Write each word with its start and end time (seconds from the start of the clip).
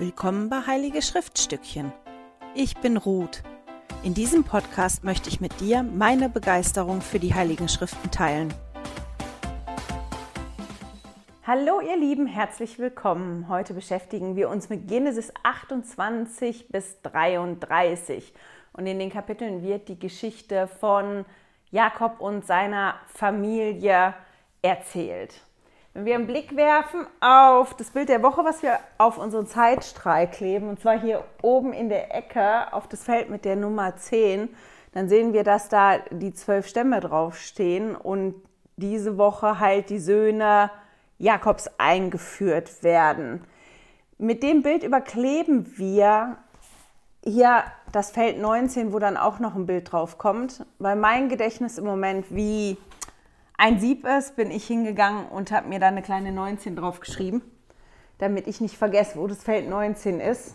Willkommen 0.00 0.48
bei 0.48 0.64
Heilige 0.64 1.02
Schriftstückchen. 1.02 1.92
Ich 2.54 2.76
bin 2.76 2.96
Ruth. 2.96 3.42
In 4.04 4.14
diesem 4.14 4.44
Podcast 4.44 5.02
möchte 5.02 5.28
ich 5.28 5.40
mit 5.40 5.58
dir 5.58 5.82
meine 5.82 6.28
Begeisterung 6.28 7.00
für 7.00 7.18
die 7.18 7.34
Heiligen 7.34 7.68
Schriften 7.68 8.08
teilen. 8.12 8.54
Hallo 11.44 11.80
ihr 11.80 11.96
Lieben, 11.96 12.28
herzlich 12.28 12.78
willkommen. 12.78 13.48
Heute 13.48 13.74
beschäftigen 13.74 14.36
wir 14.36 14.50
uns 14.50 14.68
mit 14.68 14.86
Genesis 14.86 15.32
28 15.42 16.68
bis 16.68 17.02
33 17.02 18.32
und 18.74 18.86
in 18.86 19.00
den 19.00 19.10
Kapiteln 19.10 19.64
wird 19.64 19.88
die 19.88 19.98
Geschichte 19.98 20.68
von 20.68 21.24
Jakob 21.72 22.20
und 22.20 22.46
seiner 22.46 22.94
Familie 23.08 24.14
erzählt. 24.62 25.42
Wenn 25.98 26.04
wir 26.04 26.14
einen 26.14 26.28
Blick 26.28 26.54
werfen 26.54 27.08
auf 27.18 27.74
das 27.74 27.90
Bild 27.90 28.08
der 28.08 28.22
Woche, 28.22 28.44
was 28.44 28.62
wir 28.62 28.78
auf 28.98 29.18
unseren 29.18 29.48
Zeitstrahl 29.48 30.30
kleben, 30.30 30.68
und 30.68 30.78
zwar 30.80 30.96
hier 31.00 31.24
oben 31.42 31.72
in 31.72 31.88
der 31.88 32.14
Ecke 32.14 32.72
auf 32.72 32.86
das 32.86 33.02
Feld 33.02 33.30
mit 33.30 33.44
der 33.44 33.56
Nummer 33.56 33.96
10, 33.96 34.48
dann 34.92 35.08
sehen 35.08 35.32
wir, 35.32 35.42
dass 35.42 35.68
da 35.68 35.98
die 36.12 36.32
zwölf 36.32 36.68
Stämme 36.68 37.00
draufstehen 37.00 37.96
und 37.96 38.36
diese 38.76 39.18
Woche 39.18 39.58
halt 39.58 39.90
die 39.90 39.98
Söhne 39.98 40.70
Jakobs 41.18 41.68
eingeführt 41.78 42.84
werden. 42.84 43.42
Mit 44.18 44.44
dem 44.44 44.62
Bild 44.62 44.84
überkleben 44.84 45.76
wir 45.78 46.36
hier 47.24 47.64
das 47.90 48.12
Feld 48.12 48.40
19, 48.40 48.92
wo 48.92 49.00
dann 49.00 49.16
auch 49.16 49.40
noch 49.40 49.56
ein 49.56 49.66
Bild 49.66 49.90
drauf 49.90 50.16
kommt, 50.16 50.64
weil 50.78 50.94
mein 50.94 51.28
Gedächtnis 51.28 51.76
im 51.76 51.86
Moment 51.86 52.26
wie 52.30 52.76
ein 53.58 53.80
Sieb 53.80 54.06
ist, 54.06 54.36
bin 54.36 54.50
ich 54.50 54.66
hingegangen 54.66 55.28
und 55.28 55.50
habe 55.50 55.68
mir 55.68 55.80
da 55.80 55.88
eine 55.88 56.00
kleine 56.00 56.32
19 56.32 56.76
drauf 56.76 57.00
geschrieben, 57.00 57.42
damit 58.18 58.46
ich 58.46 58.60
nicht 58.60 58.78
vergesse, 58.78 59.18
wo 59.18 59.26
das 59.26 59.42
Feld 59.42 59.68
19 59.68 60.20
ist, 60.20 60.54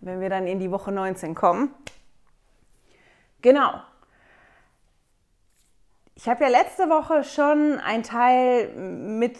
wenn 0.00 0.20
wir 0.20 0.30
dann 0.30 0.46
in 0.46 0.60
die 0.60 0.70
Woche 0.70 0.92
19 0.92 1.34
kommen. 1.34 1.74
Genau. 3.42 3.80
Ich 6.14 6.28
habe 6.28 6.44
ja 6.44 6.48
letzte 6.48 6.88
Woche 6.88 7.24
schon 7.24 7.80
einen 7.80 8.04
Teil 8.04 8.68
mit 8.74 9.36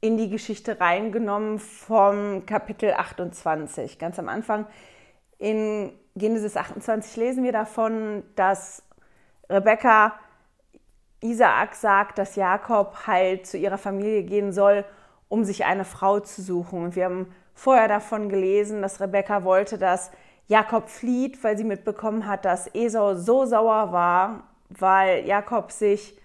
in 0.00 0.18
die 0.18 0.28
Geschichte 0.28 0.80
reingenommen 0.80 1.60
vom 1.60 2.44
Kapitel 2.44 2.92
28. 2.92 4.00
Ganz 4.00 4.18
am 4.18 4.28
Anfang 4.28 4.66
in 5.38 5.92
Genesis 6.16 6.56
28 6.56 7.16
lesen 7.16 7.44
wir 7.44 7.52
davon, 7.52 8.24
dass 8.34 8.82
Rebekka 9.48 10.18
Isaak 11.24 11.74
sagt, 11.74 12.18
dass 12.18 12.36
Jakob 12.36 13.06
halt 13.06 13.46
zu 13.46 13.56
ihrer 13.56 13.78
Familie 13.78 14.22
gehen 14.22 14.52
soll, 14.52 14.84
um 15.28 15.42
sich 15.42 15.64
eine 15.64 15.84
Frau 15.84 16.20
zu 16.20 16.42
suchen. 16.42 16.84
Und 16.84 16.96
wir 16.96 17.06
haben 17.06 17.34
vorher 17.54 17.88
davon 17.88 18.28
gelesen, 18.28 18.82
dass 18.82 19.00
Rebekka 19.00 19.42
wollte, 19.42 19.78
dass 19.78 20.10
Jakob 20.48 20.88
flieht, 20.90 21.42
weil 21.42 21.56
sie 21.56 21.64
mitbekommen 21.64 22.26
hat, 22.26 22.44
dass 22.44 22.72
Esau 22.74 23.14
so 23.14 23.46
sauer 23.46 23.92
war, 23.92 24.44
weil 24.68 25.24
Jakob 25.26 25.72
sich 25.72 26.18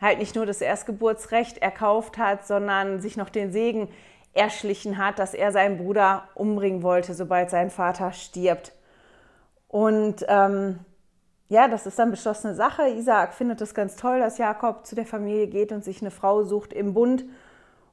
halt 0.00 0.18
nicht 0.18 0.34
nur 0.34 0.46
das 0.46 0.60
Erstgeburtsrecht 0.60 1.58
erkauft 1.58 2.18
hat, 2.18 2.46
sondern 2.46 3.00
sich 3.00 3.16
noch 3.16 3.28
den 3.28 3.52
Segen 3.52 3.88
erschlichen 4.32 4.98
hat, 4.98 5.18
dass 5.18 5.34
er 5.34 5.52
seinen 5.52 5.78
Bruder 5.78 6.24
umbringen 6.34 6.82
wollte, 6.82 7.14
sobald 7.14 7.50
sein 7.50 7.70
Vater 7.70 8.12
stirbt. 8.12 8.72
Und 9.68 10.24
ähm, 10.28 10.80
ja, 11.50 11.66
das 11.66 11.84
ist 11.84 11.98
dann 11.98 12.12
beschlossene 12.12 12.54
Sache. 12.54 12.88
Isaak 12.88 13.34
findet 13.34 13.60
es 13.60 13.74
ganz 13.74 13.96
toll, 13.96 14.20
dass 14.20 14.38
Jakob 14.38 14.86
zu 14.86 14.94
der 14.94 15.04
Familie 15.04 15.48
geht 15.48 15.72
und 15.72 15.84
sich 15.84 16.00
eine 16.00 16.12
Frau 16.12 16.44
sucht 16.44 16.72
im 16.72 16.94
Bund 16.94 17.24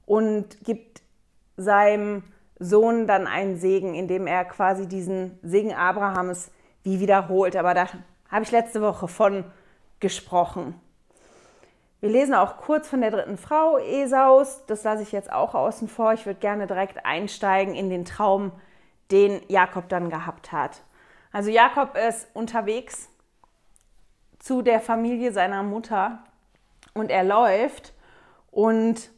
und 0.06 0.64
gibt 0.64 1.02
seinem 1.58 2.24
Sohn 2.60 3.08
dann 3.08 3.26
einen 3.26 3.58
Segen, 3.58 3.96
indem 3.96 4.28
er 4.28 4.46
quasi 4.46 4.88
diesen 4.88 5.40
Segen 5.42 5.74
Abrahams 5.74 6.52
wie 6.84 7.00
wiederholt. 7.00 7.56
Aber 7.56 7.74
da 7.74 7.88
habe 8.30 8.44
ich 8.44 8.52
letzte 8.52 8.80
Woche 8.80 9.08
von 9.08 9.44
gesprochen. 10.00 10.80
Wir 12.00 12.12
lesen 12.12 12.36
auch 12.36 12.58
kurz 12.58 12.88
von 12.88 13.02
der 13.02 13.10
dritten 13.10 13.40
Frau 13.40 13.80
Esaus. 13.80 14.68
Das 14.68 14.84
lasse 14.84 15.02
ich 15.02 15.12
jetzt 15.12 15.32
auch 15.34 15.56
außen 15.56 15.88
vor. 15.88 16.14
Ich 16.14 16.28
würde 16.28 16.40
gerne 16.40 16.68
direkt 16.68 17.08
einsteigen 17.08 17.74
in 17.74 17.90
den 17.90 18.06
Traum, 18.06 18.52
den 19.10 19.42
Jakob 19.48 19.90
dann 19.90 20.12
gehabt 20.12 20.52
hat. 20.52 20.84
Also 21.32 21.50
Jakob 21.50 21.98
ist 21.98 22.28
unterwegs 22.36 23.10
zu 24.40 24.62
der 24.62 24.80
Familie 24.80 25.32
seiner 25.32 25.64
Mutter 25.64 26.20
und 26.94 27.10
er 27.12 27.24
läuft 27.24 27.94
und 28.52 29.10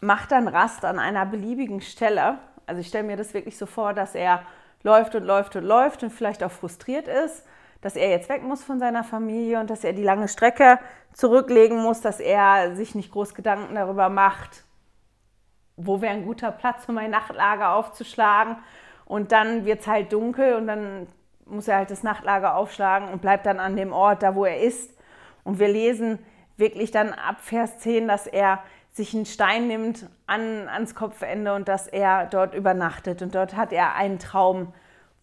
macht 0.00 0.32
dann 0.32 0.48
Rast 0.48 0.84
an 0.84 0.98
einer 0.98 1.26
beliebigen 1.26 1.80
Stelle. 1.80 2.38
Also 2.66 2.80
ich 2.80 2.88
stelle 2.88 3.04
mir 3.04 3.16
das 3.16 3.34
wirklich 3.34 3.56
so 3.56 3.66
vor, 3.66 3.94
dass 3.94 4.14
er 4.14 4.42
läuft 4.82 5.14
und 5.14 5.24
läuft 5.24 5.56
und 5.56 5.64
läuft 5.64 6.02
und 6.02 6.10
vielleicht 6.10 6.42
auch 6.42 6.50
frustriert 6.50 7.08
ist, 7.08 7.46
dass 7.80 7.96
er 7.96 8.10
jetzt 8.10 8.28
weg 8.28 8.42
muss 8.42 8.64
von 8.64 8.78
seiner 8.78 9.04
Familie 9.04 9.60
und 9.60 9.70
dass 9.70 9.84
er 9.84 9.92
die 9.92 10.02
lange 10.02 10.28
Strecke 10.28 10.78
zurücklegen 11.12 11.78
muss, 11.78 12.00
dass 12.00 12.20
er 12.20 12.74
sich 12.74 12.94
nicht 12.94 13.12
groß 13.12 13.34
Gedanken 13.34 13.74
darüber 13.74 14.08
macht, 14.08 14.64
wo 15.76 16.00
wäre 16.00 16.14
ein 16.14 16.24
guter 16.24 16.52
Platz, 16.52 16.84
um 16.88 16.98
ein 16.98 17.10
Nachtlager 17.10 17.74
aufzuschlagen. 17.74 18.56
Und 19.04 19.32
dann 19.32 19.64
wird 19.64 19.80
es 19.80 19.86
halt 19.86 20.12
dunkel 20.12 20.54
und 20.54 20.66
dann 20.66 21.06
muss 21.46 21.68
er 21.68 21.78
halt 21.78 21.90
das 21.90 22.02
Nachtlager 22.02 22.56
aufschlagen 22.56 23.08
und 23.08 23.20
bleibt 23.20 23.46
dann 23.46 23.60
an 23.60 23.76
dem 23.76 23.92
Ort, 23.92 24.22
da 24.22 24.34
wo 24.34 24.44
er 24.44 24.60
ist. 24.60 24.96
Und 25.44 25.58
wir 25.58 25.68
lesen 25.68 26.18
wirklich 26.56 26.90
dann 26.90 27.12
ab 27.12 27.36
Vers 27.40 27.78
10, 27.78 28.08
dass 28.08 28.26
er 28.26 28.60
sich 28.92 29.14
einen 29.14 29.26
Stein 29.26 29.68
nimmt 29.68 30.08
an, 30.26 30.68
ans 30.68 30.94
Kopfende 30.94 31.54
und 31.54 31.68
dass 31.68 31.88
er 31.88 32.26
dort 32.26 32.54
übernachtet. 32.54 33.22
Und 33.22 33.34
dort 33.34 33.56
hat 33.56 33.72
er 33.72 33.94
einen 33.94 34.18
Traum, 34.18 34.72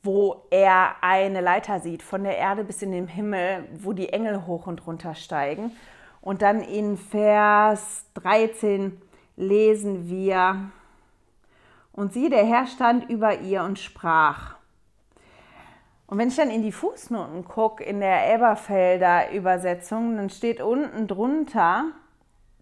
wo 0.01 0.45
er 0.49 0.95
eine 1.01 1.41
Leiter 1.41 1.79
sieht, 1.79 2.01
von 2.01 2.23
der 2.23 2.37
Erde 2.37 2.63
bis 2.63 2.81
in 2.81 2.91
den 2.91 3.07
Himmel, 3.07 3.67
wo 3.73 3.93
die 3.93 4.09
Engel 4.09 4.45
hoch 4.47 4.65
und 4.65 4.85
runter 4.87 5.13
steigen. 5.13 5.71
Und 6.21 6.41
dann 6.41 6.61
in 6.61 6.97
Vers 6.97 8.05
13 8.15 8.99
lesen 9.35 10.09
wir, 10.09 10.71
und 11.91 12.13
sie, 12.13 12.29
der 12.29 12.45
Herr 12.45 12.65
stand 12.65 13.09
über 13.09 13.39
ihr 13.39 13.63
und 13.63 13.77
sprach, 13.77 14.55
und 16.09 16.17
wenn 16.17 16.29
ich 16.29 16.35
dann 16.35 16.49
in 16.49 16.63
die 16.63 16.71
Fußnoten 16.71 17.45
gucke, 17.45 17.83
in 17.83 17.99
der 17.99 18.25
Elberfelder 18.25 19.31
Übersetzung, 19.31 20.17
dann 20.17 20.31
steht 20.31 20.59
unten 20.59 21.07
drunter 21.07 21.85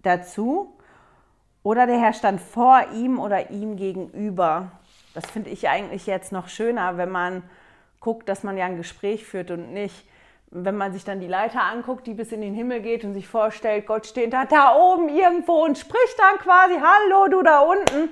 dazu, 0.03 0.77
oder 1.63 1.87
der 1.87 1.97
Herr 1.97 2.11
stand 2.11 2.41
vor 2.41 2.81
ihm 2.93 3.19
oder 3.19 3.49
ihm 3.49 3.77
gegenüber. 3.77 4.71
Das 5.13 5.31
finde 5.31 5.49
ich 5.49 5.69
eigentlich 5.69 6.07
jetzt 6.07 6.33
noch 6.33 6.49
schöner, 6.49 6.97
wenn 6.97 7.09
man 7.09 7.41
guckt, 8.01 8.27
dass 8.27 8.43
man 8.43 8.57
ja 8.57 8.65
ein 8.65 8.75
Gespräch 8.75 9.25
führt 9.25 9.49
und 9.49 9.71
nicht, 9.71 10.05
wenn 10.51 10.75
man 10.75 10.91
sich 10.91 11.05
dann 11.05 11.21
die 11.21 11.27
Leiter 11.27 11.63
anguckt, 11.63 12.05
die 12.05 12.15
bis 12.15 12.33
in 12.33 12.41
den 12.41 12.53
Himmel 12.53 12.81
geht 12.81 13.05
und 13.05 13.13
sich 13.13 13.29
vorstellt, 13.29 13.87
Gott 13.87 14.05
steht 14.05 14.33
da, 14.33 14.43
da 14.43 14.75
oben 14.75 15.07
irgendwo 15.07 15.63
und 15.63 15.77
spricht 15.77 16.19
dann 16.19 16.37
quasi, 16.37 16.75
hallo 16.75 17.29
du 17.29 17.41
da 17.43 17.59
unten, 17.59 18.09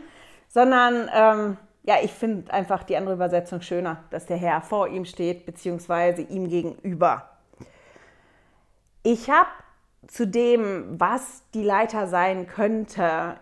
sondern 0.48 1.10
ähm, 1.14 1.58
ja, 1.86 1.98
ich 2.02 2.12
finde 2.12 2.52
einfach 2.52 2.84
die 2.84 2.98
andere 2.98 3.14
Übersetzung 3.14 3.62
schöner, 3.62 4.04
dass 4.10 4.26
der 4.26 4.38
Herr 4.38 4.62
vor 4.62 4.88
ihm 4.88 5.06
steht, 5.06 5.46
beziehungsweise 5.46 6.24
ihm 6.24 6.50
gegenüber. 6.50 7.30
Ich 9.04 9.30
habe 9.30 9.50
zu 10.08 10.26
dem, 10.26 11.00
was 11.00 11.44
die 11.54 11.64
Leiter 11.64 12.08
sein 12.08 12.48
könnte, 12.48 13.36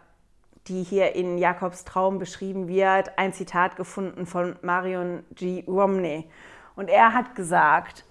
die 0.67 0.83
hier 0.83 1.15
in 1.15 1.37
Jakobs 1.37 1.85
Traum 1.85 2.19
beschrieben 2.19 2.67
wird, 2.67 3.17
ein 3.17 3.31
Zitat 3.31 3.77
gefunden 3.77 4.25
von 4.25 4.57
Marion 4.61 5.23
G. 5.35 5.63
Romney. 5.65 6.29
Und 6.75 6.89
er 6.89 7.13
hat 7.13 7.35
gesagt, 7.35 8.03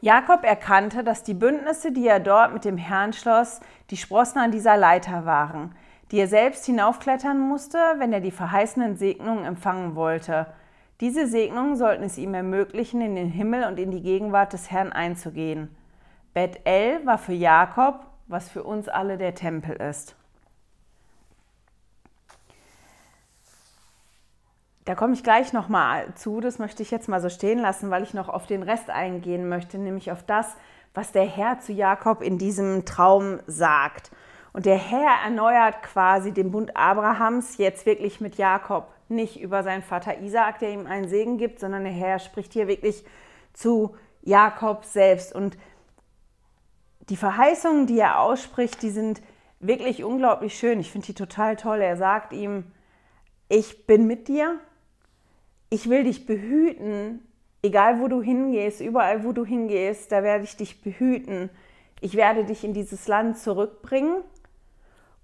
Jakob 0.00 0.44
erkannte, 0.44 1.04
dass 1.04 1.22
die 1.22 1.34
Bündnisse, 1.34 1.92
die 1.92 2.06
er 2.06 2.20
dort 2.20 2.52
mit 2.54 2.64
dem 2.64 2.78
Herrn 2.78 3.12
schloss, 3.12 3.60
die 3.90 3.96
Sprossen 3.96 4.38
an 4.38 4.52
dieser 4.52 4.76
Leiter 4.76 5.26
waren 5.26 5.74
die 6.10 6.18
er 6.18 6.28
selbst 6.28 6.66
hinaufklettern 6.66 7.38
musste, 7.38 7.78
wenn 7.98 8.12
er 8.12 8.20
die 8.20 8.30
verheißenen 8.30 8.96
Segnungen 8.96 9.44
empfangen 9.44 9.94
wollte. 9.94 10.46
Diese 11.00 11.26
Segnungen 11.26 11.76
sollten 11.76 12.04
es 12.04 12.16
ihm 12.16 12.32
ermöglichen, 12.32 13.00
in 13.00 13.16
den 13.16 13.28
Himmel 13.28 13.64
und 13.64 13.78
in 13.78 13.90
die 13.90 14.02
Gegenwart 14.02 14.52
des 14.52 14.70
Herrn 14.70 14.92
einzugehen. 14.92 15.74
Bet 16.32 16.60
El 16.64 17.04
war 17.04 17.18
für 17.18 17.32
Jakob, 17.32 18.06
was 18.28 18.48
für 18.48 18.62
uns 18.62 18.88
alle 18.88 19.18
der 19.18 19.34
Tempel 19.34 19.76
ist. 19.76 20.16
Da 24.86 24.94
komme 24.94 25.14
ich 25.14 25.24
gleich 25.24 25.52
nochmal 25.52 26.14
zu, 26.14 26.40
das 26.40 26.60
möchte 26.60 26.82
ich 26.82 26.92
jetzt 26.92 27.08
mal 27.08 27.20
so 27.20 27.28
stehen 27.28 27.58
lassen, 27.58 27.90
weil 27.90 28.04
ich 28.04 28.14
noch 28.14 28.28
auf 28.28 28.46
den 28.46 28.62
Rest 28.62 28.88
eingehen 28.88 29.48
möchte, 29.48 29.78
nämlich 29.78 30.12
auf 30.12 30.22
das, 30.22 30.54
was 30.94 31.10
der 31.10 31.24
Herr 31.24 31.58
zu 31.58 31.72
Jakob 31.72 32.22
in 32.22 32.38
diesem 32.38 32.84
Traum 32.84 33.40
sagt. 33.48 34.12
Und 34.56 34.64
der 34.64 34.78
Herr 34.78 35.22
erneuert 35.22 35.82
quasi 35.82 36.32
den 36.32 36.50
Bund 36.50 36.78
Abrahams 36.78 37.58
jetzt 37.58 37.84
wirklich 37.84 38.22
mit 38.22 38.36
Jakob, 38.36 38.90
nicht 39.10 39.38
über 39.38 39.62
seinen 39.62 39.82
Vater 39.82 40.22
Isaak, 40.22 40.60
der 40.60 40.70
ihm 40.70 40.86
einen 40.86 41.10
Segen 41.10 41.36
gibt, 41.36 41.60
sondern 41.60 41.84
der 41.84 41.92
Herr 41.92 42.18
spricht 42.18 42.54
hier 42.54 42.66
wirklich 42.66 43.04
zu 43.52 43.96
Jakob 44.22 44.86
selbst. 44.86 45.34
Und 45.34 45.58
die 47.10 47.18
Verheißungen, 47.18 47.86
die 47.86 47.98
er 47.98 48.18
ausspricht, 48.18 48.80
die 48.80 48.88
sind 48.88 49.20
wirklich 49.60 50.04
unglaublich 50.04 50.58
schön. 50.58 50.80
Ich 50.80 50.90
finde 50.90 51.08
die 51.08 51.14
total 51.14 51.56
toll. 51.56 51.82
Er 51.82 51.98
sagt 51.98 52.32
ihm, 52.32 52.64
ich 53.50 53.86
bin 53.86 54.06
mit 54.06 54.26
dir, 54.26 54.58
ich 55.68 55.90
will 55.90 56.04
dich 56.04 56.24
behüten, 56.24 57.20
egal 57.60 58.00
wo 58.00 58.08
du 58.08 58.22
hingehst, 58.22 58.80
überall 58.80 59.22
wo 59.22 59.32
du 59.32 59.44
hingehst, 59.44 60.12
da 60.12 60.22
werde 60.22 60.44
ich 60.44 60.56
dich 60.56 60.80
behüten. 60.80 61.50
Ich 62.00 62.14
werde 62.14 62.44
dich 62.44 62.64
in 62.64 62.72
dieses 62.72 63.06
Land 63.06 63.38
zurückbringen 63.38 64.22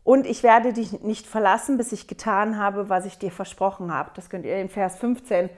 und 0.04 0.26
ich 0.26 0.42
werde 0.42 0.72
dich 0.72 1.02
nicht 1.02 1.26
verlassen, 1.26 1.76
bis 1.76 1.92
ich 1.92 2.08
getan 2.08 2.58
habe, 2.58 2.88
was 2.88 3.06
ich 3.06 3.18
dir 3.18 3.30
versprochen 3.30 3.92
habe. 3.92 4.10
Das 4.14 4.30
könnt 4.30 4.44
ihr 4.44 4.56
in 4.56 4.68
Vers 4.68 4.96
15 4.96 5.48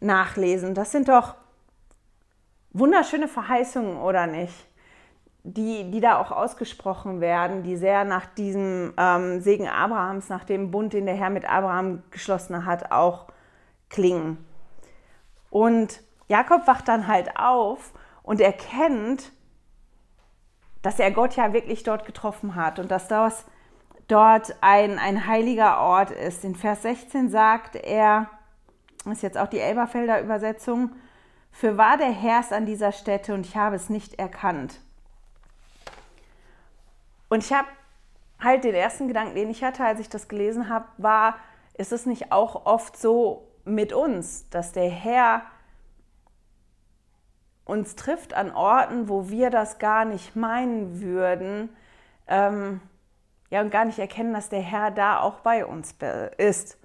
nachlesen. 0.00 0.74
Das 0.74 0.90
sind 0.90 1.08
doch 1.08 1.34
wunderschöne 2.72 3.28
Verheißungen, 3.28 3.98
oder 3.98 4.26
nicht? 4.26 4.54
Die, 5.44 5.90
die 5.90 6.00
da 6.00 6.18
auch 6.18 6.32
ausgesprochen 6.32 7.20
werden, 7.20 7.62
die 7.62 7.76
sehr 7.76 8.04
nach 8.04 8.26
diesem 8.26 8.94
ähm, 8.96 9.40
Segen 9.40 9.68
Abrahams, 9.68 10.28
nach 10.28 10.44
dem 10.44 10.70
Bund, 10.70 10.92
den 10.92 11.06
der 11.06 11.14
Herr 11.14 11.30
mit 11.30 11.44
Abraham 11.44 12.02
geschlossen 12.10 12.64
hat, 12.64 12.90
auch 12.90 13.26
klingen. 13.90 14.44
Und 15.50 16.02
Jakob 16.28 16.66
wacht 16.66 16.88
dann 16.88 17.06
halt 17.06 17.36
auf 17.38 17.92
und 18.22 18.40
erkennt, 18.40 19.32
dass 20.82 20.98
er 20.98 21.10
Gott 21.10 21.36
ja 21.36 21.52
wirklich 21.52 21.82
dort 21.82 22.06
getroffen 22.06 22.54
hat 22.56 22.78
und 22.78 22.90
dass 22.90 23.06
das 23.06 23.44
dort 24.08 24.56
ein, 24.60 24.98
ein 24.98 25.26
heiliger 25.26 25.80
Ort 25.80 26.10
ist. 26.10 26.44
In 26.44 26.54
Vers 26.54 26.82
16 26.82 27.30
sagt 27.30 27.76
er, 27.76 28.28
das 29.04 29.14
ist 29.14 29.22
jetzt 29.22 29.38
auch 29.38 29.48
die 29.48 29.60
Elberfelder 29.60 30.20
Übersetzung, 30.20 30.90
für 31.52 31.78
wahr 31.78 31.96
der 31.96 32.10
Herr 32.10 32.40
ist 32.40 32.52
an 32.52 32.66
dieser 32.66 32.90
Stätte 32.90 33.32
und 33.32 33.46
ich 33.46 33.56
habe 33.56 33.76
es 33.76 33.88
nicht 33.88 34.18
erkannt. 34.18 34.80
Und 37.28 37.44
ich 37.44 37.52
habe 37.52 37.68
halt 38.40 38.64
den 38.64 38.74
ersten 38.74 39.08
Gedanken, 39.08 39.34
den 39.34 39.50
ich 39.50 39.62
hatte, 39.62 39.84
als 39.84 40.00
ich 40.00 40.08
das 40.08 40.28
gelesen 40.28 40.68
habe, 40.68 40.86
war, 40.98 41.36
ist 41.74 41.92
es 41.92 42.06
nicht 42.06 42.32
auch 42.32 42.66
oft 42.66 42.96
so 42.96 43.48
mit 43.64 43.92
uns, 43.92 44.48
dass 44.50 44.72
der 44.72 44.90
Herr 44.90 45.42
uns 47.64 47.96
trifft 47.96 48.34
an 48.34 48.50
Orten, 48.50 49.08
wo 49.08 49.30
wir 49.30 49.50
das 49.50 49.78
gar 49.78 50.04
nicht 50.04 50.36
meinen 50.36 51.00
würden, 51.00 51.70
ähm, 52.26 52.80
ja, 53.54 53.60
und 53.60 53.70
gar 53.70 53.84
nicht 53.84 54.00
erkennen, 54.00 54.32
dass 54.32 54.48
der 54.48 54.60
Herr 54.60 54.90
da 54.90 55.20
auch 55.20 55.38
bei 55.38 55.64
uns 55.64 55.94
ist. 56.38 56.76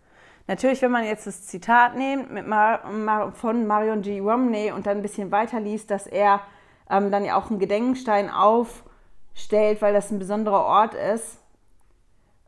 Natürlich, 0.45 0.83
wenn 0.83 0.91
man 0.91 1.03
jetzt 1.03 1.25
das 1.25 1.47
Zitat 1.47 1.97
nimmt 1.97 2.29
mit 2.29 2.45
Mar 2.45 2.87
Mar 2.91 3.31
von 3.31 3.65
Marion 3.65 4.03
G. 4.03 4.19
Romney 4.19 4.71
und 4.71 4.85
dann 4.85 4.97
ein 4.97 5.01
bisschen 5.01 5.31
weiter 5.31 5.59
liest, 5.59 5.89
dass 5.89 6.05
er 6.05 6.41
ähm, 6.87 7.09
dann 7.09 7.25
ja 7.25 7.35
auch 7.37 7.49
einen 7.49 7.57
Gedenkstein 7.57 8.29
aufstellt, 8.29 9.81
weil 9.81 9.93
das 9.93 10.11
ein 10.11 10.19
besonderer 10.19 10.63
Ort 10.63 10.93
ist. 10.93 11.39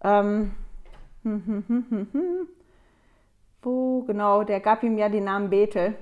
Ähm, 0.03 0.53
hm, 1.23 1.63
hm, 1.67 2.07
hm. 2.11 2.47
Wo 3.63 4.03
genau, 4.03 4.43
der 4.43 4.59
gab 4.59 4.83
ihm 4.83 4.99
ja 4.99 5.09
den 5.09 5.23
Namen 5.23 5.49
Bethel. 5.49 5.95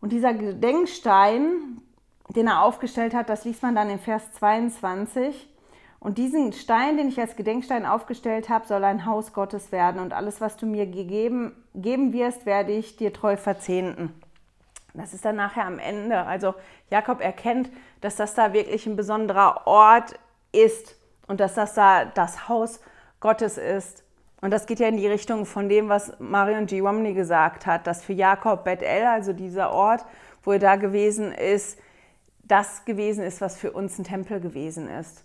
Und 0.00 0.12
dieser 0.12 0.32
Gedenkstein, 0.32 1.80
den 2.28 2.46
er 2.46 2.62
aufgestellt 2.62 3.14
hat, 3.14 3.28
das 3.28 3.44
liest 3.44 3.64
man 3.64 3.74
dann 3.74 3.90
in 3.90 3.98
Vers 3.98 4.30
22. 4.34 5.48
Und 6.04 6.18
diesen 6.18 6.52
Stein, 6.52 6.98
den 6.98 7.08
ich 7.08 7.18
als 7.18 7.34
Gedenkstein 7.34 7.86
aufgestellt 7.86 8.50
habe, 8.50 8.66
soll 8.66 8.84
ein 8.84 9.06
Haus 9.06 9.32
Gottes 9.32 9.72
werden. 9.72 10.02
Und 10.02 10.12
alles, 10.12 10.38
was 10.42 10.58
du 10.58 10.66
mir 10.66 10.84
gegeben, 10.84 11.56
geben 11.74 12.12
wirst, 12.12 12.44
werde 12.44 12.72
ich 12.72 12.96
dir 12.96 13.10
treu 13.10 13.38
verzehnten. 13.38 14.12
Das 14.92 15.14
ist 15.14 15.24
dann 15.24 15.36
nachher 15.36 15.64
am 15.64 15.78
Ende. 15.78 16.18
Also 16.18 16.54
Jakob 16.90 17.22
erkennt, 17.22 17.70
dass 18.02 18.16
das 18.16 18.34
da 18.34 18.52
wirklich 18.52 18.84
ein 18.84 18.96
besonderer 18.96 19.66
Ort 19.66 20.20
ist 20.52 20.94
und 21.26 21.40
dass 21.40 21.54
das 21.54 21.72
da 21.72 22.04
das 22.04 22.50
Haus 22.50 22.80
Gottes 23.18 23.56
ist. 23.56 24.04
Und 24.42 24.50
das 24.50 24.66
geht 24.66 24.80
ja 24.80 24.88
in 24.88 24.98
die 24.98 25.08
Richtung 25.08 25.46
von 25.46 25.70
dem, 25.70 25.88
was 25.88 26.12
Marion 26.20 26.66
G. 26.66 26.80
Romney 26.80 27.14
gesagt 27.14 27.64
hat, 27.64 27.86
dass 27.86 28.04
für 28.04 28.12
Jakob 28.12 28.62
Bethel, 28.62 29.06
also 29.06 29.32
dieser 29.32 29.72
Ort, 29.72 30.04
wo 30.42 30.52
er 30.52 30.58
da 30.58 30.76
gewesen 30.76 31.32
ist, 31.32 31.78
das 32.42 32.84
gewesen 32.84 33.24
ist, 33.24 33.40
was 33.40 33.56
für 33.56 33.72
uns 33.72 33.98
ein 33.98 34.04
Tempel 34.04 34.38
gewesen 34.38 34.86
ist. 34.86 35.24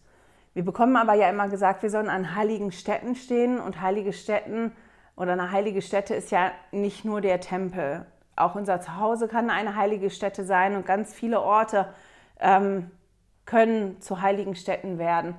Wir 0.54 0.66
bekommen 0.66 0.96
aber 0.96 1.14
ja 1.14 1.30
immer 1.30 1.48
gesagt, 1.48 1.84
wir 1.84 1.90
sollen 1.90 2.10
an 2.10 2.36
heiligen 2.36 2.72
Städten 2.72 3.16
stehen 3.16 3.60
und 3.60 3.82
heilige 3.82 4.14
Städten 4.14 4.72
oder 5.16 5.34
eine 5.34 5.52
heilige 5.52 5.82
Stätte 5.82 6.16
ist 6.16 6.32
ja 6.32 6.52
nicht 6.72 7.06
nur 7.06 7.22
der 7.22 7.40
Tempel. 7.42 8.06
Auch 8.36 8.56
unser 8.56 8.80
Zuhause 8.82 9.28
kann 9.28 9.50
eine 9.50 9.76
heilige 9.76 10.10
Stätte 10.10 10.46
sein 10.46 10.76
und 10.76 10.86
ganz 10.86 11.14
viele 11.14 11.42
Orte 11.42 11.88
ähm, 12.40 12.90
können 13.46 14.00
zu 14.02 14.22
heiligen 14.22 14.56
Städten 14.56 14.98
werden. 14.98 15.36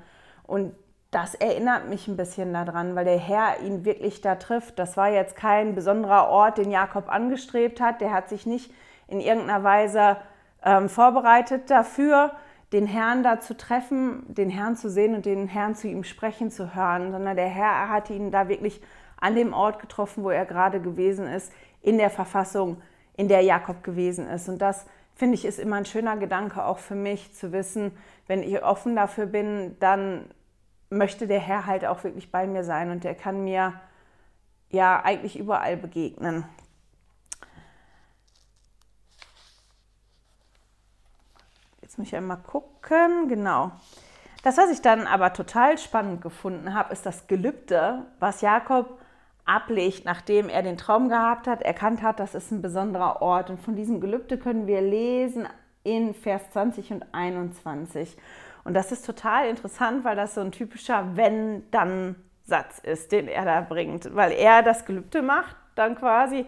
Und 0.47 0.75
das 1.11 1.35
erinnert 1.35 1.89
mich 1.89 2.07
ein 2.07 2.17
bisschen 2.17 2.53
daran, 2.53 2.95
weil 2.95 3.05
der 3.05 3.19
Herr 3.19 3.61
ihn 3.61 3.85
wirklich 3.85 4.21
da 4.21 4.37
trifft. 4.37 4.79
Das 4.79 4.97
war 4.97 5.09
jetzt 5.09 5.35
kein 5.35 5.75
besonderer 5.75 6.29
Ort, 6.29 6.59
den 6.59 6.71
Jakob 6.71 7.09
angestrebt 7.09 7.81
hat. 7.81 8.01
Der 8.01 8.13
hat 8.13 8.29
sich 8.29 8.47
nicht 8.47 8.73
in 9.09 9.21
irgendeiner 9.21 9.65
Weise 9.65 10.19
ähm, 10.65 10.89
vorbereitet 10.89 11.71
dafür, 11.71 12.33
den 12.73 12.87
Herrn 12.87 13.23
da 13.23 13.41
zu 13.41 13.57
treffen, 13.57 14.23
den 14.33 14.51
Herrn 14.51 14.77
zu 14.77 14.89
sehen 14.89 15.15
und 15.15 15.27
den 15.27 15.49
Herrn 15.49 15.75
zu 15.75 15.89
ihm 15.89 16.05
sprechen 16.05 16.51
zu 16.51 16.75
hören, 16.75 17.11
sondern 17.11 17.37
der 17.37 17.49
Herr 17.49 17.89
hat 17.89 18.11
ihn 18.11 18.31
da 18.31 18.49
wirklich 18.49 18.81
an 19.17 19.35
dem 19.35 19.53
Ort 19.53 19.81
getroffen, 19.81 20.23
wo 20.25 20.31
er 20.31 20.47
gerade 20.47 20.81
gewesen 20.81 21.27
ist, 21.27 21.53
in 21.83 21.99
der 21.99 22.11
Verfassung, 22.11 22.81
in 23.17 23.29
der 23.29 23.43
Jakob 23.43 23.83
gewesen 23.83 24.29
ist. 24.29 24.49
Und 24.49 24.63
das 24.63 24.87
finde 25.15 25.35
ich 25.35 25.45
ist 25.45 25.59
immer 25.59 25.77
ein 25.77 25.85
schöner 25.85 26.17
Gedanke 26.17 26.65
auch 26.65 26.79
für 26.79 26.95
mich 26.95 27.35
zu 27.35 27.53
wissen, 27.53 27.93
wenn 28.27 28.43
ich 28.43 28.63
offen 28.63 28.97
dafür 28.97 29.27
bin, 29.27 29.77
dann 29.81 30.27
möchte 30.89 31.27
der 31.27 31.41
Herr 31.41 31.67
halt 31.67 31.85
auch 31.85 32.05
wirklich 32.05 32.31
bei 32.31 32.47
mir 32.47 32.65
sein 32.65 32.91
und 32.91 33.05
der 33.05 33.15
kann 33.15 33.45
mir 33.45 33.75
ja 34.71 35.03
eigentlich 35.03 35.39
überall 35.39 35.77
begegnen. 35.77 36.45
Jetzt 41.91 41.99
muss 41.99 42.07
ich 42.07 42.15
einmal 42.15 42.37
gucken. 42.37 43.27
Genau. 43.27 43.73
Das, 44.45 44.59
was 44.59 44.71
ich 44.71 44.81
dann 44.81 45.09
aber 45.09 45.33
total 45.33 45.77
spannend 45.77 46.23
gefunden 46.23 46.73
habe, 46.73 46.93
ist 46.93 47.05
das 47.05 47.27
Gelübde, 47.27 48.07
was 48.21 48.43
Jakob 48.43 49.01
ablegt, 49.45 50.05
nachdem 50.05 50.49
er 50.49 50.63
den 50.63 50.77
Traum 50.77 51.09
gehabt 51.09 51.49
hat, 51.49 51.63
erkannt 51.63 52.01
hat, 52.01 52.21
das 52.21 52.37
ist 52.37 52.53
ein 52.53 52.63
besonderer 52.63 53.23
Ort. 53.23 53.51
Und 53.51 53.61
von 53.61 53.75
diesem 53.75 54.01
Gelübde 54.01 54.39
können 54.39 54.69
wir 54.69 54.81
lesen 54.81 55.49
in 55.83 56.15
Vers 56.15 56.53
20 56.53 56.93
und 56.93 57.07
21. 57.11 58.17
Und 58.63 58.75
das 58.75 58.93
ist 58.93 59.05
total 59.05 59.49
interessant, 59.49 60.05
weil 60.05 60.15
das 60.15 60.37
so 60.37 60.43
ein 60.43 60.53
typischer 60.53 61.17
Wenn-Dann-Satz 61.17 62.79
ist, 62.85 63.11
den 63.11 63.27
er 63.27 63.45
da 63.45 63.63
bringt. 63.63 64.15
Weil 64.15 64.31
er 64.31 64.63
das 64.63 64.85
Gelübde 64.85 65.23
macht, 65.23 65.57
dann 65.75 65.97
quasi, 65.97 66.47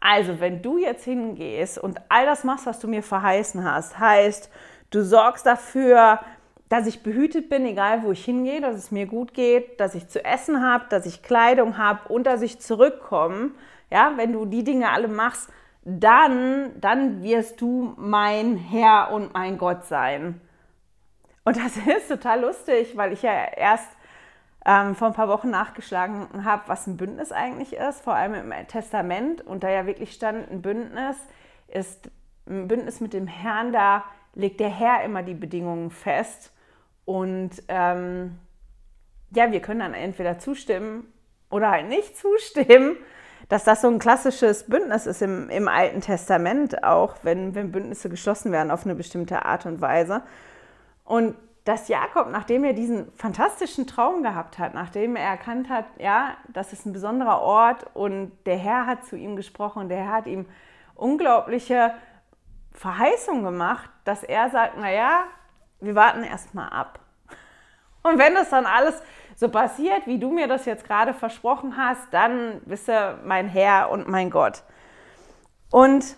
also 0.00 0.40
wenn 0.40 0.60
du 0.62 0.78
jetzt 0.78 1.04
hingehst 1.04 1.78
und 1.78 2.00
all 2.08 2.26
das 2.26 2.42
machst, 2.42 2.66
was 2.66 2.80
du 2.80 2.88
mir 2.88 3.04
verheißen 3.04 3.62
hast, 3.62 4.00
heißt, 4.00 4.50
Du 4.92 5.02
sorgst 5.02 5.46
dafür, 5.46 6.20
dass 6.68 6.86
ich 6.86 7.02
behütet 7.02 7.48
bin, 7.48 7.66
egal 7.66 8.02
wo 8.02 8.12
ich 8.12 8.24
hingehe, 8.24 8.60
dass 8.60 8.76
es 8.76 8.90
mir 8.90 9.06
gut 9.06 9.34
geht, 9.34 9.80
dass 9.80 9.94
ich 9.94 10.08
zu 10.08 10.24
essen 10.24 10.62
habe, 10.62 10.84
dass 10.90 11.06
ich 11.06 11.22
Kleidung 11.22 11.78
habe 11.78 12.08
und 12.12 12.24
dass 12.24 12.42
ich 12.42 12.60
zurückkomme. 12.60 13.50
Ja, 13.90 14.12
wenn 14.16 14.32
du 14.32 14.46
die 14.46 14.64
Dinge 14.64 14.90
alle 14.90 15.08
machst, 15.08 15.50
dann, 15.84 16.78
dann 16.80 17.22
wirst 17.22 17.60
du 17.60 17.94
mein 17.96 18.56
Herr 18.56 19.10
und 19.12 19.34
mein 19.34 19.58
Gott 19.58 19.86
sein. 19.86 20.40
Und 21.44 21.56
das 21.56 21.76
ist 21.96 22.08
total 22.08 22.42
lustig, 22.42 22.96
weil 22.96 23.12
ich 23.12 23.22
ja 23.22 23.32
erst 23.32 23.88
ähm, 24.64 24.94
vor 24.94 25.08
ein 25.08 25.14
paar 25.14 25.28
Wochen 25.28 25.50
nachgeschlagen 25.50 26.44
habe, 26.44 26.62
was 26.66 26.86
ein 26.86 26.96
Bündnis 26.96 27.32
eigentlich 27.32 27.72
ist, 27.72 28.02
vor 28.02 28.14
allem 28.14 28.34
im 28.34 28.66
Testament. 28.68 29.40
Und 29.40 29.64
da 29.64 29.70
ja 29.70 29.86
wirklich 29.86 30.12
stand, 30.12 30.50
ein 30.50 30.62
Bündnis 30.62 31.16
ist 31.68 32.10
ein 32.46 32.68
Bündnis 32.68 33.00
mit 33.00 33.12
dem 33.12 33.26
Herrn, 33.26 33.72
da 33.72 34.04
legt 34.34 34.60
der 34.60 34.70
Herr 34.70 35.04
immer 35.04 35.22
die 35.22 35.34
Bedingungen 35.34 35.90
fest. 35.90 36.52
Und 37.04 37.50
ähm, 37.68 38.38
ja, 39.34 39.50
wir 39.50 39.60
können 39.60 39.80
dann 39.80 39.94
entweder 39.94 40.38
zustimmen 40.38 41.12
oder 41.50 41.70
halt 41.70 41.88
nicht 41.88 42.16
zustimmen, 42.20 42.96
dass 43.48 43.64
das 43.64 43.82
so 43.82 43.88
ein 43.88 43.98
klassisches 43.98 44.64
Bündnis 44.64 45.06
ist 45.06 45.20
im, 45.20 45.50
im 45.50 45.68
Alten 45.68 46.00
Testament, 46.00 46.84
auch 46.84 47.16
wenn, 47.22 47.54
wenn 47.54 47.72
Bündnisse 47.72 48.08
geschlossen 48.08 48.52
werden 48.52 48.70
auf 48.70 48.84
eine 48.84 48.94
bestimmte 48.94 49.44
Art 49.44 49.66
und 49.66 49.80
Weise. 49.80 50.22
Und 51.04 51.36
dass 51.64 51.88
Jakob, 51.88 52.30
nachdem 52.30 52.64
er 52.64 52.72
diesen 52.72 53.12
fantastischen 53.12 53.86
Traum 53.86 54.22
gehabt 54.22 54.58
hat, 54.58 54.74
nachdem 54.74 55.14
er 55.14 55.28
erkannt 55.28 55.68
hat, 55.68 55.84
ja, 55.98 56.36
das 56.52 56.72
ist 56.72 56.86
ein 56.86 56.92
besonderer 56.92 57.40
Ort 57.40 57.86
und 57.94 58.32
der 58.46 58.56
Herr 58.56 58.86
hat 58.86 59.04
zu 59.04 59.16
ihm 59.16 59.36
gesprochen, 59.36 59.88
der 59.88 59.98
Herr 59.98 60.12
hat 60.12 60.26
ihm 60.26 60.46
unglaubliche 60.94 61.92
Verheißung 62.74 63.42
gemacht, 63.42 63.90
dass 64.04 64.22
er 64.22 64.50
sagt, 64.50 64.78
naja, 64.78 65.24
wir 65.80 65.94
warten 65.94 66.22
erstmal 66.22 66.68
ab. 66.70 67.00
Und 68.02 68.18
wenn 68.18 68.34
das 68.34 68.50
dann 68.50 68.66
alles 68.66 69.00
so 69.36 69.48
passiert, 69.48 70.06
wie 70.06 70.18
du 70.18 70.30
mir 70.30 70.48
das 70.48 70.64
jetzt 70.64 70.84
gerade 70.84 71.14
versprochen 71.14 71.76
hast, 71.76 72.12
dann 72.12 72.60
wisse 72.66 73.18
mein 73.24 73.48
Herr 73.48 73.90
und 73.90 74.08
mein 74.08 74.30
Gott. 74.30 74.62
Und 75.70 76.16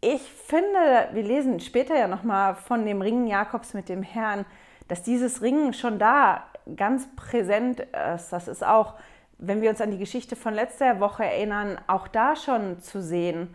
ich 0.00 0.22
finde, 0.22 1.08
wir 1.12 1.22
lesen 1.22 1.60
später 1.60 1.96
ja 1.96 2.08
nochmal 2.08 2.56
von 2.56 2.84
dem 2.84 3.02
Ringen 3.02 3.26
Jakobs 3.26 3.72
mit 3.72 3.88
dem 3.88 4.02
Herrn, 4.02 4.44
dass 4.88 5.02
dieses 5.02 5.42
Ringen 5.42 5.72
schon 5.74 5.98
da 5.98 6.44
ganz 6.76 7.08
präsent 7.14 7.80
ist. 8.14 8.30
Das 8.30 8.48
ist 8.48 8.64
auch 8.64 8.94
wenn 9.42 9.60
wir 9.60 9.70
uns 9.70 9.80
an 9.80 9.90
die 9.90 9.98
Geschichte 9.98 10.36
von 10.36 10.54
letzter 10.54 11.00
Woche 11.00 11.24
erinnern, 11.24 11.78
auch 11.88 12.06
da 12.06 12.36
schon 12.36 12.80
zu 12.80 13.02
sehen. 13.02 13.54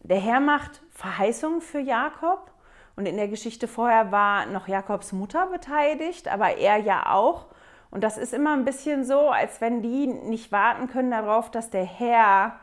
Der 0.00 0.18
Herr 0.18 0.40
macht 0.40 0.82
Verheißungen 0.90 1.60
für 1.60 1.80
Jakob 1.80 2.50
und 2.96 3.06
in 3.06 3.16
der 3.16 3.28
Geschichte 3.28 3.68
vorher 3.68 4.10
war 4.10 4.46
noch 4.46 4.68
Jakobs 4.68 5.12
Mutter 5.12 5.46
beteiligt, 5.46 6.28
aber 6.28 6.56
er 6.56 6.78
ja 6.78 7.12
auch. 7.12 7.46
Und 7.90 8.04
das 8.04 8.18
ist 8.18 8.34
immer 8.34 8.52
ein 8.54 8.64
bisschen 8.64 9.04
so, 9.04 9.30
als 9.30 9.60
wenn 9.60 9.82
die 9.82 10.06
nicht 10.06 10.52
warten 10.52 10.88
können 10.88 11.10
darauf, 11.10 11.50
dass 11.50 11.70
der 11.70 11.84
Herr 11.84 12.58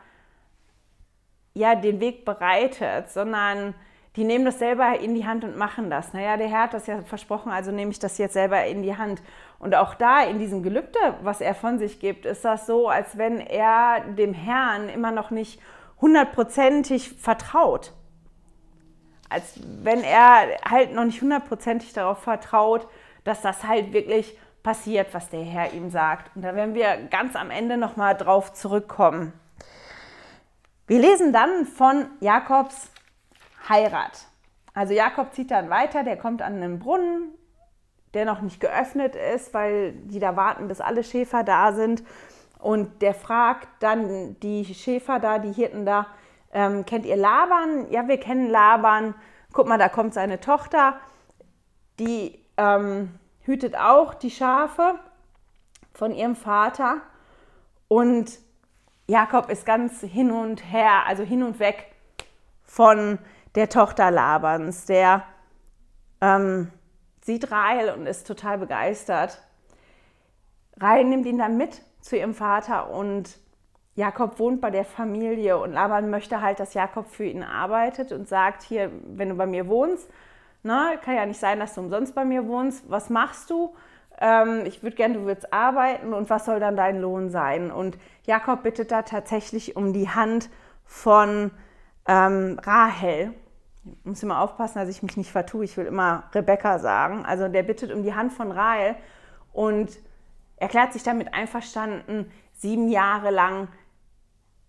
ja 1.54 1.74
den 1.74 2.00
Weg 2.00 2.24
bereitet, 2.24 3.10
sondern 3.10 3.74
die 4.16 4.24
nehmen 4.24 4.44
das 4.44 4.58
selber 4.58 4.98
in 4.98 5.14
die 5.14 5.26
Hand 5.26 5.44
und 5.44 5.56
machen 5.56 5.90
das. 5.90 6.12
Naja, 6.14 6.36
der 6.36 6.48
Herr 6.48 6.62
hat 6.64 6.74
das 6.74 6.86
ja 6.86 7.02
versprochen, 7.02 7.50
also 7.50 7.70
nehme 7.70 7.90
ich 7.90 7.98
das 7.98 8.18
jetzt 8.18 8.32
selber 8.32 8.64
in 8.64 8.82
die 8.82 8.96
Hand. 8.96 9.22
Und 9.58 9.74
auch 9.74 9.94
da 9.94 10.22
in 10.24 10.38
diesem 10.38 10.62
Gelübde, 10.62 10.98
was 11.22 11.40
er 11.40 11.54
von 11.54 11.78
sich 11.78 12.00
gibt, 12.00 12.24
ist 12.24 12.44
das 12.44 12.66
so, 12.66 12.88
als 12.88 13.18
wenn 13.18 13.40
er 13.40 14.00
dem 14.00 14.32
Herrn 14.32 14.88
immer 14.88 15.10
noch 15.10 15.30
nicht 15.30 15.60
hundertprozentig 16.00 17.10
vertraut. 17.18 17.92
Als 19.28 19.58
wenn 19.82 20.02
er 20.02 20.58
halt 20.68 20.94
noch 20.94 21.04
nicht 21.04 21.20
hundertprozentig 21.20 21.92
darauf 21.92 22.18
vertraut, 22.22 22.86
dass 23.24 23.42
das 23.42 23.64
halt 23.64 23.92
wirklich 23.92 24.38
passiert, 24.62 25.14
was 25.14 25.30
der 25.30 25.42
Herr 25.42 25.72
ihm 25.72 25.90
sagt. 25.90 26.34
Und 26.34 26.42
da 26.42 26.54
werden 26.54 26.74
wir 26.74 26.96
ganz 27.10 27.36
am 27.36 27.50
Ende 27.50 27.76
nochmal 27.76 28.16
drauf 28.16 28.52
zurückkommen. 28.52 29.32
Wir 30.86 31.00
lesen 31.00 31.32
dann 31.32 31.66
von 31.66 32.06
Jakobs 32.20 32.90
Heirat. 33.68 34.26
Also 34.74 34.92
Jakob 34.92 35.32
zieht 35.34 35.50
dann 35.50 35.70
weiter, 35.70 36.04
der 36.04 36.16
kommt 36.16 36.42
an 36.42 36.54
einen 36.54 36.78
Brunnen, 36.78 37.32
der 38.14 38.24
noch 38.24 38.40
nicht 38.40 38.60
geöffnet 38.60 39.16
ist, 39.16 39.54
weil 39.54 39.92
die 39.92 40.18
da 40.18 40.36
warten, 40.36 40.68
bis 40.68 40.80
alle 40.80 41.02
Schäfer 41.02 41.42
da 41.42 41.72
sind. 41.72 42.02
Und 42.58 43.02
der 43.02 43.14
fragt 43.14 43.68
dann 43.80 44.38
die 44.40 44.64
Schäfer 44.64 45.18
da, 45.18 45.38
die 45.38 45.52
Hirten 45.52 45.84
da, 45.84 46.06
ähm, 46.52 46.86
kennt 46.86 47.04
ihr 47.04 47.16
Laban? 47.16 47.90
Ja, 47.90 48.08
wir 48.08 48.18
kennen 48.18 48.48
Laban. 48.48 49.14
Guck 49.52 49.68
mal, 49.68 49.78
da 49.78 49.88
kommt 49.88 50.14
seine 50.14 50.40
Tochter, 50.40 50.98
die 51.98 52.42
ähm, 52.56 53.18
hütet 53.42 53.76
auch 53.76 54.14
die 54.14 54.30
Schafe 54.30 54.98
von 55.92 56.12
ihrem 56.12 56.34
Vater. 56.34 57.02
Und 57.88 58.38
Jakob 59.06 59.50
ist 59.50 59.66
ganz 59.66 60.00
hin 60.00 60.30
und 60.30 60.72
her, 60.72 61.06
also 61.06 61.22
hin 61.22 61.42
und 61.42 61.58
weg 61.58 61.92
von 62.62 63.18
der 63.54 63.68
Tochter 63.68 64.10
Labans. 64.10 64.86
Der 64.86 65.24
ähm, 66.20 66.72
sieht 67.20 67.50
Rahel 67.50 67.90
und 67.90 68.06
ist 68.06 68.26
total 68.26 68.58
begeistert. 68.58 69.42
Rahel 70.78 71.04
nimmt 71.04 71.26
ihn 71.26 71.38
dann 71.38 71.56
mit 71.56 71.82
zu 72.06 72.16
ihrem 72.16 72.34
Vater 72.34 72.90
und 72.90 73.38
Jakob 73.94 74.38
wohnt 74.38 74.60
bei 74.60 74.70
der 74.70 74.84
Familie 74.84 75.58
und 75.58 75.72
Laban 75.72 76.10
möchte 76.10 76.42
halt, 76.42 76.60
dass 76.60 76.74
Jakob 76.74 77.08
für 77.08 77.24
ihn 77.24 77.42
arbeitet 77.42 78.12
und 78.12 78.28
sagt, 78.28 78.62
hier, 78.62 78.90
wenn 79.06 79.30
du 79.30 79.34
bei 79.34 79.46
mir 79.46 79.68
wohnst, 79.68 80.08
ne, 80.62 80.98
kann 81.02 81.16
ja 81.16 81.24
nicht 81.24 81.40
sein, 81.40 81.58
dass 81.58 81.74
du 81.74 81.80
umsonst 81.80 82.14
bei 82.14 82.24
mir 82.24 82.46
wohnst, 82.46 82.90
was 82.90 83.08
machst 83.08 83.50
du? 83.50 83.74
Ähm, 84.20 84.62
ich 84.66 84.82
würde 84.82 84.96
gerne, 84.96 85.14
du 85.14 85.24
würdest 85.24 85.52
arbeiten 85.52 86.12
und 86.12 86.28
was 86.28 86.44
soll 86.44 86.60
dann 86.60 86.76
dein 86.76 87.00
Lohn 87.00 87.30
sein? 87.30 87.70
Und 87.70 87.98
Jakob 88.24 88.62
bittet 88.62 88.90
da 88.90 89.02
tatsächlich 89.02 89.76
um 89.76 89.92
die 89.92 90.08
Hand 90.10 90.50
von 90.84 91.50
ähm, 92.06 92.58
Rahel 92.62 93.34
ich 93.86 94.04
muss 94.04 94.22
immer 94.22 94.40
aufpassen, 94.40 94.78
dass 94.78 94.88
ich 94.88 95.02
mich 95.02 95.16
nicht 95.16 95.30
vertue. 95.30 95.64
Ich 95.64 95.76
will 95.76 95.86
immer 95.86 96.24
Rebecca 96.34 96.78
sagen. 96.78 97.24
Also 97.24 97.48
der 97.48 97.62
bittet 97.62 97.92
um 97.92 98.02
die 98.02 98.14
Hand 98.14 98.32
von 98.32 98.50
Rahel 98.50 98.96
und 99.52 99.90
erklärt 100.56 100.92
sich 100.92 101.02
damit 101.02 101.34
einverstanden, 101.34 102.30
sieben 102.52 102.88
Jahre 102.88 103.30
lang 103.30 103.68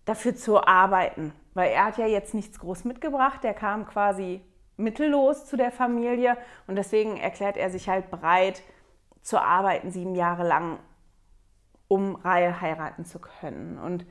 dafür 0.04 0.36
zu 0.36 0.66
arbeiten. 0.66 1.32
Weil 1.54 1.70
er 1.70 1.86
hat 1.86 1.98
ja 1.98 2.06
jetzt 2.06 2.34
nichts 2.34 2.58
groß 2.58 2.84
mitgebracht. 2.84 3.42
Der 3.42 3.54
kam 3.54 3.86
quasi 3.86 4.42
mittellos 4.76 5.46
zu 5.46 5.56
der 5.56 5.72
Familie 5.72 6.36
und 6.66 6.76
deswegen 6.76 7.16
erklärt 7.16 7.56
er 7.56 7.70
sich 7.70 7.88
halt 7.88 8.10
bereit 8.10 8.62
zu 9.22 9.40
arbeiten, 9.40 9.90
sieben 9.90 10.14
Jahre 10.14 10.46
lang, 10.46 10.78
um 11.88 12.14
Rahel 12.16 12.60
heiraten 12.60 13.04
zu 13.04 13.18
können. 13.18 13.78
Und 13.78 14.06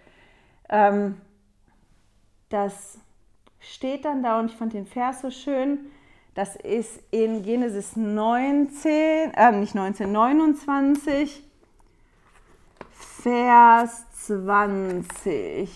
ähm, 0.69 1.21
das 2.49 2.99
steht 3.59 4.05
dann 4.05 4.23
da 4.23 4.39
und 4.39 4.51
ich 4.51 4.57
fand 4.57 4.73
den 4.73 4.85
Vers 4.85 5.21
so 5.21 5.31
schön. 5.31 5.79
Das 6.33 6.55
ist 6.55 7.01
in 7.11 7.41
Genesis 7.43 7.95
19, 7.95 9.33
äh, 9.33 9.51
nicht 9.53 9.73
19, 9.73 10.11
29, 10.11 11.46
Vers 13.27 14.05
20. 14.27 15.69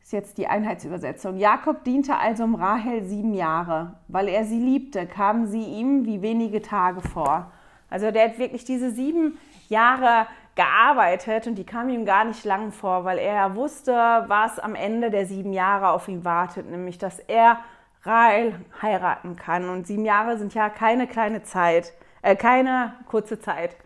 Ist 0.00 0.12
jetzt 0.12 0.38
die 0.38 0.46
Einheitsübersetzung. 0.46 1.36
Jakob 1.36 1.84
diente 1.84 2.16
also 2.16 2.44
um 2.44 2.54
Rahel 2.54 3.04
sieben 3.04 3.34
Jahre. 3.34 3.96
Weil 4.08 4.28
er 4.28 4.46
sie 4.46 4.58
liebte, 4.58 5.06
kamen 5.06 5.48
sie 5.48 5.64
ihm 5.64 6.06
wie 6.06 6.22
wenige 6.22 6.62
Tage 6.62 7.02
vor. 7.02 7.52
Also 7.90 8.10
der 8.10 8.30
hat 8.30 8.38
wirklich 8.38 8.64
diese 8.64 8.90
sieben 8.90 9.36
Jahre 9.68 10.26
gearbeitet 10.54 11.46
und 11.46 11.56
die 11.56 11.66
kam 11.66 11.90
ihm 11.90 12.06
gar 12.06 12.24
nicht 12.24 12.46
lang 12.46 12.72
vor, 12.72 13.04
weil 13.04 13.18
er 13.18 13.54
wusste, 13.54 13.92
was 14.28 14.58
am 14.58 14.74
Ende 14.74 15.10
der 15.10 15.26
sieben 15.26 15.52
Jahre 15.52 15.90
auf 15.90 16.08
ihn 16.08 16.24
wartet, 16.24 16.70
nämlich 16.70 16.96
dass 16.96 17.18
er 17.18 17.58
Rahel 18.02 18.54
heiraten 18.80 19.36
kann. 19.36 19.68
Und 19.68 19.86
sieben 19.86 20.06
Jahre 20.06 20.38
sind 20.38 20.54
ja 20.54 20.70
keine 20.70 21.06
kleine 21.06 21.42
Zeit, 21.42 21.92
äh, 22.22 22.34
keine 22.34 22.94
kurze 23.08 23.38
Zeit. 23.38 23.76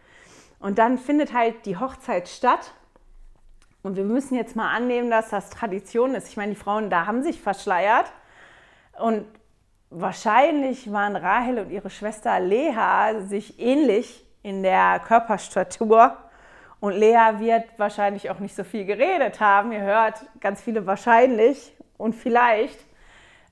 Und 0.63 0.79
dann 0.79 0.97
findet 0.97 1.35
halt 1.35 1.67
die 1.67 1.77
Hochzeit 1.77 2.29
statt. 2.29 2.73
Und 3.83 3.97
wir 3.97 4.05
müssen 4.05 4.37
jetzt 4.37 4.55
mal 4.55 4.73
annehmen, 4.73 5.11
dass 5.11 5.31
das 5.31 5.51
Tradition 5.51 6.15
ist. 6.15 6.29
Ich 6.29 6.37
meine, 6.37 6.53
die 6.53 6.59
Frauen 6.59 6.89
da 6.89 7.05
haben 7.07 7.25
sich 7.25 7.41
verschleiert. 7.41 8.13
Und 8.97 9.27
wahrscheinlich 9.91 10.93
waren 10.93 11.17
Rahel 11.17 11.59
und 11.59 11.71
ihre 11.71 11.91
Schwester 11.91 12.39
Leha 12.39 13.23
sich 13.23 13.59
ähnlich 13.59 14.25
in 14.45 14.63
der 14.63 15.01
Körperstatur. 15.01 16.17
Und 16.79 16.93
Lea 16.93 17.39
wird 17.39 17.65
wahrscheinlich 17.77 18.31
auch 18.31 18.39
nicht 18.39 18.55
so 18.55 18.63
viel 18.63 18.85
geredet 18.85 19.41
haben. 19.41 19.73
Ihr 19.73 19.83
hört 19.83 20.25
ganz 20.39 20.63
viele 20.63 20.87
wahrscheinlich 20.87 21.77
und 21.99 22.15
vielleicht. 22.15 22.79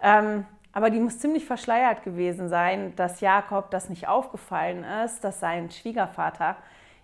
Ähm, 0.00 0.46
aber 0.72 0.90
die 0.90 1.00
muss 1.00 1.18
ziemlich 1.18 1.44
verschleiert 1.44 2.04
gewesen 2.04 2.48
sein, 2.48 2.94
dass 2.94 3.20
Jakob 3.20 3.72
das 3.72 3.88
nicht 3.88 4.06
aufgefallen 4.06 4.84
ist, 5.04 5.24
dass 5.24 5.40
sein 5.40 5.72
Schwiegervater 5.72 6.56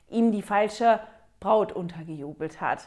ihm 0.09 0.33
die 0.33 0.43
falsche 0.43 1.01
Braut 1.41 1.73
untergejubelt 1.73 2.61
hat. 2.61 2.87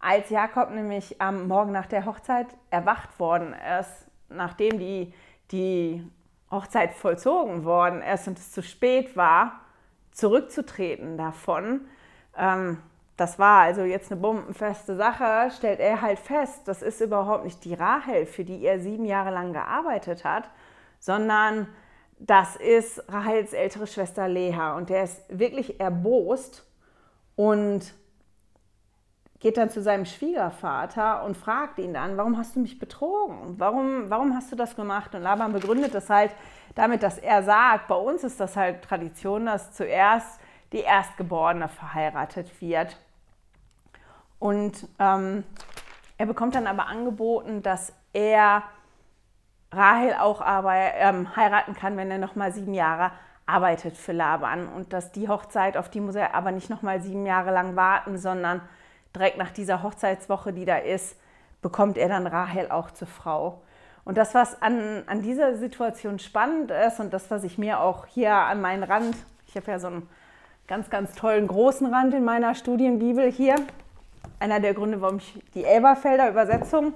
Als 0.00 0.30
Jakob 0.30 0.70
nämlich 0.70 1.20
am 1.20 1.48
Morgen 1.48 1.72
nach 1.72 1.86
der 1.86 2.04
Hochzeit 2.04 2.48
erwacht 2.70 3.18
worden 3.18 3.54
ist, 3.80 4.06
nachdem 4.28 4.78
die, 4.78 5.14
die 5.50 6.06
Hochzeit 6.50 6.94
vollzogen 6.94 7.64
worden 7.64 8.02
ist 8.02 8.28
und 8.28 8.38
es 8.38 8.52
zu 8.52 8.62
spät 8.62 9.16
war, 9.16 9.60
zurückzutreten 10.12 11.16
davon, 11.16 11.82
ähm, 12.36 12.78
das 13.16 13.38
war 13.38 13.62
also 13.62 13.82
jetzt 13.82 14.10
eine 14.10 14.20
bombenfeste 14.20 14.96
Sache, 14.96 15.50
stellt 15.56 15.78
er 15.78 16.02
halt 16.02 16.18
fest, 16.18 16.66
das 16.66 16.82
ist 16.82 17.00
überhaupt 17.00 17.44
nicht 17.44 17.64
die 17.64 17.74
Rahel, 17.74 18.26
für 18.26 18.44
die 18.44 18.64
er 18.64 18.80
sieben 18.80 19.04
Jahre 19.04 19.30
lang 19.30 19.52
gearbeitet 19.52 20.24
hat, 20.24 20.50
sondern 20.98 21.68
das 22.18 22.56
ist 22.56 23.02
Rahels 23.08 23.52
ältere 23.52 23.86
Schwester 23.86 24.28
Leha. 24.28 24.76
Und 24.76 24.90
der 24.90 25.04
ist 25.04 25.22
wirklich 25.28 25.80
erbost 25.80 26.64
und 27.36 27.94
geht 29.40 29.58
dann 29.58 29.68
zu 29.68 29.82
seinem 29.82 30.06
Schwiegervater 30.06 31.22
und 31.24 31.36
fragt 31.36 31.78
ihn 31.78 31.92
dann, 31.92 32.16
warum 32.16 32.38
hast 32.38 32.56
du 32.56 32.60
mich 32.60 32.78
betrogen? 32.78 33.56
Warum, 33.58 34.08
warum 34.08 34.34
hast 34.34 34.50
du 34.50 34.56
das 34.56 34.74
gemacht? 34.74 35.14
Und 35.14 35.22
Laban 35.22 35.52
begründet 35.52 35.94
das 35.94 36.08
halt 36.08 36.34
damit, 36.74 37.02
dass 37.02 37.18
er 37.18 37.42
sagt, 37.42 37.88
bei 37.88 37.94
uns 37.94 38.24
ist 38.24 38.40
das 38.40 38.56
halt 38.56 38.82
Tradition, 38.82 39.46
dass 39.46 39.72
zuerst 39.72 40.40
die 40.72 40.80
Erstgeborene 40.80 41.68
verheiratet 41.68 42.60
wird. 42.60 42.96
Und 44.38 44.88
ähm, 44.98 45.44
er 46.16 46.26
bekommt 46.26 46.54
dann 46.54 46.66
aber 46.66 46.86
angeboten, 46.86 47.62
dass 47.62 47.92
er 48.12 48.62
Rahel 49.76 50.14
auch 50.14 50.42
ähm, 50.44 51.36
heiraten 51.36 51.74
kann, 51.74 51.96
wenn 51.96 52.10
er 52.10 52.18
noch 52.18 52.34
mal 52.36 52.52
sieben 52.52 52.74
Jahre 52.74 53.10
arbeitet 53.46 53.96
für 53.96 54.12
Laban. 54.12 54.68
Und 54.68 54.92
dass 54.92 55.12
die 55.12 55.28
Hochzeit, 55.28 55.76
auf 55.76 55.88
die 55.88 56.00
muss 56.00 56.14
er 56.14 56.34
aber 56.34 56.50
nicht 56.50 56.70
noch 56.70 56.82
mal 56.82 57.00
sieben 57.00 57.26
Jahre 57.26 57.52
lang 57.52 57.76
warten, 57.76 58.18
sondern 58.18 58.60
direkt 59.14 59.38
nach 59.38 59.50
dieser 59.50 59.82
Hochzeitswoche, 59.82 60.52
die 60.52 60.64
da 60.64 60.76
ist, 60.76 61.16
bekommt 61.62 61.96
er 61.96 62.08
dann 62.08 62.26
Rahel 62.26 62.70
auch 62.70 62.90
zur 62.90 63.08
Frau. 63.08 63.62
Und 64.04 64.18
das, 64.18 64.34
was 64.34 64.60
an, 64.60 65.02
an 65.06 65.22
dieser 65.22 65.56
Situation 65.56 66.18
spannend 66.18 66.70
ist 66.70 67.00
und 67.00 67.12
das, 67.12 67.30
was 67.30 67.42
ich 67.42 67.56
mir 67.56 67.80
auch 67.80 68.06
hier 68.06 68.34
an 68.34 68.60
meinen 68.60 68.82
Rand, 68.82 69.16
ich 69.46 69.56
habe 69.56 69.70
ja 69.70 69.78
so 69.78 69.88
ein 69.88 70.08
ganz, 70.66 70.90
ganz 70.90 71.14
tollen 71.14 71.46
großen 71.46 71.86
Rand 71.92 72.12
in 72.12 72.24
meiner 72.24 72.54
Studienbibel 72.54 73.30
hier. 73.30 73.56
Einer 74.40 74.60
der 74.60 74.74
Gründe, 74.74 75.00
warum 75.00 75.18
ich 75.18 75.42
die 75.54 75.64
Elberfelder 75.64 76.28
Übersetzung 76.28 76.94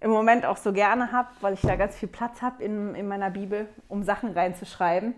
im 0.00 0.10
Moment 0.10 0.46
auch 0.46 0.56
so 0.56 0.72
gerne 0.72 1.12
habe, 1.12 1.28
weil 1.40 1.54
ich 1.54 1.60
da 1.60 1.76
ganz 1.76 1.96
viel 1.96 2.08
Platz 2.08 2.40
habe 2.42 2.62
in, 2.62 2.94
in 2.94 3.06
meiner 3.06 3.30
Bibel, 3.30 3.68
um 3.88 4.02
Sachen 4.02 4.32
reinzuschreiben. 4.32 5.14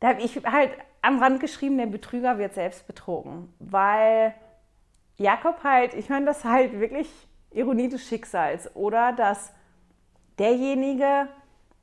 Da 0.00 0.08
habe 0.08 0.22
ich 0.22 0.36
halt 0.44 0.72
am 1.02 1.22
Rand 1.22 1.40
geschrieben, 1.40 1.76
der 1.76 1.86
Betrüger 1.86 2.38
wird 2.38 2.54
selbst 2.54 2.86
betrogen, 2.86 3.52
weil 3.58 4.34
Jakob 5.16 5.62
halt, 5.64 5.94
ich 5.94 6.08
meine, 6.08 6.26
das 6.26 6.44
halt 6.44 6.80
wirklich 6.80 7.10
Ironie 7.50 7.88
des 7.88 8.06
Schicksals, 8.06 8.74
oder 8.74 9.12
dass 9.12 9.52
derjenige, 10.38 11.28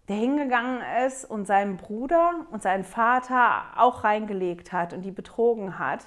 der 0.07 0.15
hingegangen 0.15 0.81
ist 1.05 1.25
und 1.25 1.45
seinen 1.45 1.77
Bruder 1.77 2.45
und 2.51 2.61
seinen 2.61 2.83
Vater 2.83 3.63
auch 3.75 4.03
reingelegt 4.03 4.71
hat 4.71 4.93
und 4.93 5.01
die 5.01 5.11
betrogen 5.11 5.79
hat, 5.79 6.05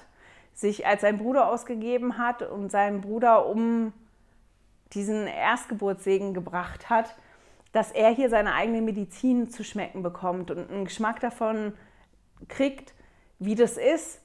sich 0.53 0.87
als 0.87 1.01
sein 1.01 1.17
Bruder 1.17 1.49
ausgegeben 1.49 2.17
hat 2.17 2.41
und 2.41 2.69
seinen 2.71 3.01
Bruder 3.01 3.45
um 3.45 3.93
diesen 4.93 5.27
Erstgeburtssegen 5.27 6.33
gebracht 6.33 6.89
hat, 6.89 7.15
dass 7.71 7.91
er 7.91 8.09
hier 8.09 8.29
seine 8.29 8.53
eigene 8.53 8.81
Medizin 8.81 9.49
zu 9.49 9.63
schmecken 9.63 10.01
bekommt 10.01 10.49
und 10.51 10.69
einen 10.69 10.85
Geschmack 10.85 11.19
davon 11.19 11.73
kriegt, 12.47 12.93
wie 13.37 13.55
das 13.55 13.77
ist, 13.77 14.21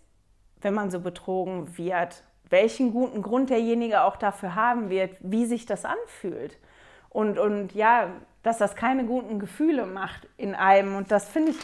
wenn 0.63 0.75
man 0.75 0.91
so 0.91 1.01
betrogen 1.01 1.77
wird, 1.77 2.25
welchen 2.49 2.93
guten 2.93 3.23
Grund 3.23 3.51
derjenige 3.51 4.03
auch 4.03 4.17
dafür 4.17 4.55
haben 4.55 4.89
wird, 4.89 5.17
wie 5.21 5.45
sich 5.47 5.67
das 5.67 5.85
anfühlt. 5.85 6.59
Und, 7.11 7.39
und 7.39 7.75
ja, 7.75 8.11
dass 8.43 8.59
das 8.59 8.75
keine 8.75 9.05
guten 9.05 9.39
Gefühle 9.39 9.87
macht 9.87 10.29
in 10.37 10.55
einem. 10.55 10.97
Und 10.97 11.11
das 11.11 11.29
finde 11.29 11.53
ich 11.53 11.59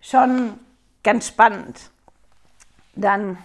schon 0.00 0.58
ganz 1.02 1.28
spannend. 1.28 1.90
Dann, 2.94 3.38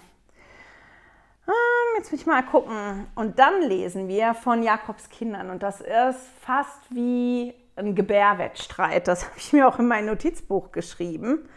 jetzt 1.97 2.11
will 2.11 2.19
ich 2.19 2.25
mal 2.25 2.43
gucken. 2.43 3.07
Und 3.15 3.39
dann 3.39 3.61
lesen 3.61 4.07
wir 4.07 4.33
von 4.33 4.63
Jakobs 4.63 5.09
Kindern. 5.09 5.49
Und 5.49 5.63
das 5.63 5.81
ist 5.81 6.19
fast 6.41 6.79
wie 6.89 7.53
ein 7.75 7.95
Gebärwettstreit. 7.95 9.07
Das 9.07 9.25
habe 9.27 9.37
ich 9.37 9.53
mir 9.53 9.67
auch 9.67 9.79
in 9.79 9.87
mein 9.87 10.05
Notizbuch 10.05 10.71
geschrieben 10.71 11.47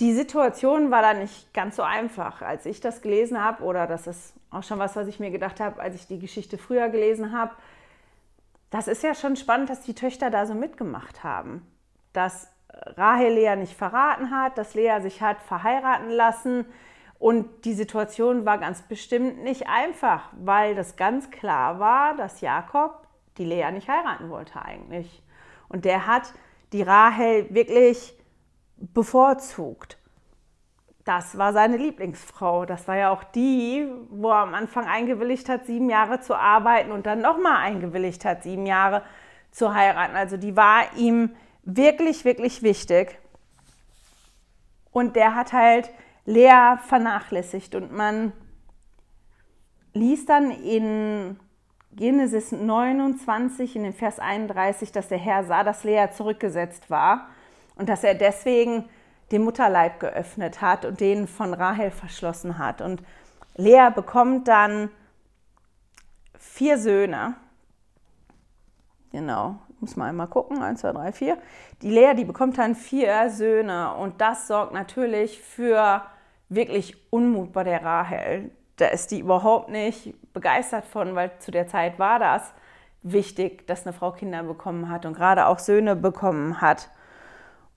die 0.00 0.12
Situation 0.12 0.90
war 0.90 1.02
da 1.02 1.14
nicht 1.14 1.52
ganz 1.54 1.76
so 1.76 1.82
einfach. 1.82 2.42
Als 2.42 2.66
ich 2.66 2.80
das 2.80 3.02
gelesen 3.02 3.42
habe, 3.42 3.64
oder 3.64 3.86
das 3.86 4.06
ist 4.06 4.34
auch 4.50 4.62
schon 4.62 4.78
was, 4.78 4.96
was 4.96 5.08
ich 5.08 5.20
mir 5.20 5.30
gedacht 5.30 5.60
habe, 5.60 5.80
als 5.80 5.94
ich 5.94 6.06
die 6.06 6.18
Geschichte 6.18 6.58
früher 6.58 6.88
gelesen 6.88 7.32
habe, 7.32 7.52
das 8.70 8.86
ist 8.86 9.02
ja 9.02 9.14
schon 9.14 9.36
spannend, 9.36 9.70
dass 9.70 9.82
die 9.82 9.94
Töchter 9.94 10.30
da 10.30 10.46
so 10.46 10.54
mitgemacht 10.54 11.24
haben. 11.24 11.66
Dass 12.12 12.48
Rahel 12.68 13.32
Lea 13.32 13.56
nicht 13.56 13.76
verraten 13.76 14.30
hat, 14.30 14.58
dass 14.58 14.74
Lea 14.74 15.00
sich 15.00 15.22
hat 15.22 15.40
verheiraten 15.40 16.10
lassen. 16.10 16.66
Und 17.18 17.64
die 17.64 17.74
Situation 17.74 18.46
war 18.46 18.58
ganz 18.58 18.82
bestimmt 18.82 19.42
nicht 19.42 19.66
einfach, 19.68 20.30
weil 20.38 20.74
das 20.74 20.96
ganz 20.96 21.30
klar 21.30 21.80
war, 21.80 22.14
dass 22.16 22.40
Jakob 22.40 23.06
die 23.38 23.44
Lea 23.44 23.70
nicht 23.72 23.88
heiraten 23.88 24.30
wollte 24.30 24.62
eigentlich. 24.62 25.22
Und 25.68 25.84
der 25.84 26.06
hat 26.06 26.32
die 26.72 26.82
Rahel 26.82 27.52
wirklich 27.52 28.14
bevorzugt. 28.76 29.98
Das 31.04 31.38
war 31.38 31.52
seine 31.52 31.78
Lieblingsfrau. 31.78 32.66
Das 32.66 32.86
war 32.86 32.96
ja 32.96 33.10
auch 33.10 33.24
die, 33.24 33.88
wo 34.10 34.30
er 34.30 34.42
am 34.42 34.54
Anfang 34.54 34.86
eingewilligt 34.86 35.48
hat, 35.48 35.66
sieben 35.66 35.88
Jahre 35.88 36.20
zu 36.20 36.36
arbeiten 36.36 36.92
und 36.92 37.06
dann 37.06 37.20
nochmal 37.20 37.56
eingewilligt 37.56 38.24
hat, 38.24 38.42
sieben 38.42 38.66
Jahre 38.66 39.02
zu 39.50 39.74
heiraten. 39.74 40.14
Also 40.14 40.36
die 40.36 40.56
war 40.56 40.96
ihm 40.96 41.34
wirklich, 41.64 42.24
wirklich 42.24 42.62
wichtig. 42.62 43.18
Und 44.92 45.16
der 45.16 45.34
hat 45.34 45.52
halt 45.52 45.90
Lea 46.28 46.76
vernachlässigt. 46.86 47.74
Und 47.74 47.90
man 47.90 48.32
liest 49.94 50.28
dann 50.28 50.50
in 50.50 51.40
Genesis 51.92 52.52
29, 52.52 53.76
in 53.76 53.84
dem 53.84 53.94
Vers 53.94 54.18
31, 54.18 54.92
dass 54.92 55.08
der 55.08 55.16
Herr 55.16 55.44
sah, 55.44 55.64
dass 55.64 55.84
Lea 55.84 56.08
zurückgesetzt 56.12 56.90
war 56.90 57.28
und 57.76 57.88
dass 57.88 58.04
er 58.04 58.14
deswegen 58.14 58.84
den 59.32 59.42
Mutterleib 59.42 60.00
geöffnet 60.00 60.60
hat 60.60 60.84
und 60.84 61.00
den 61.00 61.26
von 61.26 61.54
Rahel 61.54 61.90
verschlossen 61.90 62.58
hat. 62.58 62.82
Und 62.82 63.02
Lea 63.56 63.88
bekommt 63.94 64.48
dann 64.48 64.90
vier 66.38 66.76
Söhne. 66.76 67.36
Genau, 69.12 69.56
muss 69.80 69.96
man 69.96 70.10
einmal 70.10 70.28
gucken. 70.28 70.62
Eins, 70.62 70.82
zwei, 70.82 70.92
drei, 70.92 71.10
vier. 71.10 71.38
Die 71.80 71.90
Lea, 71.90 72.12
die 72.14 72.26
bekommt 72.26 72.58
dann 72.58 72.74
vier 72.74 73.30
Söhne 73.30 73.94
und 73.94 74.20
das 74.20 74.46
sorgt 74.46 74.74
natürlich 74.74 75.40
für 75.40 76.02
wirklich 76.48 76.96
Unmut 77.10 77.52
bei 77.52 77.64
der 77.64 77.84
Rahel. 77.84 78.50
Da 78.76 78.86
ist 78.86 79.10
die 79.10 79.20
überhaupt 79.20 79.68
nicht 79.70 80.14
begeistert 80.32 80.84
von, 80.86 81.14
weil 81.14 81.32
zu 81.38 81.50
der 81.50 81.66
Zeit 81.66 81.98
war 81.98 82.18
das 82.18 82.54
wichtig, 83.02 83.66
dass 83.66 83.86
eine 83.86 83.92
Frau 83.92 84.12
Kinder 84.12 84.42
bekommen 84.42 84.88
hat 84.90 85.06
und 85.06 85.14
gerade 85.14 85.46
auch 85.46 85.58
Söhne 85.58 85.96
bekommen 85.96 86.60
hat. 86.60 86.90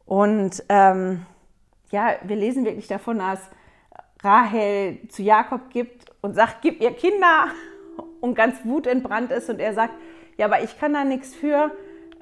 Und 0.05 0.63
ähm, 0.69 1.25
ja, 1.91 2.15
wir 2.23 2.35
lesen 2.35 2.65
wirklich 2.65 2.87
davon, 2.87 3.19
dass 3.19 3.39
Rahel 4.23 4.99
zu 5.09 5.23
Jakob 5.23 5.69
gibt 5.69 6.11
und 6.21 6.35
sagt, 6.35 6.61
gib 6.61 6.81
ihr 6.81 6.93
Kinder 6.93 7.47
und 8.21 8.35
ganz 8.35 8.63
wutentbrannt 8.63 9.31
ist 9.31 9.49
und 9.49 9.59
er 9.59 9.73
sagt, 9.73 9.93
ja, 10.37 10.45
aber 10.45 10.63
ich 10.63 10.79
kann 10.79 10.93
da 10.93 11.03
nichts 11.03 11.35
für. 11.35 11.71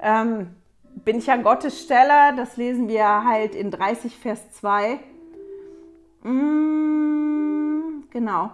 Ähm, 0.00 0.54
bin 0.82 1.18
ich 1.18 1.30
an 1.30 1.42
Gottes 1.42 1.82
Stelle? 1.82 2.34
Das 2.36 2.56
lesen 2.56 2.88
wir 2.88 3.24
halt 3.24 3.54
in 3.54 3.70
30 3.70 4.16
Vers 4.16 4.50
2. 4.52 4.98
Mm, 6.22 8.04
genau. 8.10 8.50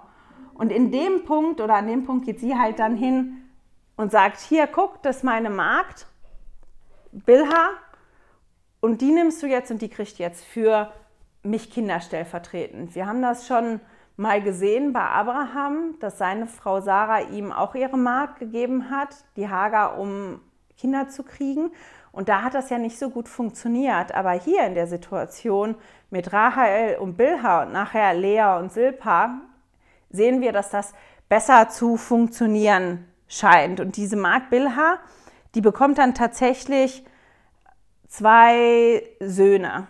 Und 0.55 0.73
in 0.73 0.91
dem 0.91 1.25
Punkt 1.25 1.61
oder 1.61 1.75
an 1.75 1.87
dem 1.87 2.05
Punkt 2.05 2.25
geht 2.25 2.41
sie 2.41 2.57
halt 2.57 2.79
dann 2.79 2.97
hin 2.97 3.43
und 3.97 4.11
sagt, 4.11 4.41
hier, 4.41 4.67
guck, 4.67 5.03
das 5.03 5.19
ist 5.19 5.23
meine 5.25 5.51
Magd, 5.51 6.07
Bilha, 7.13 7.71
und 8.81 9.01
die 9.01 9.11
nimmst 9.11 9.43
du 9.43 9.47
jetzt 9.47 9.71
und 9.71 9.83
die 9.83 9.89
kriegt 9.89 10.19
jetzt 10.19 10.45
für 10.45 10.93
mich 11.43 11.71
Kinder 11.71 12.01
stellvertretend. 12.01 12.95
Wir 12.95 13.07
haben 13.07 13.23
das 13.23 13.47
schon 13.47 13.81
mal 14.17 14.43
gesehen 14.43 14.93
bei 14.93 15.01
Abraham, 15.01 15.97
dass 16.01 16.19
seine 16.19 16.47
Frau 16.47 16.81
Sarah 16.81 17.21
ihm 17.21 17.53
auch 17.53 17.75
ihre 17.75 17.99
Magd 17.99 18.39
gegeben 18.39 18.91
hat, 18.91 19.25
die 19.37 19.49
Hagar, 19.49 19.99
um 19.99 20.41
Kinder 20.79 21.09
zu 21.09 21.23
kriegen. 21.23 21.71
Und 22.17 22.31
da 22.31 22.41
hat 22.41 22.55
das 22.55 22.71
ja 22.71 22.79
nicht 22.79 22.99
so 22.99 23.11
gut 23.11 23.29
funktioniert. 23.29 24.15
Aber 24.15 24.33
hier 24.33 24.65
in 24.65 24.75
der 24.75 24.87
Situation 24.87 25.75
mit 26.09 26.33
Rahel 26.33 26.97
und 26.97 27.19
Bilha 27.19 27.65
und 27.65 27.75
nachher 27.75 28.15
Lea 28.15 28.59
und 28.59 28.73
Silpa 28.73 29.43
sehen 30.09 30.41
wir, 30.41 30.53
dass 30.53 30.71
das 30.71 30.95
besser 31.29 31.69
zu 31.69 31.99
funktionieren 31.99 33.07
scheint. 33.29 33.81
Und 33.81 33.99
diese 33.99 34.17
Magd 34.17 34.49
Bilha, 34.49 34.99
die 35.55 35.61
bekommt 35.61 35.99
dann 35.99 36.15
tatsächlich 36.15 37.05
zwei 38.09 39.03
Söhne. 39.21 39.87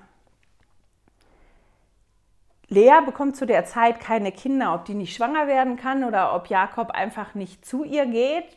Lea 2.67 3.03
bekommt 3.07 3.37
zu 3.37 3.47
der 3.47 3.67
Zeit 3.67 4.01
keine 4.01 4.33
Kinder, 4.33 4.75
ob 4.75 4.85
die 4.85 4.95
nicht 4.95 5.15
schwanger 5.15 5.47
werden 5.47 5.77
kann 5.77 6.03
oder 6.03 6.35
ob 6.35 6.49
Jakob 6.49 6.91
einfach 6.91 7.37
nicht 7.37 7.65
zu 7.65 7.85
ihr 7.85 8.07
geht. 8.07 8.57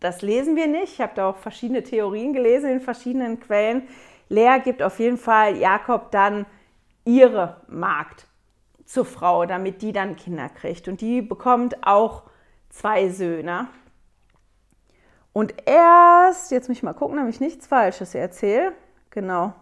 Das 0.00 0.22
lesen 0.22 0.54
wir 0.54 0.66
nicht. 0.66 0.94
Ich 0.94 1.00
habe 1.00 1.12
da 1.14 1.30
auch 1.30 1.36
verschiedene 1.36 1.82
Theorien 1.82 2.32
gelesen 2.32 2.70
in 2.70 2.80
verschiedenen 2.80 3.40
Quellen. 3.40 3.88
Lea 4.28 4.58
gibt 4.62 4.82
auf 4.82 4.98
jeden 5.00 5.16
Fall 5.16 5.56
Jakob 5.56 6.10
dann 6.10 6.46
ihre 7.04 7.62
Magd 7.68 8.26
zur 8.84 9.04
Frau, 9.04 9.44
damit 9.46 9.82
die 9.82 9.92
dann 9.92 10.16
Kinder 10.16 10.48
kriegt. 10.48 10.88
Und 10.88 11.00
die 11.00 11.22
bekommt 11.22 11.86
auch 11.86 12.24
zwei 12.70 13.08
Söhne. 13.08 13.68
Und 15.32 15.54
erst, 15.66 16.50
jetzt 16.50 16.68
muss 16.68 16.78
ich 16.78 16.82
mal 16.82 16.94
gucken, 16.94 17.16
damit 17.16 17.34
ich 17.34 17.40
nichts 17.40 17.66
Falsches 17.66 18.14
erzähle. 18.14 18.72
Genau. 19.10 19.52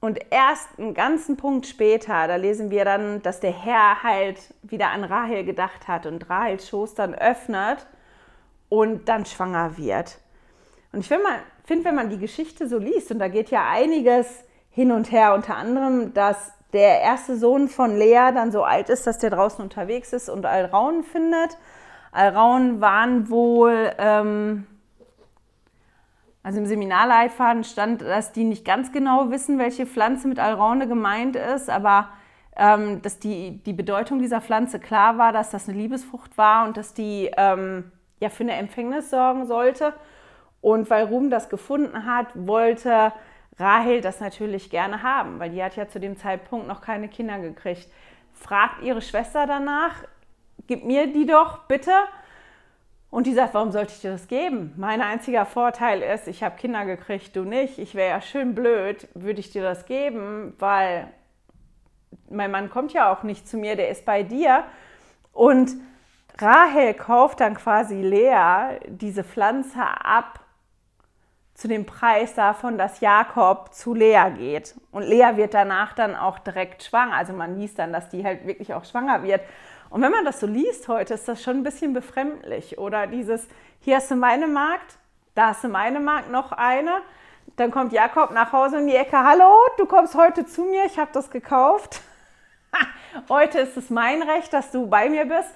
Und 0.00 0.18
erst 0.30 0.78
einen 0.78 0.92
ganzen 0.92 1.38
Punkt 1.38 1.66
später, 1.66 2.28
da 2.28 2.36
lesen 2.36 2.70
wir 2.70 2.84
dann, 2.84 3.22
dass 3.22 3.40
der 3.40 3.52
Herr 3.52 4.02
halt 4.02 4.52
wieder 4.62 4.90
an 4.90 5.02
Rahel 5.02 5.44
gedacht 5.44 5.88
hat 5.88 6.04
und 6.04 6.28
Rahels 6.28 6.68
Schoß 6.68 6.94
dann 6.94 7.14
öffnet 7.14 7.86
und 8.68 9.08
dann 9.08 9.26
schwanger 9.26 9.76
wird. 9.76 10.18
Und 10.92 11.00
ich 11.00 11.08
finde, 11.08 11.84
wenn 11.84 11.94
man 11.94 12.10
die 12.10 12.18
Geschichte 12.18 12.68
so 12.68 12.78
liest, 12.78 13.10
und 13.10 13.18
da 13.18 13.28
geht 13.28 13.50
ja 13.50 13.68
einiges 13.68 14.26
hin 14.70 14.92
und 14.92 15.12
her, 15.12 15.34
unter 15.34 15.56
anderem, 15.56 16.14
dass 16.14 16.52
der 16.72 17.00
erste 17.00 17.36
Sohn 17.36 17.68
von 17.68 17.96
Lea 17.96 18.30
dann 18.34 18.50
so 18.50 18.64
alt 18.64 18.88
ist, 18.88 19.06
dass 19.06 19.18
der 19.18 19.30
draußen 19.30 19.62
unterwegs 19.62 20.12
ist 20.12 20.28
und 20.28 20.44
Alraun 20.46 21.04
findet 21.04 21.56
Alraun 22.14 22.80
waren 22.80 23.28
wohl, 23.28 23.92
ähm, 23.98 24.66
also 26.44 26.60
im 26.60 26.66
Seminarleitfaden 26.66 27.64
stand, 27.64 28.02
dass 28.02 28.32
die 28.32 28.44
nicht 28.44 28.64
ganz 28.64 28.92
genau 28.92 29.30
wissen, 29.30 29.58
welche 29.58 29.84
Pflanze 29.84 30.28
mit 30.28 30.38
Alraune 30.38 30.86
gemeint 30.86 31.34
ist, 31.34 31.68
aber 31.68 32.10
ähm, 32.56 33.02
dass 33.02 33.18
die, 33.18 33.62
die 33.64 33.72
Bedeutung 33.72 34.20
dieser 34.20 34.40
Pflanze 34.40 34.78
klar 34.78 35.18
war, 35.18 35.32
dass 35.32 35.50
das 35.50 35.68
eine 35.68 35.76
Liebesfrucht 35.76 36.38
war 36.38 36.66
und 36.66 36.76
dass 36.76 36.94
die 36.94 37.32
ähm, 37.36 37.90
ja 38.24 38.30
für 38.30 38.42
eine 38.42 38.54
Empfängnis 38.54 39.10
sorgen 39.10 39.46
sollte. 39.46 39.92
Und 40.60 40.90
weil 40.90 41.04
Ruben 41.04 41.30
das 41.30 41.48
gefunden 41.48 42.06
hat, 42.06 42.26
wollte 42.34 43.12
Rahel 43.58 44.00
das 44.00 44.20
natürlich 44.20 44.70
gerne 44.70 45.02
haben, 45.02 45.38
weil 45.38 45.50
die 45.50 45.62
hat 45.62 45.76
ja 45.76 45.88
zu 45.88 46.00
dem 46.00 46.16
Zeitpunkt 46.16 46.66
noch 46.66 46.80
keine 46.80 47.08
Kinder 47.08 47.38
gekriegt. 47.38 47.88
Fragt 48.32 48.82
ihre 48.82 49.02
Schwester 49.02 49.46
danach, 49.46 50.04
gib 50.66 50.84
mir 50.84 51.12
die 51.12 51.26
doch 51.26 51.64
bitte. 51.64 51.92
Und 53.10 53.28
die 53.28 53.34
sagt, 53.34 53.54
warum 53.54 53.70
sollte 53.70 53.92
ich 53.94 54.00
dir 54.00 54.10
das 54.10 54.26
geben? 54.26 54.72
Mein 54.76 55.00
einziger 55.00 55.46
Vorteil 55.46 56.02
ist, 56.02 56.26
ich 56.26 56.42
habe 56.42 56.56
Kinder 56.56 56.84
gekriegt, 56.84 57.36
du 57.36 57.44
nicht. 57.44 57.78
Ich 57.78 57.94
wäre 57.94 58.10
ja 58.10 58.20
schön 58.20 58.56
blöd, 58.56 59.06
würde 59.14 59.38
ich 59.38 59.52
dir 59.52 59.62
das 59.62 59.86
geben, 59.86 60.54
weil 60.58 61.06
mein 62.28 62.50
Mann 62.50 62.70
kommt 62.70 62.92
ja 62.92 63.12
auch 63.12 63.22
nicht 63.22 63.46
zu 63.46 63.56
mir, 63.56 63.76
der 63.76 63.90
ist 63.90 64.04
bei 64.04 64.24
dir. 64.24 64.64
Und 65.32 65.70
Rahel 66.38 66.94
kauft 66.94 67.40
dann 67.40 67.54
quasi 67.54 68.00
Lea 68.00 68.78
diese 68.86 69.24
Pflanze 69.24 69.80
ab 69.80 70.40
zu 71.54 71.68
dem 71.68 71.86
Preis 71.86 72.34
davon, 72.34 72.78
dass 72.78 73.00
Jakob 73.00 73.72
zu 73.72 73.94
Lea 73.94 74.30
geht. 74.36 74.74
Und 74.90 75.02
Lea 75.02 75.36
wird 75.36 75.54
danach 75.54 75.92
dann 75.92 76.16
auch 76.16 76.40
direkt 76.40 76.82
schwanger. 76.82 77.14
Also 77.14 77.32
man 77.32 77.58
liest 77.58 77.78
dann, 77.78 77.92
dass 77.92 78.08
die 78.08 78.24
halt 78.24 78.46
wirklich 78.46 78.74
auch 78.74 78.84
schwanger 78.84 79.22
wird. 79.22 79.40
Und 79.90 80.02
wenn 80.02 80.10
man 80.10 80.24
das 80.24 80.40
so 80.40 80.48
liest 80.48 80.88
heute, 80.88 81.14
ist 81.14 81.28
das 81.28 81.40
schon 81.40 81.58
ein 81.58 81.62
bisschen 81.62 81.92
befremdlich. 81.92 82.78
Oder 82.78 83.06
dieses, 83.06 83.46
hier 83.80 83.96
hast 83.96 84.10
du 84.10 84.16
meine 84.16 84.48
Magd, 84.48 84.98
da 85.36 85.48
hast 85.48 85.62
du 85.62 85.68
meine 85.68 86.00
Magd, 86.00 86.30
noch 86.32 86.50
eine. 86.50 87.00
Dann 87.54 87.70
kommt 87.70 87.92
Jakob 87.92 88.32
nach 88.32 88.52
Hause 88.52 88.78
in 88.78 88.88
die 88.88 88.96
Ecke, 88.96 89.18
hallo, 89.18 89.54
du 89.78 89.86
kommst 89.86 90.16
heute 90.16 90.46
zu 90.46 90.62
mir, 90.64 90.86
ich 90.86 90.98
habe 90.98 91.10
das 91.12 91.30
gekauft. 91.30 92.00
heute 93.28 93.60
ist 93.60 93.76
es 93.76 93.90
mein 93.90 94.22
Recht, 94.22 94.52
dass 94.52 94.72
du 94.72 94.88
bei 94.88 95.08
mir 95.08 95.26
bist. 95.26 95.54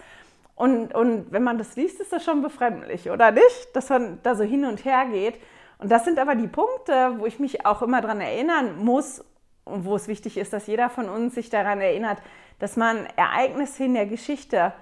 Und, 0.59 0.93
und 0.93 1.31
wenn 1.31 1.45
man 1.45 1.57
das 1.57 1.77
liest, 1.77 2.01
ist 2.01 2.13
das 2.13 2.25
schon 2.25 2.43
befremdlich, 2.43 3.09
oder 3.11 3.31
nicht? 3.31 3.69
Dass 3.75 3.91
man 3.91 4.19
da 4.25 4.35
so 4.35 4.43
hin 4.43 4.65
und 4.65 4.85
her 4.85 5.07
geht. 5.07 5.41
Und 5.79 5.89
das 5.93 6.05
sind 6.05 6.19
aber 6.19 6.35
die 6.35 6.49
Punkte, 6.49 7.15
wo 7.19 7.27
ich 7.27 7.39
mich 7.39 7.65
auch 7.65 7.81
immer 7.81 8.01
daran 8.01 8.21
erinnern 8.21 8.85
muss 8.85 9.25
und 9.65 9.85
wo 9.85 9.95
es 9.95 10.09
wichtig 10.09 10.37
ist, 10.37 10.53
dass 10.53 10.67
jeder 10.67 10.91
von 10.91 11.09
uns 11.09 11.37
sich 11.37 11.49
daran 11.49 11.81
erinnert, 11.81 12.19
dass 12.59 12.77
man 12.77 13.07
Ereignisse 13.15 13.85
in 13.85 13.95
der 13.95 14.07
Geschichte, 14.07 14.73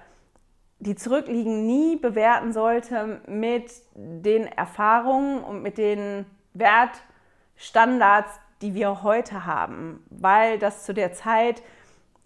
die 0.79 0.95
zurückliegen, 0.95 1.67
nie 1.67 1.95
bewerten 1.95 2.53
sollte 2.53 3.21
mit 3.27 3.71
den 3.93 4.47
Erfahrungen 4.47 5.43
und 5.43 5.61
mit 5.61 5.77
den 5.77 6.25
Wertstandards, 6.55 8.31
die 8.63 8.73
wir 8.73 9.03
heute 9.03 9.45
haben, 9.45 10.03
weil 10.09 10.57
das 10.57 10.85
zu 10.85 10.95
der 10.95 11.13
Zeit 11.13 11.61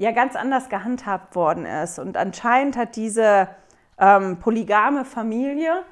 ja 0.01 0.11
ganz 0.11 0.35
anders 0.35 0.67
gehandhabt 0.69 1.35
worden 1.35 1.65
ist. 1.65 1.99
Und 1.99 2.17
anscheinend 2.17 2.75
hat 2.75 2.95
diese 2.95 3.47
ähm, 3.99 4.39
polygame 4.39 5.05
Familie 5.05 5.83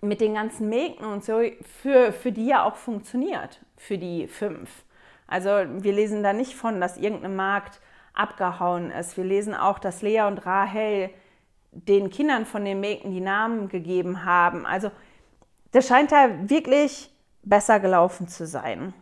mit 0.00 0.20
den 0.20 0.34
ganzen 0.34 0.68
Mägden 0.68 1.06
und 1.06 1.24
so, 1.24 1.40
für, 1.80 2.12
für 2.12 2.32
die 2.32 2.46
ja 2.46 2.64
auch 2.64 2.74
funktioniert, 2.74 3.60
für 3.76 3.98
die 3.98 4.26
fünf. 4.26 4.84
Also 5.28 5.48
wir 5.48 5.92
lesen 5.92 6.24
da 6.24 6.32
nicht 6.32 6.56
von, 6.56 6.80
dass 6.80 6.96
irgendeine 6.96 7.34
Magd 7.34 7.80
abgehauen 8.14 8.90
ist. 8.90 9.16
Wir 9.16 9.24
lesen 9.24 9.54
auch, 9.54 9.78
dass 9.78 10.02
Lea 10.02 10.22
und 10.22 10.44
Rahel 10.44 11.10
den 11.70 12.10
Kindern 12.10 12.46
von 12.46 12.64
den 12.64 12.80
Mägden 12.80 13.12
die 13.12 13.20
Namen 13.20 13.68
gegeben 13.68 14.24
haben. 14.24 14.66
Also 14.66 14.90
das 15.70 15.86
scheint 15.86 16.10
da 16.10 16.50
wirklich 16.50 17.14
besser 17.44 17.78
gelaufen 17.78 18.26
zu 18.26 18.44
sein. 18.44 18.92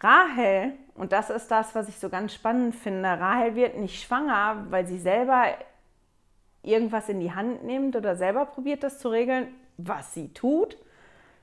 Rahel, 0.00 0.72
und 1.00 1.12
das 1.12 1.30
ist 1.30 1.50
das, 1.50 1.74
was 1.74 1.88
ich 1.88 1.98
so 1.98 2.10
ganz 2.10 2.34
spannend 2.34 2.74
finde, 2.74 3.08
Rahel 3.08 3.54
wird 3.54 3.78
nicht 3.78 4.04
schwanger, 4.04 4.66
weil 4.68 4.86
sie 4.86 4.98
selber 4.98 5.44
irgendwas 6.62 7.08
in 7.08 7.20
die 7.20 7.32
Hand 7.32 7.64
nimmt 7.64 7.96
oder 7.96 8.16
selber 8.16 8.44
probiert, 8.44 8.82
das 8.82 8.98
zu 8.98 9.08
regeln, 9.08 9.48
was 9.78 10.12
sie 10.12 10.30
tut, 10.34 10.76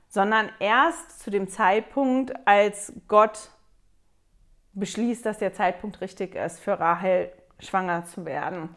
sondern 0.08 0.48
erst 0.60 1.18
zu 1.18 1.32
dem 1.32 1.48
Zeitpunkt, 1.48 2.32
als 2.46 2.92
Gott 3.08 3.50
beschließt, 4.74 5.26
dass 5.26 5.38
der 5.38 5.52
Zeitpunkt 5.52 6.00
richtig 6.02 6.36
ist, 6.36 6.60
für 6.60 6.78
Rahel 6.78 7.32
schwanger 7.58 8.04
zu 8.04 8.24
werden. 8.24 8.68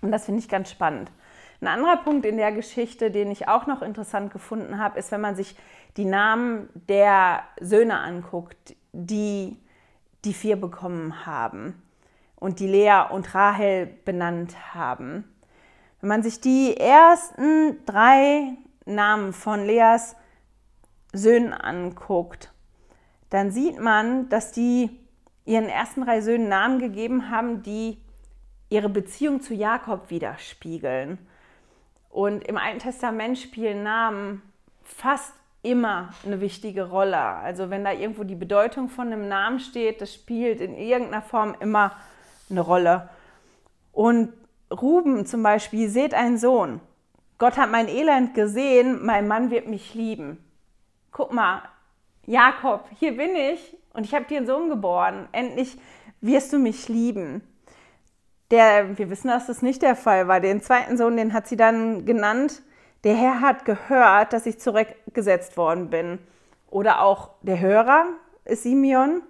Und 0.00 0.10
das 0.10 0.24
finde 0.24 0.40
ich 0.40 0.48
ganz 0.48 0.68
spannend. 0.68 1.12
Ein 1.60 1.68
anderer 1.68 1.98
Punkt 1.98 2.26
in 2.26 2.38
der 2.38 2.50
Geschichte, 2.50 3.12
den 3.12 3.30
ich 3.30 3.46
auch 3.46 3.68
noch 3.68 3.82
interessant 3.82 4.32
gefunden 4.32 4.80
habe, 4.80 4.98
ist, 4.98 5.12
wenn 5.12 5.20
man 5.20 5.36
sich 5.36 5.54
die 5.96 6.06
Namen 6.06 6.70
der 6.88 7.44
Söhne 7.60 8.00
anguckt, 8.00 8.74
die 8.90 9.60
die 10.24 10.34
vier 10.34 10.56
bekommen 10.56 11.26
haben 11.26 11.82
und 12.36 12.60
die 12.60 12.66
Lea 12.66 13.04
und 13.10 13.34
Rahel 13.34 13.86
benannt 14.04 14.74
haben. 14.74 15.24
Wenn 16.00 16.08
man 16.08 16.22
sich 16.22 16.40
die 16.40 16.76
ersten 16.76 17.84
drei 17.86 18.56
Namen 18.84 19.32
von 19.32 19.64
Leas 19.64 20.16
Söhnen 21.12 21.52
anguckt, 21.52 22.52
dann 23.30 23.50
sieht 23.50 23.80
man, 23.80 24.28
dass 24.28 24.52
die 24.52 24.90
ihren 25.44 25.68
ersten 25.68 26.04
drei 26.04 26.20
Söhnen 26.20 26.48
Namen 26.48 26.78
gegeben 26.78 27.30
haben, 27.30 27.62
die 27.62 27.98
ihre 28.68 28.88
Beziehung 28.88 29.40
zu 29.40 29.54
Jakob 29.54 30.10
widerspiegeln. 30.10 31.18
Und 32.10 32.46
im 32.46 32.56
Alten 32.56 32.78
Testament 32.78 33.38
spielen 33.38 33.82
Namen 33.82 34.42
fast 34.82 35.32
immer 35.64 36.10
eine 36.24 36.40
wichtige 36.40 36.90
Rolle. 36.90 37.18
Also 37.18 37.70
wenn 37.70 37.84
da 37.84 37.92
irgendwo 37.92 38.24
die 38.24 38.34
Bedeutung 38.34 38.88
von 38.88 39.08
einem 39.08 39.28
Namen 39.28 39.58
steht, 39.58 40.00
das 40.00 40.14
spielt 40.14 40.60
in 40.60 40.76
irgendeiner 40.76 41.22
Form 41.22 41.56
immer 41.58 41.92
eine 42.50 42.60
Rolle. 42.60 43.08
Und 43.92 44.32
Ruben 44.70 45.26
zum 45.26 45.42
Beispiel, 45.42 45.88
seht 45.88 46.14
einen 46.14 46.38
Sohn. 46.38 46.80
Gott 47.38 47.56
hat 47.56 47.70
mein 47.70 47.88
Elend 47.88 48.34
gesehen, 48.34 49.04
mein 49.04 49.26
Mann 49.26 49.50
wird 49.50 49.68
mich 49.68 49.94
lieben. 49.94 50.38
Guck 51.10 51.32
mal, 51.32 51.62
Jakob, 52.26 52.86
hier 52.98 53.16
bin 53.16 53.34
ich 53.34 53.76
und 53.92 54.04
ich 54.04 54.14
habe 54.14 54.24
dir 54.24 54.38
einen 54.38 54.46
Sohn 54.46 54.68
geboren. 54.68 55.28
Endlich 55.32 55.78
wirst 56.20 56.52
du 56.52 56.58
mich 56.58 56.88
lieben. 56.88 57.42
Der, 58.50 58.98
wir 58.98 59.10
wissen, 59.10 59.28
dass 59.28 59.46
das 59.46 59.62
nicht 59.62 59.82
der 59.82 59.96
Fall 59.96 60.28
war. 60.28 60.40
Den 60.40 60.62
zweiten 60.62 60.96
Sohn, 60.96 61.16
den 61.16 61.32
hat 61.32 61.46
sie 61.46 61.56
dann 61.56 62.04
genannt. 62.04 62.62
Der 63.04 63.14
Herr 63.14 63.40
hat 63.40 63.64
gehört, 63.64 64.32
dass 64.32 64.46
ich 64.46 64.58
zurückgesetzt 64.58 65.56
worden 65.56 65.90
bin. 65.90 66.18
Oder 66.70 67.02
auch 67.02 67.30
der 67.42 67.60
Hörer 67.60 68.06
ist 68.44 68.62
Simeon. 68.64 69.22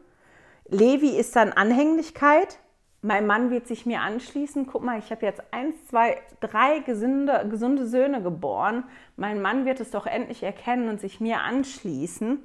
Levi 0.69 1.11
ist 1.11 1.37
dann 1.37 1.53
Anhänglichkeit 1.53 2.59
mein 3.05 3.27
Mann 3.27 3.51
wird 3.51 3.67
sich 3.67 3.85
mir 3.85 4.01
anschließen. 4.01 4.67
Guck 4.67 4.83
mal, 4.83 4.99
ich 4.99 5.11
habe 5.11 5.27
jetzt 5.27 5.43
eins, 5.51 5.75
zwei, 5.89 6.17
drei 6.41 6.79
gesunde, 6.79 7.47
gesunde 7.51 7.87
Söhne 7.87 8.23
geboren. 8.23 8.85
Mein 9.17 9.43
Mann 9.43 9.67
wird 9.67 9.79
es 9.81 9.91
doch 9.91 10.07
endlich 10.07 10.43
erkennen 10.43 10.89
und 10.89 11.01
sich 11.03 11.21
mir 11.21 11.43
anschließen. 11.43 12.39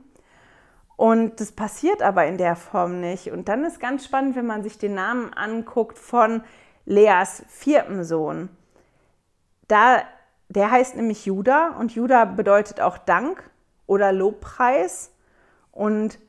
Und 0.98 1.40
das 1.40 1.54
passiert 1.54 2.02
aber 2.02 2.26
in 2.26 2.38
der 2.38 2.58
Form 2.58 3.00
nicht. 3.00 3.32
Und 3.32 3.48
dann 3.48 3.64
ist 3.64 3.80
ganz 3.80 4.04
spannend, 4.04 4.36
wenn 4.36 4.46
man 4.46 4.62
sich 4.62 4.78
den 4.78 4.96
Namen 4.96 5.34
anguckt 5.34 5.98
von 5.98 6.44
Leas 6.86 7.46
vierten 7.48 8.04
Sohn. 8.04 8.50
Da, 9.70 10.02
der 10.50 10.72
heißt 10.72 10.96
nämlich 10.96 11.26
Judah 11.26 11.78
und 11.80 11.94
Judah 11.94 12.26
bedeutet 12.26 12.82
auch 12.82 12.98
Dank 12.98 13.50
oder 13.88 14.12
Lobpreis. 14.12 15.12
Und 15.72 16.20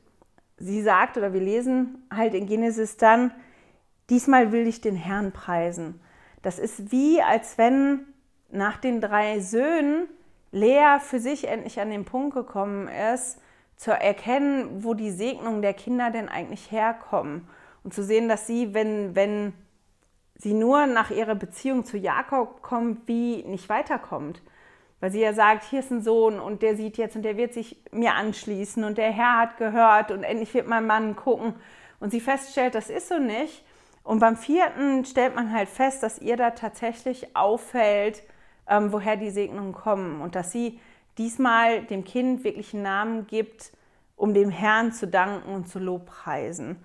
sie 0.57 0.81
sagt, 0.81 1.17
oder 1.17 1.33
wir 1.33 1.41
lesen 1.41 2.07
halt 2.09 2.33
in 2.33 2.45
Genesis 2.45 2.97
dann, 2.97 3.31
Diesmal 4.11 4.51
will 4.51 4.67
ich 4.67 4.81
den 4.81 4.97
Herrn 4.97 5.31
preisen. 5.31 6.01
Das 6.41 6.59
ist 6.59 6.91
wie, 6.91 7.21
als 7.21 7.57
wenn 7.57 8.01
nach 8.49 8.75
den 8.75 8.99
drei 8.99 9.39
Söhnen 9.39 10.09
Lea 10.51 10.97
für 10.99 11.21
sich 11.21 11.47
endlich 11.47 11.79
an 11.79 11.89
den 11.89 12.03
Punkt 12.03 12.33
gekommen 12.35 12.89
ist, 13.13 13.39
zu 13.77 13.91
erkennen, 13.91 14.83
wo 14.83 14.95
die 14.95 15.11
Segnungen 15.11 15.61
der 15.61 15.73
Kinder 15.73 16.11
denn 16.11 16.27
eigentlich 16.27 16.73
herkommen. 16.73 17.47
Und 17.85 17.93
zu 17.93 18.03
sehen, 18.03 18.27
dass 18.27 18.47
sie, 18.47 18.73
wenn, 18.73 19.15
wenn 19.15 19.53
sie 20.41 20.53
nur 20.53 20.87
nach 20.87 21.11
ihrer 21.11 21.35
Beziehung 21.35 21.85
zu 21.85 21.97
Jakob 21.97 22.61
kommt, 22.61 23.07
wie 23.07 23.43
nicht 23.43 23.69
weiterkommt. 23.69 24.41
Weil 24.99 25.11
sie 25.11 25.21
ja 25.21 25.33
sagt, 25.33 25.63
hier 25.63 25.79
ist 25.79 25.91
ein 25.91 26.01
Sohn 26.01 26.39
und 26.39 26.61
der 26.61 26.75
sieht 26.75 26.97
jetzt 26.97 27.15
und 27.15 27.23
der 27.23 27.37
wird 27.37 27.53
sich 27.53 27.77
mir 27.91 28.13
anschließen 28.13 28.83
und 28.83 28.97
der 28.97 29.11
Herr 29.11 29.37
hat 29.37 29.57
gehört 29.57 30.11
und 30.11 30.23
endlich 30.23 30.53
wird 30.53 30.67
mein 30.67 30.85
Mann 30.85 31.15
gucken. 31.15 31.55
Und 31.99 32.11
sie 32.11 32.19
feststellt, 32.19 32.75
das 32.75 32.89
ist 32.89 33.09
so 33.09 33.17
nicht. 33.17 33.63
Und 34.03 34.19
beim 34.19 34.35
vierten 34.35 35.05
stellt 35.05 35.35
man 35.35 35.51
halt 35.51 35.69
fest, 35.69 36.01
dass 36.01 36.19
ihr 36.19 36.37
da 36.37 36.51
tatsächlich 36.51 37.35
auffällt, 37.35 38.23
ähm, 38.67 38.91
woher 38.91 39.15
die 39.15 39.29
Segnungen 39.29 39.73
kommen 39.73 40.21
und 40.21 40.35
dass 40.35 40.51
sie 40.51 40.79
diesmal 41.17 41.83
dem 41.83 42.03
Kind 42.03 42.43
wirklich 42.43 42.73
einen 42.73 42.83
Namen 42.83 43.27
gibt, 43.27 43.71
um 44.15 44.33
dem 44.33 44.49
Herrn 44.49 44.91
zu 44.91 45.07
danken 45.07 45.53
und 45.53 45.67
zu 45.67 45.77
lobpreisen. 45.77 46.83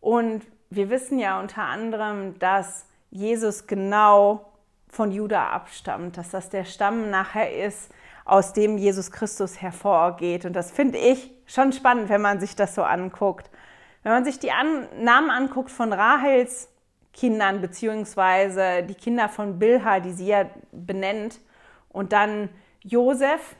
Und 0.00 0.46
wir 0.70 0.90
wissen 0.90 1.18
ja 1.18 1.40
unter 1.40 1.62
anderem, 1.62 2.38
dass 2.38 2.86
Jesus 3.10 3.66
genau 3.66 4.52
von 4.88 5.12
Juda 5.12 5.48
abstammt, 5.48 6.16
dass 6.16 6.30
das 6.30 6.50
der 6.50 6.64
Stamm 6.64 7.10
nachher 7.10 7.64
ist, 7.64 7.92
aus 8.24 8.52
dem 8.52 8.78
Jesus 8.78 9.10
Christus 9.10 9.60
hervorgeht. 9.60 10.44
Und 10.44 10.54
das 10.54 10.70
finde 10.70 10.98
ich 10.98 11.30
schon 11.46 11.72
spannend, 11.72 12.08
wenn 12.08 12.22
man 12.22 12.40
sich 12.40 12.56
das 12.56 12.74
so 12.74 12.82
anguckt. 12.82 13.50
Wenn 14.02 14.12
man 14.12 14.24
sich 14.24 14.38
die 14.38 14.52
An 14.52 14.86
Namen 15.02 15.30
anguckt 15.30 15.70
von 15.70 15.92
Rahels 15.92 16.68
Kindern, 17.12 17.60
beziehungsweise 17.60 18.82
die 18.82 18.94
Kinder 18.94 19.28
von 19.28 19.58
Bilha, 19.58 20.00
die 20.00 20.12
sie 20.12 20.26
ja 20.26 20.46
benennt, 20.72 21.40
und 21.88 22.12
dann 22.12 22.48
Josef, 22.82 23.54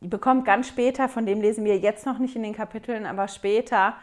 die 0.00 0.08
bekommt 0.08 0.44
ganz 0.44 0.66
später, 0.66 1.08
von 1.08 1.26
dem 1.26 1.40
lesen 1.40 1.64
wir 1.64 1.78
jetzt 1.78 2.06
noch 2.06 2.18
nicht 2.18 2.34
in 2.34 2.42
den 2.42 2.54
Kapiteln, 2.54 3.06
aber 3.06 3.28
später, 3.28 3.94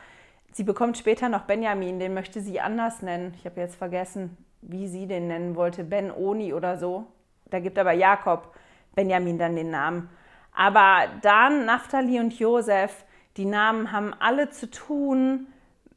sie 0.52 0.64
bekommt 0.64 0.98
später 0.98 1.30
noch 1.30 1.44
Benjamin, 1.44 2.00
den 2.00 2.14
möchte 2.14 2.42
sie 2.42 2.60
anders 2.60 3.02
nennen. 3.02 3.34
Ich 3.38 3.46
habe 3.46 3.60
jetzt 3.60 3.76
vergessen, 3.76 4.38
wie 4.62 4.88
sie 4.88 5.08
den 5.08 5.28
nennen 5.28 5.56
wollte, 5.56 5.84
Ben 5.84 6.12
Oni 6.12 6.54
oder 6.54 6.78
so. 6.78 7.06
Da 7.50 7.60
gibt 7.60 7.78
aber 7.78 7.92
Jakob 7.92 8.54
Benjamin 8.96 9.38
dann 9.38 9.56
den 9.56 9.72
Namen. 9.72 10.10
Aber 10.54 11.08
Dan, 11.22 11.66
Naphtali 11.66 12.20
und 12.20 12.38
Josef, 12.38 13.06
die 13.38 13.46
Namen 13.46 13.92
haben 13.92 14.14
alle 14.20 14.50
zu 14.50 14.70
tun 14.70 15.48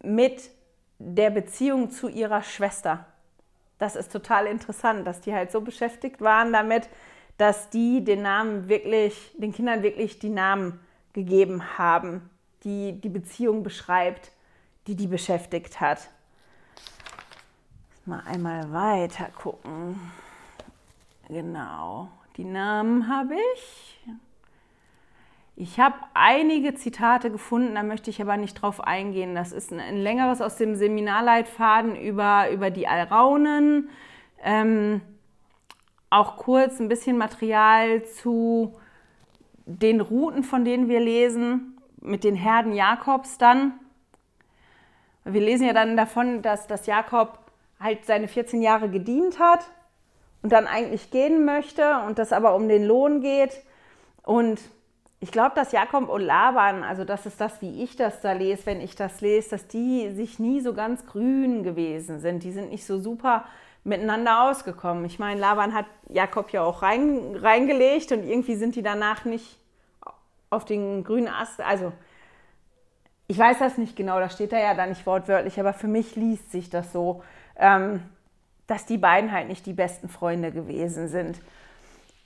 mit 0.02 0.50
der 0.98 1.30
Beziehung 1.30 1.90
zu 1.90 2.08
ihrer 2.08 2.42
Schwester. 2.42 3.06
Das 3.78 3.96
ist 3.96 4.12
total 4.12 4.46
interessant, 4.46 5.06
dass 5.06 5.20
die 5.20 5.34
halt 5.34 5.50
so 5.50 5.60
beschäftigt 5.60 6.20
waren 6.20 6.52
damit, 6.52 6.88
dass 7.36 7.70
die 7.70 8.04
den 8.04 8.22
Namen 8.22 8.68
wirklich, 8.68 9.34
den 9.36 9.52
Kindern 9.52 9.82
wirklich 9.82 10.20
die 10.20 10.30
Namen 10.30 10.78
gegeben 11.12 11.76
haben, 11.76 12.30
die 12.62 13.00
die 13.00 13.08
Beziehung 13.08 13.62
beschreibt, 13.64 14.30
die 14.86 14.94
die 14.94 15.06
beschäftigt 15.06 15.80
hat. 15.80 16.10
Mal 18.06 18.22
einmal 18.26 18.72
weiter 18.72 19.28
gucken. 19.40 19.98
Genau, 21.28 22.08
die 22.36 22.44
Namen 22.44 23.08
habe 23.08 23.34
ich. 23.54 23.98
Ich 25.56 25.78
habe 25.78 25.94
einige 26.14 26.74
Zitate 26.74 27.30
gefunden, 27.30 27.76
da 27.76 27.84
möchte 27.84 28.10
ich 28.10 28.20
aber 28.20 28.36
nicht 28.36 28.54
drauf 28.54 28.80
eingehen. 28.80 29.34
Das 29.36 29.52
ist 29.52 29.72
ein, 29.72 29.96
längeres 29.96 30.40
aus 30.40 30.56
dem 30.56 30.74
Seminarleitfaden 30.74 31.94
über, 31.94 32.50
über 32.50 32.70
die 32.70 32.88
Alraunen. 32.88 33.88
Ähm, 34.42 35.00
auch 36.10 36.36
kurz 36.36 36.80
ein 36.80 36.88
bisschen 36.88 37.16
Material 37.16 38.04
zu 38.04 38.74
den 39.64 40.00
Routen, 40.00 40.42
von 40.42 40.64
denen 40.64 40.88
wir 40.88 41.00
lesen, 41.00 41.78
mit 42.00 42.24
den 42.24 42.34
Herden 42.34 42.72
Jakobs 42.72 43.38
dann. 43.38 43.74
Wir 45.24 45.40
lesen 45.40 45.66
ja 45.66 45.72
dann 45.72 45.96
davon, 45.96 46.42
dass, 46.42 46.66
dass 46.66 46.86
Jakob 46.86 47.38
halt 47.80 48.04
seine 48.04 48.28
14 48.28 48.62
Jahre 48.62 48.88
gedient 48.88 49.38
hat 49.38 49.60
und 50.42 50.52
dann 50.52 50.66
eigentlich 50.66 51.10
gehen 51.10 51.44
möchte 51.44 51.98
und 52.06 52.18
das 52.18 52.32
aber 52.32 52.54
um 52.54 52.68
den 52.68 52.84
Lohn 52.84 53.20
geht. 53.20 53.62
Und 54.22 54.60
ich 55.20 55.32
glaube, 55.32 55.52
dass 55.54 55.72
Jakob 55.72 56.10
und 56.10 56.20
Laban, 56.20 56.84
also 56.84 57.04
das 57.04 57.24
ist 57.24 57.40
das, 57.40 57.62
wie 57.62 57.82
ich 57.82 57.96
das 57.96 58.20
da 58.20 58.32
lese, 58.32 58.66
wenn 58.66 58.82
ich 58.82 58.94
das 58.94 59.22
lese, 59.22 59.50
dass 59.50 59.66
die 59.66 60.10
sich 60.10 60.38
nie 60.38 60.60
so 60.60 60.74
ganz 60.74 61.06
grün 61.06 61.62
gewesen 61.62 62.20
sind. 62.20 62.42
Die 62.42 62.52
sind 62.52 62.68
nicht 62.68 62.84
so 62.84 62.98
super 62.98 63.44
miteinander 63.84 64.42
ausgekommen. 64.42 65.06
Ich 65.06 65.18
meine, 65.18 65.40
Laban 65.40 65.72
hat 65.72 65.86
Jakob 66.10 66.50
ja 66.50 66.62
auch 66.62 66.82
rein, 66.82 67.36
reingelegt 67.36 68.12
und 68.12 68.24
irgendwie 68.24 68.56
sind 68.56 68.76
die 68.76 68.82
danach 68.82 69.24
nicht 69.24 69.58
auf 70.50 70.66
den 70.66 71.04
grünen 71.04 71.28
Ast. 71.28 71.60
Also, 71.60 71.92
ich 73.26 73.38
weiß 73.38 73.58
das 73.58 73.78
nicht 73.78 73.96
genau, 73.96 74.18
da 74.18 74.28
steht 74.28 74.52
da 74.52 74.58
ja 74.58 74.74
da 74.74 74.86
nicht 74.86 75.06
wortwörtlich, 75.06 75.58
aber 75.58 75.72
für 75.72 75.88
mich 75.88 76.16
liest 76.16 76.50
sich 76.52 76.68
das 76.68 76.92
so, 76.92 77.22
ähm, 77.56 78.02
dass 78.66 78.86
die 78.86 78.98
beiden 78.98 79.32
halt 79.32 79.48
nicht 79.48 79.66
die 79.66 79.72
besten 79.72 80.08
Freunde 80.08 80.52
gewesen 80.52 81.08
sind. 81.08 81.40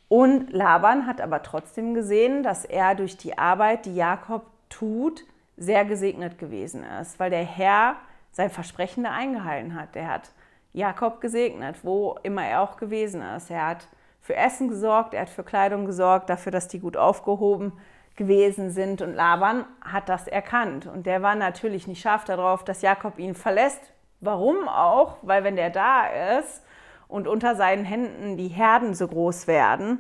Und 0.09 0.53
Laban 0.53 1.07
hat 1.07 1.21
aber 1.21 1.43
trotzdem 1.43 1.95
gesehen, 1.95 2.43
dass 2.43 2.65
er 2.65 2.95
durch 2.95 3.17
die 3.17 3.37
Arbeit, 3.37 3.87
die 3.87 3.95
Jakob 3.95 4.47
tut, 4.71 5.25
sehr 5.57 5.85
gesegnet 5.85 6.39
gewesen 6.39 6.85
ist, 7.01 7.19
weil 7.21 7.31
der 7.31 7.45
Herr 7.45 7.97
sein 8.33 8.51
Versprechen 8.51 9.05
da 9.05 9.11
eingehalten 9.11 9.75
hat. 9.75 9.97
Er 9.97 10.09
hat 10.09 10.31
Jakob 10.73 11.21
gesegnet, 11.21 11.77
wo 11.83 12.17
immer 12.23 12.45
er 12.45 12.63
auch 12.63 12.77
gewesen 12.77 13.23
ist. 13.37 13.51
Er 13.51 13.67
hat 13.67 13.89
für 14.21 14.37
Essen 14.37 14.69
gesorgt, 14.69 15.15
er 15.15 15.23
hat 15.23 15.31
für 15.31 15.43
Kleidung 15.43 15.85
gesorgt, 15.85 16.31
dafür, 16.31 16.53
dass 16.53 16.69
die 16.69 16.79
gut 16.79 16.97
aufgehoben 16.97 17.73
gewesen 18.19 18.71
sind. 18.71 19.01
Und 19.01 19.15
Laban 19.15 19.65
hat 19.81 20.11
das 20.11 20.29
erkannt. 20.29 20.87
Und 20.87 21.07
der 21.07 21.23
war 21.23 21.35
natürlich 21.35 21.87
nicht 21.87 22.03
scharf 22.03 22.25
darauf, 22.25 22.63
dass 22.63 22.83
Jakob 22.83 23.19
ihn 23.19 23.35
verlässt. 23.35 23.81
Warum 24.21 24.69
auch? 24.69 25.17
Weil 25.23 25.45
wenn 25.45 25.57
der 25.57 25.71
da 25.71 26.39
ist, 26.39 26.63
und 27.09 27.27
unter 27.27 27.57
seinen 27.57 27.85
Händen 27.85 28.37
die 28.37 28.49
Herden 28.49 28.95
so 28.95 29.09
groß 29.09 29.47
werden. 29.47 29.99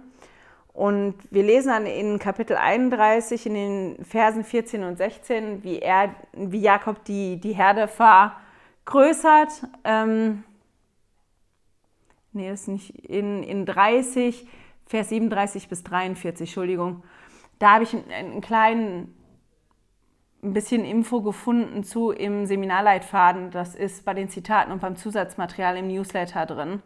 Und 0.72 1.14
wir 1.30 1.42
lesen 1.42 1.70
dann 1.70 1.86
in 1.86 2.20
Kapitel 2.20 2.56
31 2.56 3.46
in 3.46 3.54
den 3.54 4.04
Versen 4.04 4.44
14 4.44 4.84
und 4.84 4.96
16, 4.96 5.64
wie, 5.64 5.80
er, 5.80 6.14
wie 6.34 6.60
Jakob 6.60 7.02
die, 7.04 7.40
die 7.40 7.54
Herde 7.54 7.88
vergrößert. 7.88 9.50
Ähm, 9.82 10.44
nee, 12.32 12.52
ist 12.52 12.68
nicht 12.68 12.90
in, 13.04 13.42
in 13.42 13.66
30, 13.66 14.46
Vers 14.86 15.08
37 15.08 15.68
bis 15.68 15.82
43, 15.82 16.48
Entschuldigung. 16.48 17.02
Da 17.58 17.74
habe 17.74 17.84
ich 17.84 17.94
einen, 17.94 18.10
einen 18.10 18.40
kleinen 18.40 19.14
ein 20.42 20.52
bisschen 20.52 20.84
Info 20.84 21.20
gefunden 21.20 21.82
zu 21.82 22.10
im 22.10 22.46
Seminarleitfaden. 22.46 23.50
Das 23.50 23.74
ist 23.74 24.04
bei 24.04 24.14
den 24.14 24.28
Zitaten 24.28 24.70
und 24.70 24.80
beim 24.80 24.96
Zusatzmaterial 24.96 25.76
im 25.76 25.88
Newsletter 25.88 26.46
drin 26.46 26.82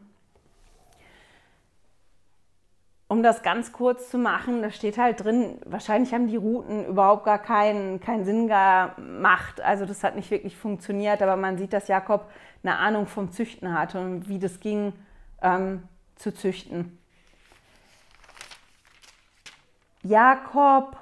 um 3.12 3.22
das 3.22 3.42
ganz 3.42 3.72
kurz 3.72 4.08
zu 4.08 4.16
machen, 4.16 4.62
da 4.62 4.70
steht 4.70 4.96
halt 4.96 5.22
drin, 5.22 5.58
wahrscheinlich 5.66 6.14
haben 6.14 6.28
die 6.28 6.36
Routen 6.36 6.86
überhaupt 6.86 7.24
gar 7.24 7.38
keinen, 7.38 8.00
keinen 8.00 8.24
Sinn 8.24 8.48
gemacht. 8.48 9.60
Also 9.60 9.84
das 9.84 10.02
hat 10.02 10.16
nicht 10.16 10.30
wirklich 10.30 10.56
funktioniert, 10.56 11.20
aber 11.20 11.36
man 11.36 11.58
sieht, 11.58 11.74
dass 11.74 11.88
Jakob 11.88 12.30
eine 12.62 12.78
Ahnung 12.78 13.06
vom 13.06 13.30
Züchten 13.30 13.78
hatte 13.78 14.00
und 14.00 14.30
wie 14.30 14.38
das 14.38 14.60
ging 14.60 14.94
ähm, 15.42 15.82
zu 16.16 16.32
züchten. 16.32 16.98
Jakob 20.02 20.96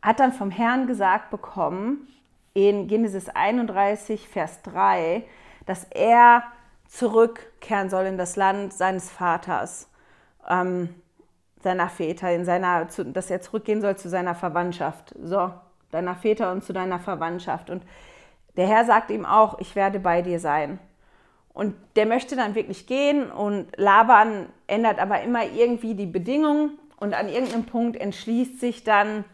hat 0.00 0.20
dann 0.20 0.32
vom 0.32 0.50
Herrn 0.50 0.86
gesagt 0.86 1.30
bekommen, 1.30 2.08
in 2.54 2.88
Genesis 2.88 3.28
31, 3.28 4.28
Vers 4.28 4.62
3, 4.62 5.22
dass 5.66 5.84
er 5.84 6.42
zurückkehren 6.88 7.90
soll 7.90 8.06
in 8.06 8.18
das 8.18 8.36
Land 8.36 8.72
seines 8.72 9.10
Vaters, 9.10 9.88
ähm, 10.48 10.94
seiner 11.62 11.88
Väter, 11.88 12.32
in 12.32 12.44
seiner, 12.44 12.88
zu, 12.88 13.04
dass 13.04 13.30
er 13.30 13.40
zurückgehen 13.40 13.80
soll 13.80 13.96
zu 13.96 14.08
seiner 14.08 14.34
Verwandtschaft. 14.34 15.14
So, 15.22 15.52
deiner 15.90 16.16
Väter 16.16 16.50
und 16.50 16.64
zu 16.64 16.72
deiner 16.72 16.98
Verwandtschaft. 16.98 17.70
Und 17.70 17.84
der 18.56 18.66
Herr 18.66 18.84
sagt 18.84 19.10
ihm 19.10 19.24
auch, 19.24 19.58
ich 19.60 19.76
werde 19.76 20.00
bei 20.00 20.22
dir 20.22 20.40
sein. 20.40 20.80
Und 21.58 21.74
der 21.96 22.06
möchte 22.06 22.36
dann 22.36 22.54
wirklich 22.54 22.86
gehen 22.86 23.32
und 23.32 23.66
Laban 23.76 24.46
ändert 24.68 25.00
aber 25.00 25.22
immer 25.22 25.44
irgendwie 25.44 25.96
die 25.96 26.06
Bedingungen 26.06 26.78
und 27.00 27.14
an 27.14 27.28
irgendeinem 27.28 27.64
Punkt 27.64 27.96
entschließt 27.96 28.60
sich 28.60 28.84
dann 28.84 29.24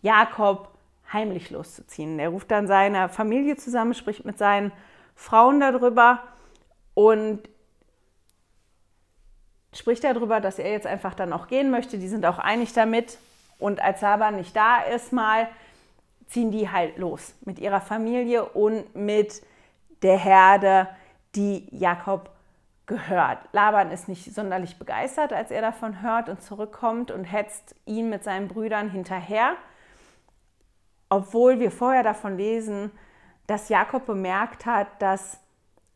Jakob 0.00 0.70
heimlich 1.12 1.50
loszuziehen. 1.50 2.18
Er 2.18 2.30
ruft 2.30 2.50
dann 2.50 2.66
seine 2.66 3.10
Familie 3.10 3.56
zusammen, 3.56 3.92
spricht 3.92 4.24
mit 4.24 4.38
seinen 4.38 4.72
Frauen 5.14 5.60
darüber 5.60 6.22
und 6.94 7.42
spricht 9.74 10.04
darüber, 10.04 10.40
dass 10.40 10.58
er 10.58 10.72
jetzt 10.72 10.86
einfach 10.86 11.12
dann 11.12 11.34
auch 11.34 11.48
gehen 11.48 11.70
möchte. 11.70 11.98
Die 11.98 12.08
sind 12.08 12.24
auch 12.24 12.38
einig 12.38 12.72
damit. 12.72 13.18
Und 13.58 13.82
als 13.82 14.00
Laban 14.00 14.36
nicht 14.36 14.56
da 14.56 14.80
ist, 14.80 15.12
mal 15.12 15.48
ziehen 16.28 16.50
die 16.50 16.70
halt 16.70 16.96
los 16.96 17.34
mit 17.44 17.58
ihrer 17.58 17.82
Familie 17.82 18.46
und 18.46 18.96
mit 18.96 19.42
der 20.00 20.16
Herde, 20.16 20.88
die 21.36 21.68
Jakob 21.70 22.30
gehört. 22.86 23.38
Laban 23.52 23.90
ist 23.90 24.08
nicht 24.08 24.34
sonderlich 24.34 24.78
begeistert, 24.78 25.32
als 25.32 25.50
er 25.50 25.60
davon 25.60 26.02
hört 26.02 26.28
und 26.28 26.40
zurückkommt 26.40 27.10
und 27.10 27.24
hetzt 27.24 27.74
ihn 27.84 28.08
mit 28.08 28.24
seinen 28.24 28.48
Brüdern 28.48 28.90
hinterher, 28.90 29.54
obwohl 31.08 31.58
wir 31.58 31.70
vorher 31.70 32.02
davon 32.02 32.36
lesen, 32.36 32.90
dass 33.46 33.68
Jakob 33.68 34.06
bemerkt 34.06 34.66
hat, 34.66 34.88
dass 35.00 35.40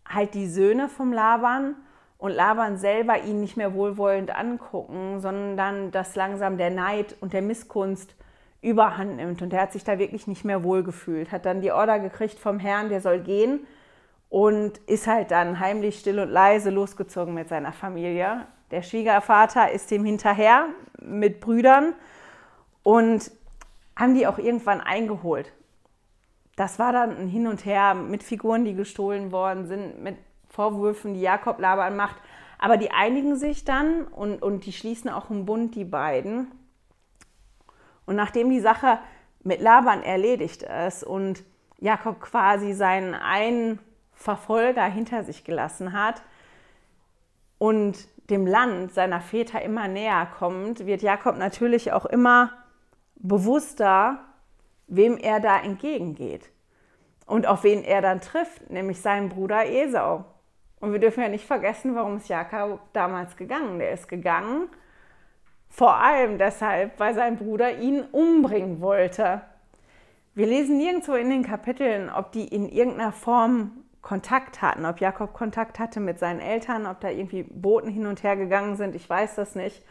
halt 0.08 0.34
die 0.34 0.48
Söhne 0.48 0.88
vom 0.88 1.12
Laban 1.12 1.76
und 2.18 2.32
Laban 2.32 2.76
selber 2.76 3.22
ihn 3.22 3.40
nicht 3.40 3.56
mehr 3.56 3.74
wohlwollend 3.74 4.36
angucken, 4.36 5.20
sondern 5.20 5.90
dass 5.90 6.16
langsam 6.16 6.58
der 6.58 6.70
Neid 6.70 7.16
und 7.20 7.32
der 7.32 7.42
Missgunst 7.42 8.14
überhand 8.62 9.16
nimmt. 9.16 9.42
Und 9.42 9.52
er 9.52 9.62
hat 9.62 9.72
sich 9.72 9.84
da 9.84 9.98
wirklich 9.98 10.26
nicht 10.26 10.44
mehr 10.44 10.62
wohlgefühlt, 10.62 11.32
hat 11.32 11.46
dann 11.46 11.62
die 11.62 11.72
Order 11.72 11.98
gekriegt 11.98 12.38
vom 12.38 12.58
Herrn, 12.58 12.88
der 12.88 13.00
soll 13.00 13.20
gehen 13.20 13.66
und 14.30 14.78
ist 14.86 15.06
halt 15.06 15.30
dann 15.30 15.60
heimlich 15.60 15.98
still 15.98 16.20
und 16.20 16.30
leise 16.30 16.70
losgezogen 16.70 17.34
mit 17.34 17.50
seiner 17.50 17.72
Familie. 17.72 18.46
Der 18.70 18.80
Schwiegervater 18.82 19.70
ist 19.70 19.90
dem 19.90 20.04
hinterher 20.04 20.66
mit 21.02 21.40
Brüdern 21.40 21.92
und 22.82 23.30
haben 23.96 24.14
die 24.14 24.26
auch 24.26 24.38
irgendwann 24.38 24.80
eingeholt 24.80 25.52
das 26.60 26.78
war 26.78 26.92
dann 26.92 27.16
ein 27.16 27.28
Hin 27.28 27.46
und 27.46 27.64
Her 27.64 27.94
mit 27.94 28.22
Figuren, 28.22 28.66
die 28.66 28.74
gestohlen 28.74 29.32
worden 29.32 29.66
sind, 29.66 30.02
mit 30.02 30.18
Vorwürfen, 30.50 31.14
die 31.14 31.22
Jakob 31.22 31.58
Laban 31.58 31.96
macht. 31.96 32.16
Aber 32.58 32.76
die 32.76 32.90
einigen 32.90 33.36
sich 33.36 33.64
dann 33.64 34.04
und, 34.08 34.42
und 34.42 34.66
die 34.66 34.74
schließen 34.74 35.08
auch 35.08 35.30
einen 35.30 35.46
Bund, 35.46 35.74
die 35.74 35.86
beiden. 35.86 36.50
Und 38.04 38.14
nachdem 38.14 38.50
die 38.50 38.60
Sache 38.60 38.98
mit 39.42 39.62
Laban 39.62 40.02
erledigt 40.02 40.62
ist 40.86 41.02
und 41.02 41.44
Jakob 41.78 42.20
quasi 42.20 42.74
seinen 42.74 43.14
einen 43.14 43.78
Verfolger 44.20 44.84
hinter 44.84 45.24
sich 45.24 45.44
gelassen 45.44 45.94
hat 45.94 46.22
und 47.56 47.96
dem 48.28 48.46
Land 48.46 48.92
seiner 48.92 49.22
Väter 49.22 49.62
immer 49.62 49.88
näher 49.88 50.28
kommt, 50.38 50.84
wird 50.84 51.00
Jakob 51.00 51.38
natürlich 51.38 51.92
auch 51.92 52.04
immer 52.04 52.52
bewusster, 53.16 54.18
wem 54.88 55.16
er 55.16 55.40
da 55.40 55.58
entgegengeht 55.58 56.50
und 57.24 57.46
auf 57.46 57.64
wen 57.64 57.82
er 57.82 58.02
dann 58.02 58.20
trifft, 58.20 58.68
nämlich 58.68 59.00
seinen 59.00 59.30
Bruder 59.30 59.66
Esau. 59.66 60.26
Und 60.80 60.92
wir 60.92 61.00
dürfen 61.00 61.22
ja 61.22 61.28
nicht 61.30 61.46
vergessen, 61.46 61.94
warum 61.94 62.18
ist 62.18 62.28
Jakob 62.28 62.80
damals 62.92 63.38
gegangen. 63.38 63.78
Der 63.78 63.92
ist 63.92 64.06
gegangen, 64.06 64.68
vor 65.70 65.94
allem 65.94 66.36
deshalb, 66.36 67.00
weil 67.00 67.14
sein 67.14 67.38
Bruder 67.38 67.78
ihn 67.78 68.02
umbringen 68.12 68.82
wollte. 68.82 69.40
Wir 70.34 70.46
lesen 70.46 70.76
nirgendwo 70.76 71.14
in 71.14 71.30
den 71.30 71.42
Kapiteln, 71.42 72.10
ob 72.10 72.32
die 72.32 72.46
in 72.46 72.68
irgendeiner 72.68 73.12
Form 73.12 73.79
Kontakt 74.02 74.62
hatten, 74.62 74.86
ob 74.86 75.00
Jakob 75.00 75.34
Kontakt 75.34 75.78
hatte 75.78 76.00
mit 76.00 76.18
seinen 76.18 76.40
Eltern, 76.40 76.86
ob 76.86 77.00
da 77.00 77.10
irgendwie 77.10 77.42
Boten 77.42 77.90
hin 77.90 78.06
und 78.06 78.22
her 78.22 78.36
gegangen 78.36 78.76
sind, 78.76 78.94
ich 78.94 79.08
weiß 79.08 79.34
das 79.34 79.54
nicht. 79.54 79.82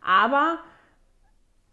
Aber 0.00 0.58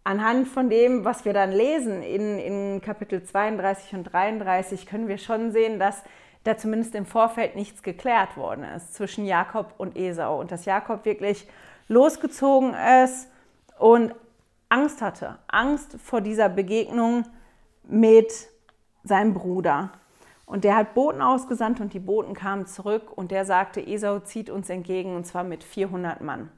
anhand 0.04 0.48
von 0.48 0.68
dem, 0.68 1.04
was 1.04 1.24
wir 1.24 1.32
dann 1.32 1.52
lesen 1.52 2.02
in, 2.02 2.38
in 2.38 2.80
Kapitel 2.82 3.22
32 3.22 3.94
und 3.94 4.04
33, 4.04 4.86
können 4.86 5.08
wir 5.08 5.18
schon 5.18 5.52
sehen, 5.52 5.78
dass 5.78 6.02
da 6.44 6.56
zumindest 6.56 6.94
im 6.94 7.06
Vorfeld 7.06 7.56
nichts 7.56 7.82
geklärt 7.82 8.36
worden 8.36 8.64
ist 8.64 8.94
zwischen 8.94 9.24
Jakob 9.24 9.74
und 9.78 9.96
Esau 9.96 10.38
und 10.38 10.52
dass 10.52 10.64
Jakob 10.64 11.04
wirklich 11.04 11.48
losgezogen 11.88 12.74
ist 13.04 13.28
und 13.78 14.14
Angst 14.68 15.02
hatte. 15.02 15.38
Angst 15.48 15.96
vor 16.02 16.20
dieser 16.20 16.48
Begegnung 16.48 17.24
mit 17.84 18.32
seinem 19.02 19.34
Bruder. 19.34 19.90
Und 20.46 20.62
der 20.62 20.76
hat 20.76 20.94
Boten 20.94 21.20
ausgesandt 21.20 21.80
und 21.80 21.92
die 21.92 21.98
Boten 21.98 22.32
kamen 22.32 22.66
zurück 22.66 23.10
und 23.14 23.32
der 23.32 23.44
sagte, 23.44 23.84
Esau 23.84 24.20
zieht 24.20 24.48
uns 24.48 24.70
entgegen 24.70 25.16
und 25.16 25.26
zwar 25.26 25.42
mit 25.42 25.64
400 25.64 26.20
Mann. 26.20 26.50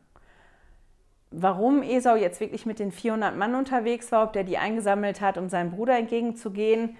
Warum 1.30 1.82
Esau 1.82 2.14
jetzt 2.14 2.40
wirklich 2.40 2.66
mit 2.66 2.78
den 2.78 2.92
400 2.92 3.36
Mann 3.36 3.54
unterwegs 3.54 4.12
war, 4.12 4.24
ob 4.24 4.34
der 4.34 4.44
die 4.44 4.58
eingesammelt 4.58 5.22
hat, 5.22 5.38
um 5.38 5.48
seinem 5.48 5.70
Bruder 5.70 5.96
entgegenzugehen, 5.98 6.96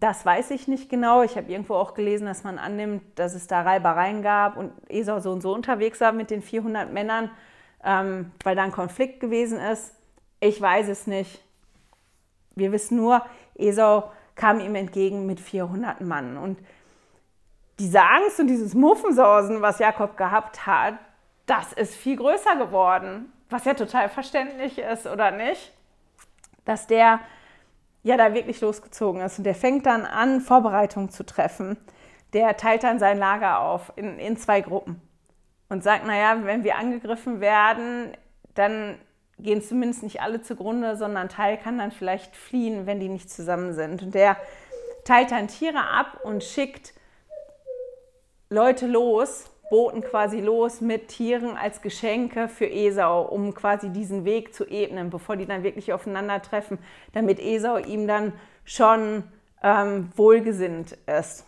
das 0.00 0.24
weiß 0.24 0.50
ich 0.50 0.68
nicht 0.68 0.88
genau. 0.88 1.22
Ich 1.22 1.36
habe 1.36 1.50
irgendwo 1.50 1.74
auch 1.74 1.94
gelesen, 1.94 2.26
dass 2.26 2.44
man 2.44 2.58
annimmt, 2.58 3.02
dass 3.16 3.34
es 3.34 3.46
da 3.46 3.62
Reibereien 3.62 4.22
gab 4.22 4.56
und 4.56 4.72
Esau 4.88 5.20
so 5.20 5.30
und 5.30 5.42
so 5.42 5.54
unterwegs 5.54 6.00
war 6.00 6.12
mit 6.12 6.30
den 6.30 6.42
400 6.42 6.92
Männern, 6.92 7.30
ähm, 7.84 8.32
weil 8.42 8.56
da 8.56 8.62
ein 8.62 8.72
Konflikt 8.72 9.20
gewesen 9.20 9.58
ist. 9.58 9.94
Ich 10.40 10.60
weiß 10.60 10.88
es 10.88 11.06
nicht. 11.06 11.44
Wir 12.54 12.72
wissen 12.72 12.96
nur, 12.96 13.22
Esau 13.54 14.10
kam 14.42 14.58
ihm 14.58 14.74
entgegen 14.74 15.24
mit 15.24 15.38
400 15.38 16.00
Mann. 16.00 16.36
Und 16.36 16.58
diese 17.78 18.02
Angst 18.02 18.40
und 18.40 18.48
dieses 18.48 18.74
Muffensausen, 18.74 19.62
was 19.62 19.78
Jakob 19.78 20.16
gehabt 20.16 20.66
hat, 20.66 20.94
das 21.46 21.72
ist 21.72 21.94
viel 21.94 22.16
größer 22.16 22.56
geworden. 22.56 23.32
Was 23.50 23.66
ja 23.66 23.74
total 23.74 24.08
verständlich 24.08 24.78
ist, 24.80 25.06
oder 25.06 25.30
nicht? 25.30 25.72
Dass 26.64 26.88
der 26.88 27.20
ja 28.02 28.16
da 28.16 28.34
wirklich 28.34 28.60
losgezogen 28.60 29.22
ist. 29.22 29.38
Und 29.38 29.44
der 29.44 29.54
fängt 29.54 29.86
dann 29.86 30.06
an, 30.06 30.40
Vorbereitungen 30.40 31.10
zu 31.10 31.24
treffen. 31.24 31.76
Der 32.32 32.56
teilt 32.56 32.82
dann 32.82 32.98
sein 32.98 33.18
Lager 33.18 33.60
auf 33.60 33.92
in, 33.94 34.18
in 34.18 34.36
zwei 34.36 34.60
Gruppen 34.60 35.00
und 35.68 35.84
sagt, 35.84 36.04
naja, 36.04 36.36
wenn 36.42 36.64
wir 36.64 36.78
angegriffen 36.78 37.40
werden, 37.40 38.16
dann 38.56 38.98
gehen 39.38 39.62
zumindest 39.62 40.02
nicht 40.02 40.20
alle 40.20 40.42
zugrunde, 40.42 40.96
sondern 40.96 41.24
ein 41.24 41.28
Teil 41.28 41.56
kann 41.56 41.78
dann 41.78 41.90
vielleicht 41.90 42.36
fliehen, 42.36 42.86
wenn 42.86 43.00
die 43.00 43.08
nicht 43.08 43.30
zusammen 43.30 43.72
sind. 43.72 44.02
Und 44.02 44.14
der 44.14 44.36
teilt 45.04 45.30
dann 45.30 45.48
Tiere 45.48 45.88
ab 45.90 46.20
und 46.22 46.44
schickt 46.44 46.94
Leute 48.48 48.86
los, 48.86 49.50
Boten 49.70 50.02
quasi 50.02 50.40
los 50.40 50.82
mit 50.82 51.08
Tieren 51.08 51.56
als 51.56 51.80
Geschenke 51.80 52.48
für 52.48 52.70
Esau, 52.70 53.22
um 53.22 53.54
quasi 53.54 53.88
diesen 53.88 54.26
Weg 54.26 54.54
zu 54.54 54.66
ebnen, 54.68 55.08
bevor 55.08 55.36
die 55.36 55.46
dann 55.46 55.62
wirklich 55.62 55.94
aufeinandertreffen, 55.94 56.78
damit 57.14 57.40
Esau 57.40 57.78
ihm 57.78 58.06
dann 58.06 58.34
schon 58.64 59.24
ähm, 59.62 60.10
wohlgesinnt 60.14 60.98
ist. 61.06 61.46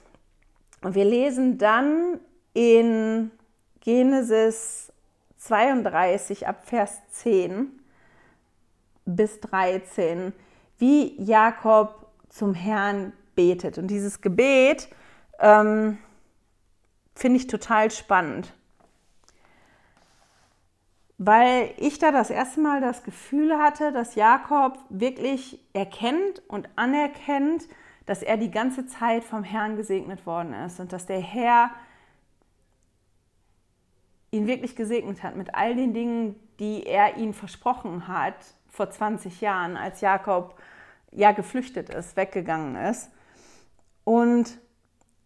Und 0.81 0.95
wir 0.95 1.05
lesen 1.05 1.59
dann 1.59 2.19
in 2.55 3.31
Genesis 3.81 4.91
32 5.45 6.47
ab 6.47 6.67
Vers 6.67 7.03
10 7.11 7.69
bis 9.05 9.41
13, 9.41 10.33
wie 10.79 11.21
Jakob 11.23 12.07
zum 12.31 12.55
Herrn 12.55 13.13
betet. 13.35 13.77
Und 13.77 13.89
dieses 13.89 14.23
Gebet 14.23 14.89
ähm, 15.39 15.99
finde 17.15 17.37
ich 17.37 17.47
total 17.47 17.91
spannend, 17.91 18.55
weil 21.19 21.73
ich 21.77 21.99
da 21.99 22.11
das 22.11 22.31
erste 22.31 22.61
Mal 22.61 22.81
das 22.81 23.05
Gefühl 23.05 23.59
hatte, 23.59 23.93
dass 23.93 24.15
Jakob 24.15 24.79
wirklich 24.89 25.61
erkennt 25.75 26.43
und 26.49 26.69
anerkennt, 26.77 27.69
dass 28.07 28.23
er 28.23 28.39
die 28.39 28.51
ganze 28.51 28.87
Zeit 28.87 29.25
vom 29.25 29.45
Herrn 29.45 29.77
gesegnet 29.77 30.27
worden 30.27 30.55
ist 30.55 30.81
und 30.81 30.93
dass 30.93 31.07
der 31.07 31.21
Herr 31.21 31.71
ihn 34.35 34.47
wirklich 34.49 34.75
gesegnet 34.75 35.23
hat 35.23 35.37
mit 35.37 35.55
all 35.55 35.77
den 35.77 35.95
Dingen, 35.95 36.35
die 36.59 36.85
er 36.85 37.17
ihm 37.17 37.33
versprochen 37.33 38.09
hat 38.09 38.35
vor 38.69 38.91
20 38.91 39.41
Jahren, 39.41 39.77
als 39.77 40.01
Jakob 40.01 40.59
ja 41.13 41.31
geflüchtet 41.31 41.91
ist, 41.91 42.17
weggegangen 42.17 42.75
ist. 42.75 43.11
Und 44.03 44.59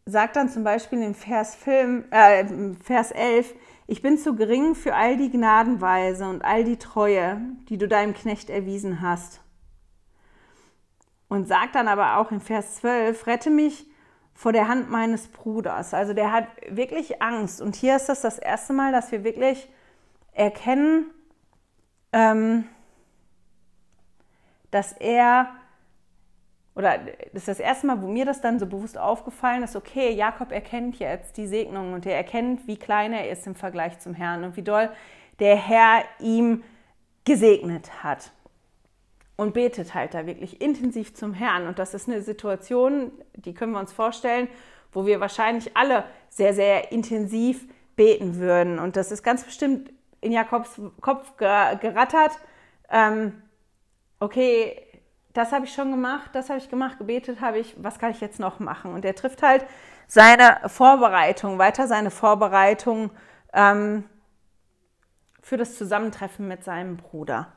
sagt 0.05 0.37
dann 0.37 0.51
zum 0.51 0.63
Beispiel 0.63 1.03
im 1.03 1.15
Vers, 1.15 1.55
Film, 1.55 2.05
äh, 2.11 2.45
Vers 2.83 3.11
11, 3.11 3.55
ich 3.87 4.03
bin 4.03 4.19
zu 4.19 4.37
gering 4.37 4.75
für 4.75 4.95
all 4.95 5.17
die 5.17 5.31
Gnadenweise 5.31 6.29
und 6.29 6.45
all 6.45 6.65
die 6.65 6.77
Treue, 6.77 7.41
die 7.71 7.79
du 7.79 7.89
deinem 7.89 8.13
Knecht 8.13 8.51
erwiesen 8.51 9.01
hast. 9.01 9.41
Und 11.29 11.49
sagt 11.49 11.75
dann 11.75 11.89
aber 11.89 12.19
auch 12.19 12.31
im 12.31 12.41
Vers 12.41 12.77
12, 12.77 13.27
rette 13.27 13.51
mich 13.51 13.87
vor 14.39 14.53
der 14.53 14.69
Hand 14.69 14.89
meines 14.89 15.27
Bruders. 15.27 15.93
Also 15.93 16.15
der 16.15 16.31
hat 16.31 16.47
wirklich 16.69 17.21
Angst. 17.21 17.61
Und 17.61 17.75
hier 17.75 17.97
ist 17.97 18.09
das 18.09 18.21
das 18.21 18.39
erste 18.39 18.73
Mal, 18.73 18.93
dass 18.93 19.11
wir 19.11 19.25
wirklich 19.25 19.69
erkennen, 20.33 21.11
ähm, 22.13 22.69
dass 24.71 24.93
er, 24.93 25.49
oder 26.77 26.99
das 27.33 27.43
ist 27.43 27.49
das 27.49 27.59
erste 27.59 27.89
Mal, 27.89 28.01
wo 28.01 28.07
mir 28.07 28.25
das 28.25 28.41
dann 28.41 28.61
so 28.61 28.67
bewusst 28.67 28.97
aufgefallen 28.97 29.65
ist, 29.65 29.75
okay, 29.75 30.13
Jakob 30.13 30.53
erkennt 30.53 31.01
jetzt 31.01 31.37
die 31.37 31.49
Segnung 31.49 31.93
und 31.93 32.07
er 32.07 32.15
erkennt, 32.15 32.69
wie 32.69 32.77
klein 32.77 33.13
er 33.13 33.29
ist 33.31 33.45
im 33.49 33.57
Vergleich 33.57 33.99
zum 33.99 34.15
Herrn 34.15 34.45
und 34.45 34.57
wie 34.57 34.63
doll 34.63 34.89
der 35.41 35.57
Herr 35.57 36.05
ihm 36.21 36.63
gesegnet 37.25 38.05
hat 38.05 38.31
und 39.39 39.55
betet 39.55 39.95
halt 39.95 40.15
da 40.15 40.27
wirklich 40.27 40.61
intensiv 40.61 41.15
zum 41.15 41.33
Herrn. 41.33 41.69
Und 41.69 41.79
das 41.79 41.95
ist 41.95 42.09
eine 42.09 42.23
Situation, 42.23 43.13
die 43.35 43.55
können 43.55 43.71
wir 43.71 43.79
uns 43.79 43.93
vorstellen, 43.93 44.49
wo 44.91 45.07
wir 45.07 45.21
wahrscheinlich 45.21 45.77
alle 45.77 46.05
sehr, 46.29 46.53
sehr 46.55 46.91
intensiv 46.91 47.65
beten 47.95 48.37
würden. 48.37 48.81
Und 48.81 48.97
das 48.97 49.13
ist 49.13 49.23
ganz 49.23 49.45
bestimmt 49.45 49.93
in 50.21 50.33
Jakobs 50.33 50.81
Kopf 51.01 51.37
gerattert. 51.37 52.33
Ähm, 52.91 53.41
okay, 54.19 54.85
das 55.35 55.53
habe 55.53 55.67
ich 55.67 55.73
schon 55.73 55.93
gemacht, 55.93 56.31
das 56.33 56.49
habe 56.49 56.59
ich 56.59 56.69
gemacht, 56.69 56.99
gebetet 56.99 57.41
habe 57.41 57.61
ich, 57.61 57.77
was 57.81 58.01
kann 58.01 58.11
ich 58.11 58.21
jetzt 58.21 58.41
noch 58.41 58.59
machen? 58.59 58.93
Und 58.93 59.05
er 59.05 59.15
trifft 59.15 59.45
halt 59.45 59.65
seine 60.09 60.59
Vorbereitung, 60.67 61.59
weiter 61.59 61.87
seine 61.87 62.11
Vorbereitung 62.11 63.11
ähm, 63.53 64.03
für 65.43 65.57
das 65.57 65.79
Zusammentreffen 65.79 66.49
mit 66.49 66.65
seinem 66.65 66.97
Bruder. 66.97 67.53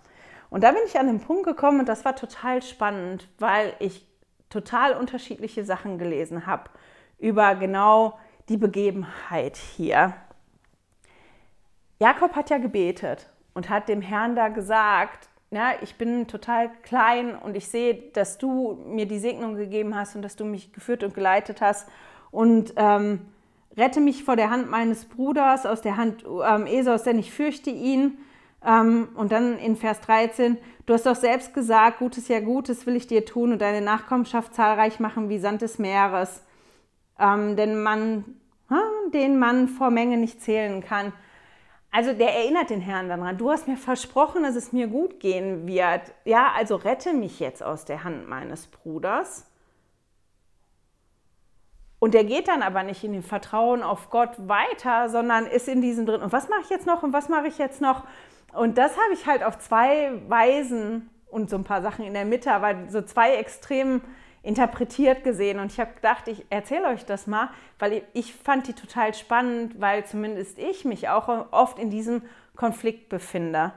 Und 0.51 0.65
da 0.65 0.71
bin 0.73 0.81
ich 0.85 0.99
an 0.99 1.07
den 1.07 1.21
Punkt 1.21 1.45
gekommen 1.45 1.79
und 1.79 1.89
das 1.89 2.03
war 2.03 2.15
total 2.15 2.61
spannend, 2.61 3.29
weil 3.39 3.73
ich 3.79 4.05
total 4.49 4.93
unterschiedliche 4.93 5.63
Sachen 5.63 5.97
gelesen 5.97 6.45
habe 6.45 6.69
über 7.17 7.55
genau 7.55 8.19
die 8.49 8.57
Begebenheit 8.57 9.55
hier. 9.55 10.13
Jakob 11.99 12.35
hat 12.35 12.49
ja 12.49 12.57
gebetet 12.57 13.29
und 13.53 13.69
hat 13.69 13.87
dem 13.87 14.01
Herrn 14.01 14.35
da 14.35 14.49
gesagt, 14.49 15.29
ja, 15.51 15.71
ich 15.81 15.95
bin 15.95 16.27
total 16.27 16.69
klein 16.83 17.35
und 17.35 17.55
ich 17.55 17.69
sehe, 17.69 17.93
dass 18.13 18.37
du 18.37 18.77
mir 18.85 19.05
die 19.05 19.19
Segnung 19.19 19.55
gegeben 19.55 19.95
hast 19.95 20.17
und 20.17 20.21
dass 20.21 20.35
du 20.35 20.43
mich 20.43 20.73
geführt 20.73 21.03
und 21.05 21.13
geleitet 21.13 21.61
hast 21.61 21.87
und 22.29 22.73
ähm, 22.75 23.21
rette 23.77 24.01
mich 24.01 24.25
vor 24.25 24.35
der 24.35 24.49
Hand 24.49 24.69
meines 24.69 25.05
Bruders, 25.05 25.65
aus 25.65 25.81
der 25.81 25.95
Hand 25.95 26.25
ähm, 26.25 26.65
Esaus, 26.65 27.03
denn 27.03 27.19
ich 27.19 27.31
fürchte 27.31 27.69
ihn 27.69 28.17
und 28.63 29.31
dann 29.31 29.57
in 29.57 29.75
Vers 29.75 30.01
13, 30.01 30.57
du 30.85 30.93
hast 30.93 31.05
doch 31.05 31.15
selbst 31.15 31.53
gesagt, 31.53 31.99
Gutes 31.99 32.27
ja 32.27 32.39
Gutes 32.39 32.85
will 32.85 32.95
ich 32.95 33.07
dir 33.07 33.25
tun 33.25 33.53
und 33.53 33.61
deine 33.61 33.81
Nachkommenschaft 33.81 34.53
zahlreich 34.53 34.99
machen 34.99 35.29
wie 35.29 35.39
Sand 35.39 35.63
des 35.63 35.79
Meeres, 35.79 36.43
ähm, 37.19 37.55
denn 37.55 37.81
man, 37.81 38.23
den 39.13 39.39
man 39.39 39.67
vor 39.67 39.89
Menge 39.89 40.17
nicht 40.17 40.41
zählen 40.41 40.81
kann. 40.81 41.11
Also 41.89 42.13
der 42.13 42.35
erinnert 42.35 42.69
den 42.69 42.79
Herrn 42.81 43.09
daran, 43.09 43.37
du 43.37 43.49
hast 43.49 43.67
mir 43.67 43.77
versprochen, 43.77 44.43
dass 44.43 44.55
es 44.55 44.71
mir 44.71 44.87
gut 44.87 45.19
gehen 45.19 45.67
wird. 45.67 46.13
Ja, 46.23 46.51
also 46.55 46.75
rette 46.75 47.13
mich 47.13 47.39
jetzt 47.39 47.61
aus 47.61 47.83
der 47.83 48.03
Hand 48.03 48.29
meines 48.29 48.67
Bruders. 48.67 49.47
Und 51.99 52.13
der 52.13 52.23
geht 52.23 52.47
dann 52.47 52.63
aber 52.63 52.83
nicht 52.83 53.03
in 53.03 53.11
dem 53.11 53.23
Vertrauen 53.23 53.83
auf 53.83 54.09
Gott 54.09 54.31
weiter, 54.37 55.09
sondern 55.09 55.45
ist 55.45 55.67
in 55.67 55.81
diesem 55.81 56.05
drin. 56.05 56.21
Und 56.21 56.31
was 56.31 56.49
mache 56.49 56.61
ich 56.63 56.69
jetzt 56.69 56.87
noch? 56.87 57.03
Und 57.03 57.13
was 57.13 57.27
mache 57.29 57.47
ich 57.47 57.57
jetzt 57.57 57.81
noch? 57.81 58.05
Und 58.53 58.77
das 58.77 58.91
habe 58.97 59.13
ich 59.13 59.25
halt 59.25 59.43
auf 59.43 59.59
zwei 59.59 60.11
Weisen 60.27 61.09
und 61.29 61.49
so 61.49 61.55
ein 61.55 61.63
paar 61.63 61.81
Sachen 61.81 62.05
in 62.05 62.13
der 62.13 62.25
Mitte, 62.25 62.51
aber 62.51 62.89
so 62.89 63.01
zwei 63.01 63.35
extrem 63.35 64.01
interpretiert 64.43 65.23
gesehen 65.23 65.59
und 65.59 65.71
ich 65.71 65.79
habe 65.79 65.93
gedacht, 65.93 66.27
ich 66.27 66.45
erzähle 66.49 66.87
euch 66.87 67.05
das 67.05 67.27
mal, 67.27 67.49
weil 67.77 68.03
ich 68.13 68.33
fand 68.33 68.67
die 68.67 68.73
total 68.73 69.13
spannend, 69.13 69.79
weil 69.79 70.05
zumindest 70.05 70.57
ich 70.57 70.83
mich 70.83 71.09
auch 71.09 71.51
oft 71.51 71.77
in 71.77 71.89
diesem 71.89 72.23
Konflikt 72.55 73.07
befinde. 73.09 73.71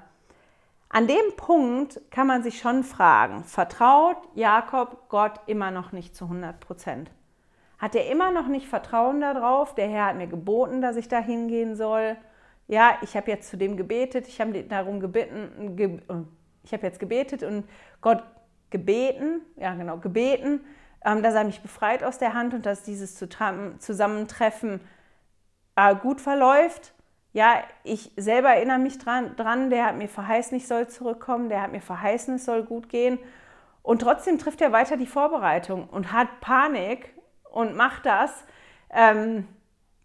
An 0.89 1.07
dem 1.07 1.37
Punkt 1.37 2.01
kann 2.11 2.27
man 2.27 2.43
sich 2.43 2.61
schon 2.61 2.83
fragen, 2.85 3.45
vertraut 3.45 4.17
Jakob 4.35 5.09
Gott 5.09 5.41
immer 5.47 5.71
noch 5.71 5.93
nicht 5.93 6.17
zu 6.17 6.25
100 6.25 6.61
Prozent? 6.61 7.11
Hat 7.79 7.95
er 7.95 8.11
immer 8.11 8.31
noch 8.31 8.47
nicht 8.47 8.69
Vertrauen 8.69 9.21
darauf? 9.21 9.75
Der 9.75 9.89
Herr 9.89 10.07
hat 10.07 10.17
mir 10.17 10.29
geboten, 10.29 10.81
dass 10.81 10.97
ich 10.97 11.09
da 11.09 11.19
hingehen 11.19 11.77
soll. 11.77 12.17
Ja, 12.67 12.99
ich 13.03 13.17
habe 13.17 13.31
jetzt 13.31 13.51
zu 13.51 13.57
dem 13.57 13.77
gebetet, 13.77 14.27
ich 14.27 14.41
habe 14.41 14.63
darum 14.65 15.01
gebeten, 15.01 15.77
ge 15.77 16.01
ich 16.63 16.73
habe 16.73 16.87
jetzt 16.87 16.99
gebetet 16.99 17.43
und 17.43 17.65
Gott 18.01 18.23
gebeten, 18.71 19.43
ja 19.57 19.75
genau, 19.75 19.99
gebeten, 19.99 20.61
ähm, 21.05 21.23
dass 21.23 21.35
er 21.35 21.45
mich 21.45 21.61
befreit 21.61 22.03
aus 22.03 22.19
der 22.19 22.33
Hand 22.33 22.55
und 22.55 22.65
dass 22.65 22.83
dieses 22.83 23.17
Zusammentreffen 23.17 24.81
äh, 25.77 25.95
gut 25.95 26.21
verläuft. 26.21 26.95
Ja, 27.33 27.63
ich 27.83 28.13
selber 28.17 28.51
erinnere 28.51 28.79
mich 28.79 28.99
dran, 28.99 29.37
dran, 29.37 29.69
der 29.69 29.87
hat 29.87 29.97
mir 29.97 30.09
verheißen, 30.09 30.57
ich 30.57 30.67
soll 30.67 30.89
zurückkommen, 30.89 31.49
der 31.49 31.63
hat 31.63 31.73
mir 31.73 31.81
verheißen, 31.81 32.37
es 32.37 32.45
soll 32.45 32.63
gut 32.63 32.89
gehen. 32.89 33.19
Und 33.83 34.01
trotzdem 34.01 34.39
trifft 34.39 34.63
er 34.63 34.73
weiter 34.73 34.97
die 34.97 35.07
Vorbereitung 35.07 35.89
und 35.89 36.13
hat 36.13 36.41
Panik 36.41 37.13
und 37.51 37.77
macht 37.77 38.07
das. 38.07 38.45
Ähm, 38.91 39.47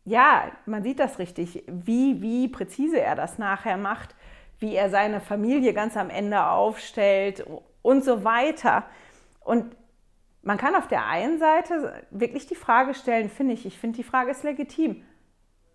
ja, 0.10 0.52
man 0.66 0.82
sieht 0.82 1.00
das 1.00 1.20
richtig, 1.20 1.64
wie, 1.68 2.22
wie 2.22 2.48
präzise 2.48 3.00
er 3.00 3.16
das 3.16 3.38
nachher 3.38 3.78
macht, 3.78 4.16
wie 4.58 4.76
er 4.76 4.90
seine 4.90 5.22
Familie 5.22 5.74
ganz 5.74 5.96
am 5.96 6.10
Ende 6.10 6.44
aufstellt 6.48 7.46
und 7.84 8.04
so 8.04 8.24
weiter. 8.24 8.86
Und 9.40 9.76
man 10.42 10.58
kann 10.58 10.76
auf 10.76 10.88
der 10.88 11.06
einen 11.06 11.38
Seite 11.38 12.04
wirklich 12.10 12.48
die 12.48 12.56
Frage 12.56 12.96
stellen, 12.96 13.30
finde 13.30 13.54
ich, 13.54 13.68
ich 13.68 13.78
finde 13.78 13.98
die 13.98 14.04
Frage 14.04 14.32
ist 14.32 14.44
legitim. 14.44 15.04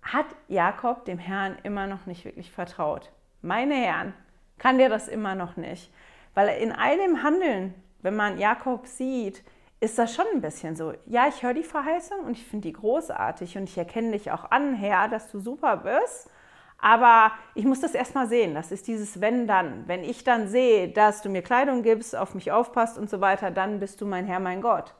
Hat 0.02 0.26
Jakob 0.48 1.04
dem 1.04 1.18
Herrn 1.18 1.56
immer 1.62 1.86
noch 1.86 2.06
nicht 2.06 2.24
wirklich 2.24 2.50
vertraut? 2.50 3.12
Meine 3.40 3.74
Herren, 3.74 4.14
kann 4.58 4.78
der 4.78 4.88
das 4.88 5.06
immer 5.06 5.36
noch 5.36 5.56
nicht? 5.56 5.92
Weil 6.34 6.60
in 6.60 6.72
all 6.72 6.98
dem 6.98 7.22
Handeln, 7.22 7.74
wenn 8.02 8.16
man 8.16 8.38
Jakob 8.38 8.88
sieht, 8.88 9.44
ist 9.84 9.98
das 9.98 10.14
schon 10.14 10.24
ein 10.32 10.40
bisschen 10.40 10.76
so. 10.76 10.94
Ja, 11.06 11.28
ich 11.28 11.42
höre 11.42 11.54
die 11.54 11.62
Verheißung 11.62 12.20
und 12.20 12.32
ich 12.32 12.44
finde 12.44 12.68
die 12.68 12.72
großartig 12.72 13.56
und 13.58 13.64
ich 13.64 13.76
erkenne 13.76 14.12
dich 14.12 14.30
auch 14.32 14.50
an, 14.50 14.74
Herr, 14.74 15.08
dass 15.08 15.30
du 15.30 15.40
super 15.40 15.76
bist. 15.78 16.30
Aber 16.78 17.32
ich 17.54 17.64
muss 17.64 17.80
das 17.80 17.94
erstmal 17.94 18.26
sehen. 18.26 18.54
Das 18.54 18.72
ist 18.72 18.88
dieses 18.88 19.20
Wenn 19.20 19.46
dann. 19.46 19.84
Wenn 19.86 20.02
ich 20.02 20.24
dann 20.24 20.48
sehe, 20.48 20.88
dass 20.88 21.22
du 21.22 21.28
mir 21.28 21.42
Kleidung 21.42 21.82
gibst, 21.82 22.16
auf 22.16 22.34
mich 22.34 22.50
aufpasst 22.50 22.98
und 22.98 23.08
so 23.08 23.20
weiter, 23.20 23.50
dann 23.50 23.78
bist 23.80 24.00
du 24.00 24.06
mein 24.06 24.26
Herr, 24.26 24.40
mein 24.40 24.60
Gott. 24.60 24.94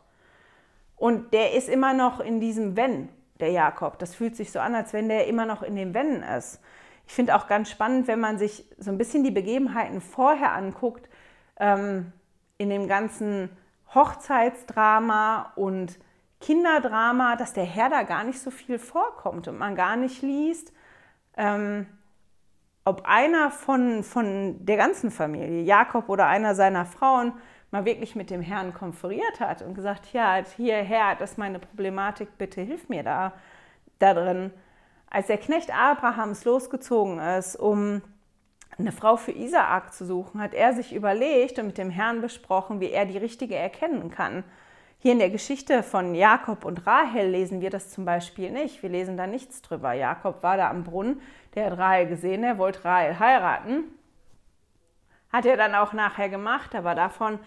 Und 0.97 1.33
der 1.33 1.55
ist 1.55 1.69
immer 1.69 1.93
noch 1.93 2.21
in 2.21 2.41
diesem 2.41 2.77
Wenn, 2.77 3.09
der 3.41 3.51
Jakob. 3.51 3.99
Das 3.99 4.15
fühlt 4.15 4.37
sich 4.37 4.53
so 4.53 4.61
an, 4.61 4.75
als 4.75 4.93
wenn 4.93 5.09
der 5.09 5.27
immer 5.27 5.47
noch 5.47 5.63
in 5.63 5.77
dem 5.77 5.93
Wenn 5.95 6.23
ist. 6.23 6.61
Ich 7.07 7.15
finde 7.15 7.37
auch 7.37 7.49
ganz 7.49 7.71
spannend, 7.71 8.07
wenn 8.07 8.21
man 8.21 8.39
sich 8.39 8.65
so 8.79 8.91
ein 8.91 8.99
bisschen 8.99 9.25
die 9.25 9.31
Begebenheiten 9.31 10.01
vorher 10.01 10.53
anguckt, 10.53 11.09
ähm, 11.59 12.13
in 12.57 12.71
dem 12.71 12.89
ganzen 12.89 13.51
Hochzeitsdrama 13.95 15.53
und 15.57 15.99
Kinderdrama, 16.41 17.37
dass 17.37 17.53
der 17.53 17.65
Herr 17.65 17.89
da 17.89 18.03
gar 18.03 18.25
nicht 18.25 18.41
so 18.41 18.51
viel 18.51 18.79
vorkommt 18.79 19.49
und 19.49 19.59
man 19.59 19.75
gar 19.75 19.97
nicht 19.97 20.23
liest, 20.23 20.73
ähm, 21.37 21.87
ob 22.85 23.07
einer 23.07 23.51
von, 23.51 24.03
von 24.03 24.65
der 24.65 24.77
ganzen 24.77 25.11
Familie, 25.11 25.63
Jakob 25.63 26.09
oder 26.09 26.27
einer 26.27 26.55
seiner 26.55 26.85
Frauen, 26.85 27.33
mal 27.71 27.85
wirklich 27.85 28.15
mit 28.15 28.31
dem 28.31 28.43
Herrn 28.43 28.73
konferiert 28.73 29.41
hat 29.41 29.63
und 29.63 29.75
gesagt, 29.75 30.13
ja, 30.13 30.43
hier 30.57 30.77
Herr, 30.77 31.17
das 31.17 31.33
ist 31.33 31.39
meine 31.39 31.59
Problematik, 31.59 32.39
bitte 32.39 32.61
hilf 32.61 32.89
mir 32.89 33.03
da, 33.03 33.33
da 33.99 34.15
drin. 34.15 34.53
Als 35.11 35.27
der 35.29 35.39
Knecht 35.39 35.75
Abrahams 35.75 36.45
losgezogen 36.45 37.19
ist, 37.19 37.57
um 37.57 38.03
eine 38.79 38.93
Frau 38.93 39.17
für 39.17 39.33
Isaak 39.33 39.93
zu 39.93 40.05
suchen, 40.05 40.41
hat 40.41 40.55
er 40.55 40.73
sich 40.73 40.95
überlegt 40.95 41.59
und 41.59 41.67
mit 41.67 41.79
dem 41.79 41.91
Herrn 41.91 42.21
besprochen, 42.21 42.81
wie 42.81 42.91
er 42.91 43.07
die 43.07 43.19
richtige 43.19 43.55
erkennen 43.55 44.11
kann. 44.11 44.45
Hier 44.99 45.13
in 45.13 45.19
der 45.19 45.31
Geschichte 45.31 45.83
von 45.83 46.15
Jakob 46.15 46.65
und 46.65 46.87
Rahel 46.87 47.29
lesen 47.29 47.61
wir 47.61 47.71
das 47.71 47.91
zum 47.91 48.05
Beispiel 48.05 48.51
nicht. 48.51 48.83
Wir 48.83 48.89
lesen 48.89 49.17
da 49.17 49.27
nichts 49.27 49.61
drüber. 49.61 49.93
Jakob 49.93 50.43
war 50.43 50.57
da 50.57 50.71
am 50.71 50.83
Brunnen, 50.83 51.21
der 51.55 51.67
hat 51.67 51.79
Rahel 51.79 52.07
gesehen, 52.07 52.43
er 52.43 52.59
wollte 52.59 52.85
Rahel 52.85 53.19
heiraten. 53.19 53.85
Hat 55.31 55.47
er 55.47 55.57
dann 55.57 55.75
auch 55.75 55.93
nachher 55.93 56.29
gemacht, 56.29 56.75
aber 56.75 56.95
davon, 56.95 57.39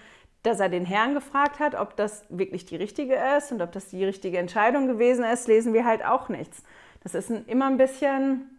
dass 0.44 0.60
er 0.60 0.70
den 0.70 0.86
Herrn 0.86 1.14
gefragt 1.14 1.60
hat, 1.60 1.76
ob 1.76 1.96
das 1.96 2.26
wirklich 2.30 2.66
die 2.66 2.76
richtige 2.76 3.16
ist 3.38 3.52
und 3.52 3.62
ob 3.62 3.72
das 3.72 3.90
die 3.90 4.06
richtige 4.06 4.38
Entscheidung 4.38 4.88
gewesen 4.88 5.26
ist, 5.26 5.48
lesen 5.48 5.74
wir 5.74 5.84
halt 5.84 6.06
auch 6.06 6.30
nichts. 6.30 6.64
Das 7.02 7.16
ist 7.16 7.32
immer 7.48 7.66
ein 7.68 7.78
bisschen, 7.78 8.57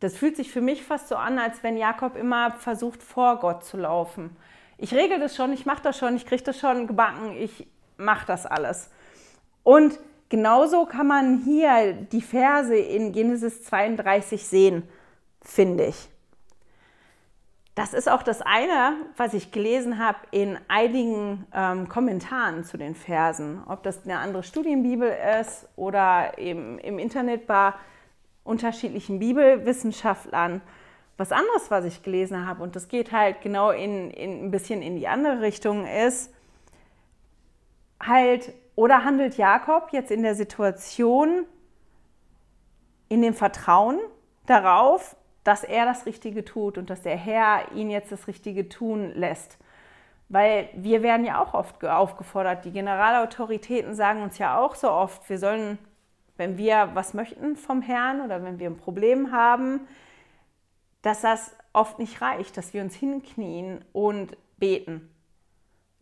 das 0.00 0.16
fühlt 0.16 0.36
sich 0.36 0.50
für 0.50 0.60
mich 0.60 0.82
fast 0.84 1.08
so 1.08 1.16
an, 1.16 1.38
als 1.38 1.62
wenn 1.62 1.76
Jakob 1.76 2.16
immer 2.16 2.52
versucht, 2.52 3.02
vor 3.02 3.38
Gott 3.38 3.64
zu 3.64 3.76
laufen 3.76 4.36
ich 4.78 4.94
regel 4.94 5.18
das 5.18 5.36
schon, 5.36 5.52
ich 5.52 5.66
mache 5.66 5.82
das 5.82 5.98
schon, 5.98 6.16
ich 6.16 6.26
kriege 6.26 6.42
das 6.42 6.58
schon 6.58 6.86
gebacken, 6.86 7.32
ich 7.36 7.66
mache 7.96 8.26
das 8.26 8.46
alles. 8.46 8.90
Und 9.62 9.98
genauso 10.28 10.86
kann 10.86 11.06
man 11.06 11.38
hier 11.44 11.92
die 11.92 12.20
Verse 12.20 12.76
in 12.76 13.12
Genesis 13.12 13.64
32 13.64 14.46
sehen, 14.46 14.82
finde 15.42 15.86
ich. 15.86 16.08
Das 17.74 17.92
ist 17.92 18.08
auch 18.08 18.22
das 18.22 18.40
eine, 18.40 18.96
was 19.18 19.34
ich 19.34 19.52
gelesen 19.52 19.98
habe 19.98 20.18
in 20.30 20.58
einigen 20.68 21.46
ähm, 21.52 21.88
Kommentaren 21.90 22.64
zu 22.64 22.78
den 22.78 22.94
Versen. 22.94 23.62
Ob 23.66 23.82
das 23.82 24.04
eine 24.04 24.18
andere 24.18 24.42
Studienbibel 24.42 25.14
ist 25.40 25.68
oder 25.76 26.38
eben 26.38 26.78
im 26.78 26.98
Internet 26.98 27.46
bei 27.46 27.74
unterschiedlichen 28.46 29.18
Bibelwissenschaftlern 29.18 30.62
was 31.18 31.32
anderes, 31.32 31.70
was 31.70 31.84
ich 31.86 32.02
gelesen 32.02 32.46
habe, 32.46 32.62
und 32.62 32.76
das 32.76 32.88
geht 32.88 33.10
halt 33.10 33.40
genau 33.40 33.70
in, 33.70 34.10
in 34.10 34.44
ein 34.44 34.50
bisschen 34.50 34.82
in 34.82 34.96
die 34.96 35.08
andere 35.08 35.40
Richtung, 35.40 35.86
ist 35.86 36.32
halt, 38.00 38.52
oder 38.74 39.04
handelt 39.04 39.38
Jakob 39.38 39.88
jetzt 39.92 40.10
in 40.10 40.22
der 40.22 40.34
Situation 40.34 41.46
in 43.08 43.22
dem 43.22 43.34
Vertrauen 43.34 43.98
darauf, 44.44 45.16
dass 45.44 45.64
er 45.64 45.86
das 45.86 46.06
Richtige 46.06 46.44
tut 46.44 46.76
und 46.76 46.90
dass 46.90 47.02
der 47.02 47.16
Herr 47.16 47.72
ihn 47.72 47.88
jetzt 47.88 48.12
das 48.12 48.26
Richtige 48.26 48.68
tun 48.68 49.12
lässt. 49.14 49.58
Weil 50.28 50.68
wir 50.74 51.02
werden 51.02 51.24
ja 51.24 51.40
auch 51.40 51.54
oft 51.54 51.84
aufgefordert, 51.84 52.64
die 52.64 52.72
Generalautoritäten 52.72 53.94
sagen 53.94 54.22
uns 54.22 54.38
ja 54.38 54.58
auch 54.58 54.74
so 54.74 54.90
oft, 54.90 55.28
wir 55.30 55.38
sollen, 55.38 55.78
wenn 56.36 56.58
wir 56.58 56.90
was 56.94 57.14
möchten 57.14 57.56
vom 57.56 57.82
Herrn 57.82 58.20
oder 58.20 58.42
wenn 58.42 58.58
wir 58.58 58.68
ein 58.68 58.76
Problem 58.76 59.32
haben, 59.32 59.86
dass 61.02 61.20
das 61.20 61.54
oft 61.72 61.98
nicht 61.98 62.20
reicht, 62.20 62.56
dass 62.56 62.74
wir 62.74 62.82
uns 62.82 62.94
hinknien 62.94 63.84
und 63.92 64.36
beten. 64.56 65.10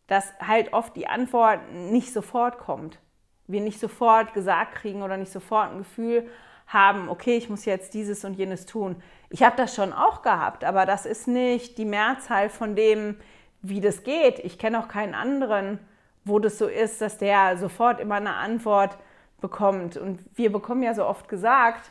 Dass 0.07 0.33
halt 0.39 0.73
oft 0.73 0.97
die 0.97 1.07
Antwort 1.07 1.73
nicht 1.73 2.13
sofort 2.13 2.59
kommt. 2.59 2.99
Wir 3.47 3.61
nicht 3.61 3.81
sofort 3.81 4.33
gesagt 4.33 4.77
kriegen 4.77 5.03
oder 5.03 5.17
nicht 5.17 5.33
sofort 5.33 5.73
ein 5.73 5.79
Gefühl 5.79 6.29
haben, 6.67 7.09
okay, 7.09 7.37
ich 7.37 7.51
muss 7.51 7.67
jetzt 7.67 7.93
dieses 7.95 8.25
und 8.25 8.35
jenes 8.35 8.65
tun. 8.65 8.97
Ich 9.29 9.43
habe 9.43 9.57
das 9.57 9.75
schon 9.75 9.93
auch 9.93 10.23
gehabt, 10.23 10.65
aber 10.65 10.87
das 10.87 11.05
ist 11.05 11.29
nicht 11.29 11.77
die 11.77 11.85
Mehrzahl 11.85 12.49
von 12.49 12.75
dem, 12.75 13.17
wie 13.61 13.81
das 13.81 14.03
geht. 14.03 14.39
Ich 14.39 14.59
kenne 14.59 14.79
auch 14.79 14.89
keinen 14.89 15.15
anderen, 15.15 15.79
wo 16.25 16.39
das 16.39 16.57
so 16.57 16.67
ist, 16.67 17.01
dass 17.01 17.19
der 17.19 17.59
sofort 17.59 18.01
immer 18.01 18.15
eine 18.15 18.35
Antwort 18.35 18.97
bekommt. 19.45 19.99
Und 19.99 20.21
wir 20.35 20.51
bekommen 20.51 20.83
ja 20.83 20.95
so 20.95 21.05
oft 21.05 21.29
gesagt, 21.29 21.91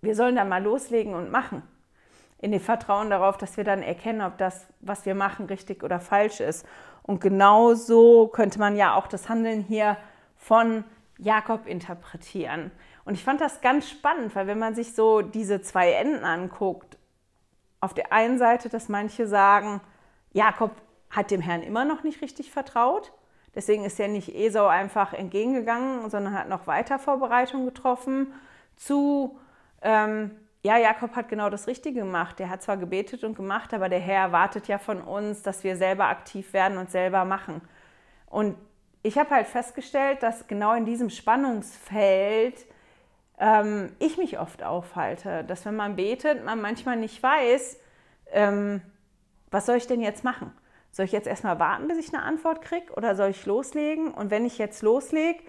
wir 0.00 0.14
sollen 0.14 0.36
da 0.36 0.44
mal 0.44 0.62
loslegen 0.62 1.12
und 1.12 1.32
machen 1.32 1.64
in 2.38 2.52
dem 2.52 2.60
Vertrauen 2.60 3.10
darauf, 3.10 3.36
dass 3.36 3.56
wir 3.56 3.64
dann 3.64 3.82
erkennen, 3.82 4.20
ob 4.20 4.38
das, 4.38 4.68
was 4.78 5.06
wir 5.06 5.16
machen, 5.16 5.46
richtig 5.46 5.82
oder 5.82 5.98
falsch 5.98 6.38
ist. 6.38 6.64
Und 7.02 7.20
genau 7.20 7.74
so 7.74 8.28
könnte 8.28 8.60
man 8.60 8.76
ja 8.76 8.94
auch 8.94 9.08
das 9.08 9.28
Handeln 9.28 9.62
hier 9.62 9.96
von 10.36 10.84
Jakob 11.18 11.66
interpretieren. 11.66 12.70
Und 13.04 13.14
ich 13.14 13.24
fand 13.24 13.40
das 13.40 13.60
ganz 13.60 13.90
spannend, 13.90 14.36
weil 14.36 14.46
wenn 14.46 14.60
man 14.60 14.76
sich 14.76 14.94
so 14.94 15.22
diese 15.22 15.62
zwei 15.62 15.90
Enden 15.90 16.24
anguckt, 16.24 16.96
auf 17.80 17.92
der 17.92 18.12
einen 18.12 18.38
Seite, 18.38 18.68
dass 18.68 18.88
manche 18.88 19.26
sagen, 19.26 19.80
Jakob 20.32 20.70
hat 21.10 21.32
dem 21.32 21.40
Herrn 21.40 21.62
immer 21.62 21.84
noch 21.84 22.04
nicht 22.04 22.22
richtig 22.22 22.52
vertraut. 22.52 23.12
Deswegen 23.56 23.84
ist 23.84 23.98
er 23.98 24.08
nicht 24.08 24.32
Esau 24.34 24.68
einfach 24.68 25.12
entgegengegangen, 25.12 26.08
sondern 26.10 26.34
hat 26.34 26.48
noch 26.48 26.68
weiter 26.68 27.00
Vorbereitungen 27.00 27.66
getroffen 27.66 28.32
zu 28.76 29.38
ähm, 29.82 30.30
ja, 30.66 30.78
Jakob 30.78 31.14
hat 31.14 31.28
genau 31.28 31.48
das 31.48 31.68
Richtige 31.68 32.00
gemacht. 32.00 32.40
Der 32.40 32.50
hat 32.50 32.60
zwar 32.60 32.76
gebetet 32.76 33.22
und 33.22 33.36
gemacht, 33.36 33.72
aber 33.72 33.88
der 33.88 34.00
Herr 34.00 34.22
erwartet 34.22 34.66
ja 34.66 34.78
von 34.78 35.00
uns, 35.00 35.42
dass 35.42 35.62
wir 35.62 35.76
selber 35.76 36.08
aktiv 36.08 36.52
werden 36.52 36.76
und 36.76 36.90
selber 36.90 37.24
machen. 37.24 37.60
Und 38.26 38.56
ich 39.04 39.16
habe 39.16 39.30
halt 39.30 39.46
festgestellt, 39.46 40.24
dass 40.24 40.48
genau 40.48 40.74
in 40.74 40.84
diesem 40.84 41.08
Spannungsfeld 41.08 42.66
ähm, 43.38 43.92
ich 44.00 44.18
mich 44.18 44.40
oft 44.40 44.64
aufhalte. 44.64 45.44
Dass 45.44 45.64
wenn 45.64 45.76
man 45.76 45.94
betet, 45.94 46.44
man 46.44 46.60
manchmal 46.60 46.96
nicht 46.96 47.22
weiß, 47.22 47.78
ähm, 48.32 48.82
was 49.52 49.66
soll 49.66 49.76
ich 49.76 49.86
denn 49.86 50.00
jetzt 50.00 50.24
machen? 50.24 50.52
Soll 50.96 51.04
ich 51.04 51.12
jetzt 51.12 51.26
erstmal 51.26 51.58
warten, 51.58 51.88
bis 51.88 51.98
ich 51.98 52.14
eine 52.14 52.22
Antwort 52.22 52.62
kriege 52.62 52.90
oder 52.94 53.14
soll 53.16 53.28
ich 53.28 53.44
loslegen? 53.44 54.14
Und 54.14 54.30
wenn 54.30 54.46
ich 54.46 54.56
jetzt 54.56 54.80
loslege, 54.80 55.40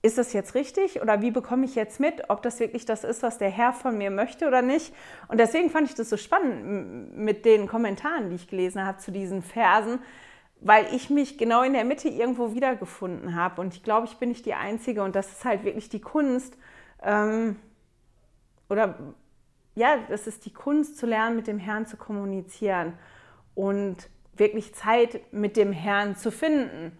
ist 0.00 0.16
das 0.16 0.32
jetzt 0.32 0.54
richtig 0.54 1.02
oder 1.02 1.20
wie 1.20 1.30
bekomme 1.30 1.66
ich 1.66 1.74
jetzt 1.74 2.00
mit, 2.00 2.30
ob 2.30 2.40
das 2.40 2.60
wirklich 2.60 2.86
das 2.86 3.04
ist, 3.04 3.22
was 3.22 3.36
der 3.36 3.50
Herr 3.50 3.74
von 3.74 3.98
mir 3.98 4.10
möchte 4.10 4.48
oder 4.48 4.62
nicht? 4.62 4.94
Und 5.28 5.38
deswegen 5.38 5.68
fand 5.68 5.90
ich 5.90 5.94
das 5.94 6.08
so 6.08 6.16
spannend 6.16 7.14
mit 7.14 7.44
den 7.44 7.66
Kommentaren, 7.66 8.30
die 8.30 8.36
ich 8.36 8.48
gelesen 8.48 8.86
habe 8.86 8.96
zu 8.96 9.12
diesen 9.12 9.42
Versen, 9.42 9.98
weil 10.60 10.86
ich 10.94 11.10
mich 11.10 11.36
genau 11.36 11.62
in 11.62 11.74
der 11.74 11.84
Mitte 11.84 12.08
irgendwo 12.08 12.54
wiedergefunden 12.54 13.36
habe. 13.36 13.60
Und 13.60 13.74
ich 13.74 13.82
glaube, 13.82 14.06
ich 14.06 14.16
bin 14.16 14.30
nicht 14.30 14.46
die 14.46 14.54
Einzige 14.54 15.02
und 15.02 15.14
das 15.14 15.30
ist 15.30 15.44
halt 15.44 15.64
wirklich 15.64 15.90
die 15.90 16.00
Kunst. 16.00 16.56
Ähm, 17.02 17.56
oder 18.70 18.98
ja, 19.74 19.98
das 20.08 20.26
ist 20.26 20.46
die 20.46 20.54
Kunst 20.54 20.96
zu 20.96 21.04
lernen, 21.04 21.36
mit 21.36 21.48
dem 21.48 21.58
Herrn 21.58 21.84
zu 21.84 21.98
kommunizieren 21.98 22.94
und 23.54 24.08
wirklich 24.38 24.74
Zeit 24.74 25.32
mit 25.32 25.56
dem 25.56 25.72
Herrn 25.72 26.16
zu 26.16 26.30
finden 26.30 26.96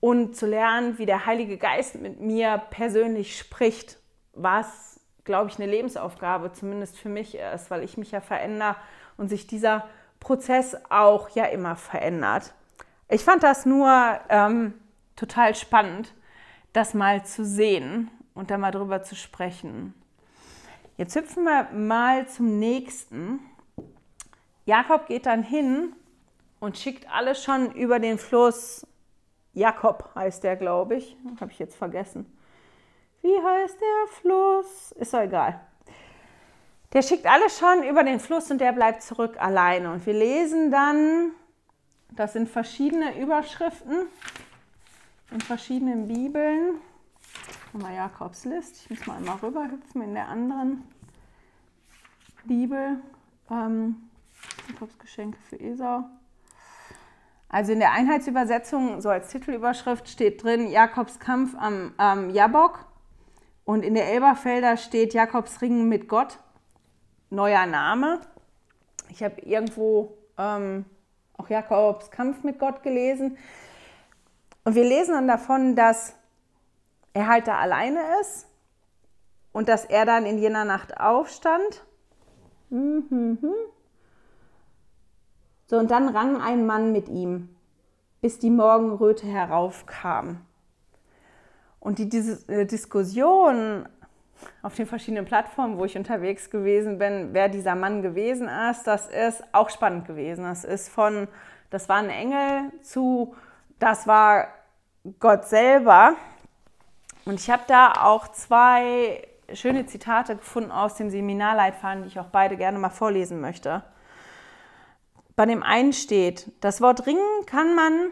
und 0.00 0.36
zu 0.36 0.46
lernen, 0.46 0.98
wie 0.98 1.06
der 1.06 1.26
Heilige 1.26 1.56
Geist 1.56 2.00
mit 2.00 2.20
mir 2.20 2.62
persönlich 2.70 3.38
spricht, 3.38 3.98
was, 4.34 5.00
glaube 5.24 5.48
ich, 5.48 5.56
eine 5.56 5.70
Lebensaufgabe 5.70 6.52
zumindest 6.52 6.98
für 6.98 7.08
mich 7.08 7.36
ist, 7.36 7.70
weil 7.70 7.82
ich 7.82 7.96
mich 7.96 8.10
ja 8.10 8.20
verändere 8.20 8.76
und 9.16 9.28
sich 9.28 9.46
dieser 9.46 9.88
Prozess 10.20 10.76
auch 10.90 11.30
ja 11.30 11.44
immer 11.44 11.76
verändert. 11.76 12.54
Ich 13.08 13.24
fand 13.24 13.42
das 13.42 13.66
nur 13.66 14.20
ähm, 14.28 14.74
total 15.16 15.54
spannend, 15.54 16.12
das 16.72 16.94
mal 16.94 17.24
zu 17.24 17.44
sehen 17.44 18.10
und 18.34 18.50
da 18.50 18.58
mal 18.58 18.72
drüber 18.72 19.02
zu 19.02 19.14
sprechen. 19.14 19.94
Jetzt 20.96 21.16
hüpfen 21.16 21.44
wir 21.44 21.68
mal 21.72 22.28
zum 22.28 22.58
nächsten. 22.58 23.40
Jakob 24.64 25.06
geht 25.06 25.26
dann 25.26 25.42
hin 25.42 25.94
und 26.60 26.78
schickt 26.78 27.10
alle 27.10 27.34
schon 27.34 27.72
über 27.72 27.98
den 27.98 28.18
Fluss 28.18 28.86
Jakob 29.54 30.10
heißt 30.14 30.42
der, 30.44 30.56
glaube 30.56 30.96
ich. 30.96 31.16
Habe 31.40 31.52
ich 31.52 31.58
jetzt 31.58 31.76
vergessen. 31.76 32.26
Wie 33.22 33.40
heißt 33.40 33.78
der 33.80 34.12
Fluss? 34.20 34.92
Ist 34.92 35.14
doch 35.14 35.20
egal. 35.20 35.60
Der 36.92 37.02
schickt 37.02 37.26
alles 37.26 37.58
schon 37.58 37.82
über 37.84 38.04
den 38.04 38.20
Fluss 38.20 38.50
und 38.50 38.58
der 38.58 38.72
bleibt 38.72 39.02
zurück 39.02 39.36
alleine. 39.40 39.92
Und 39.92 40.04
wir 40.06 40.12
lesen 40.12 40.70
dann, 40.70 41.30
das 42.10 42.34
sind 42.34 42.48
verschiedene 42.48 43.18
Überschriften 43.18 44.06
in 45.30 45.40
verschiedenen 45.40 46.06
Bibeln. 46.06 46.80
Mal 47.72 47.94
Jakobs 47.94 48.44
List. 48.44 48.82
Ich 48.84 48.90
muss 48.90 49.06
mal 49.06 49.16
einmal 49.16 49.36
rüberhüpfen 49.36 50.02
in 50.02 50.14
der 50.14 50.28
anderen 50.28 50.84
Bibel. 52.44 53.00
Ähm, 53.50 54.08
Jakobs 54.68 54.98
Geschenke 54.98 55.38
für 55.48 55.58
Esau. 55.58 56.04
Also 57.48 57.72
in 57.72 57.78
der 57.78 57.92
Einheitsübersetzung, 57.92 59.00
so 59.00 59.08
als 59.10 59.28
Titelüberschrift, 59.28 60.08
steht 60.08 60.42
drin 60.42 60.68
Jakobs 60.68 61.20
Kampf 61.20 61.54
am, 61.56 61.94
am 61.96 62.30
Jabok. 62.30 62.86
Und 63.64 63.84
in 63.84 63.94
der 63.94 64.08
Elberfelder 64.12 64.76
steht 64.76 65.14
Jakobs 65.14 65.62
Ringen 65.62 65.88
mit 65.88 66.08
Gott. 66.08 66.38
Neuer 67.30 67.66
Name. 67.66 68.20
Ich 69.08 69.22
habe 69.22 69.40
irgendwo 69.42 70.18
ähm, 70.36 70.84
auch 71.36 71.48
Jakobs 71.48 72.10
Kampf 72.10 72.42
mit 72.42 72.58
Gott 72.58 72.82
gelesen. 72.82 73.38
Und 74.64 74.74
wir 74.74 74.84
lesen 74.84 75.12
dann 75.12 75.28
davon, 75.28 75.76
dass 75.76 76.14
er 77.12 77.28
halt 77.28 77.46
da 77.46 77.58
alleine 77.58 78.00
ist 78.20 78.48
und 79.52 79.68
dass 79.68 79.84
er 79.84 80.04
dann 80.04 80.26
in 80.26 80.38
jener 80.38 80.64
Nacht 80.64 80.98
aufstand. 80.98 81.84
Mhm. 82.70 83.38
So, 85.74 85.80
und 85.80 85.90
dann 85.90 86.08
rang 86.08 86.40
ein 86.40 86.66
Mann 86.66 86.92
mit 86.92 87.08
ihm, 87.08 87.48
bis 88.20 88.38
die 88.38 88.50
Morgenröte 88.50 89.26
heraufkam. 89.26 90.40
Und 91.80 91.98
die 91.98 92.08
diese 92.08 92.48
äh, 92.48 92.64
Diskussion 92.64 93.88
auf 94.62 94.76
den 94.76 94.86
verschiedenen 94.86 95.24
Plattformen, 95.24 95.76
wo 95.76 95.84
ich 95.84 95.96
unterwegs 95.96 96.48
gewesen 96.48 96.98
bin, 96.98 97.30
wer 97.32 97.48
dieser 97.48 97.74
Mann 97.74 98.02
gewesen 98.02 98.48
ist, 98.70 98.84
das 98.84 99.08
ist 99.08 99.42
auch 99.50 99.68
spannend 99.68 100.06
gewesen. 100.06 100.44
Das 100.44 100.62
ist 100.62 100.90
von, 100.90 101.26
das 101.70 101.88
war 101.88 101.96
ein 101.96 102.10
Engel 102.10 102.70
zu, 102.82 103.34
das 103.80 104.06
war 104.06 104.46
Gott 105.18 105.46
selber. 105.46 106.14
Und 107.24 107.40
ich 107.40 107.50
habe 107.50 107.64
da 107.66 107.94
auch 108.04 108.28
zwei 108.28 109.26
schöne 109.52 109.86
Zitate 109.86 110.36
gefunden 110.36 110.70
aus 110.70 110.94
dem 110.94 111.10
Seminarleitfaden, 111.10 112.04
die 112.04 112.10
ich 112.10 112.20
auch 112.20 112.28
beide 112.30 112.56
gerne 112.56 112.78
mal 112.78 112.90
vorlesen 112.90 113.40
möchte 113.40 113.82
bei 115.36 115.46
dem 115.46 115.62
einen 115.62 115.92
steht, 115.92 116.50
das 116.60 116.80
Wort 116.80 117.06
ringen 117.06 117.46
kann 117.46 117.74
man, 117.74 118.10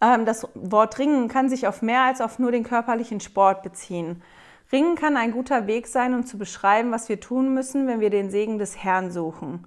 äh, 0.00 0.24
das 0.24 0.48
Wort 0.54 0.98
ringen 0.98 1.28
kann 1.28 1.48
sich 1.48 1.66
auf 1.66 1.82
mehr 1.82 2.02
als 2.02 2.20
auf 2.20 2.38
nur 2.38 2.52
den 2.52 2.64
körperlichen 2.64 3.20
Sport 3.20 3.62
beziehen. 3.62 4.22
Ringen 4.72 4.96
kann 4.96 5.16
ein 5.16 5.30
guter 5.30 5.66
Weg 5.68 5.86
sein, 5.86 6.12
um 6.14 6.26
zu 6.26 6.38
beschreiben, 6.38 6.90
was 6.90 7.08
wir 7.08 7.20
tun 7.20 7.54
müssen, 7.54 7.86
wenn 7.86 8.00
wir 8.00 8.10
den 8.10 8.30
Segen 8.30 8.58
des 8.58 8.82
Herrn 8.82 9.12
suchen. 9.12 9.66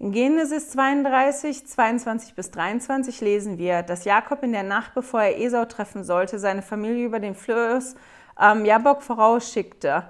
In 0.00 0.12
Genesis 0.12 0.70
32, 0.70 1.66
22 1.66 2.34
bis 2.34 2.50
23 2.50 3.20
lesen 3.20 3.58
wir, 3.58 3.82
dass 3.82 4.04
Jakob 4.04 4.42
in 4.42 4.52
der 4.52 4.62
Nacht, 4.62 4.94
bevor 4.94 5.22
er 5.22 5.38
Esau 5.38 5.66
treffen 5.66 6.04
sollte, 6.04 6.38
seine 6.38 6.62
Familie 6.62 7.04
über 7.04 7.20
den 7.20 7.34
Fluss 7.34 7.94
ähm, 8.40 8.64
Jabok 8.64 9.02
vorausschickte. 9.02 10.04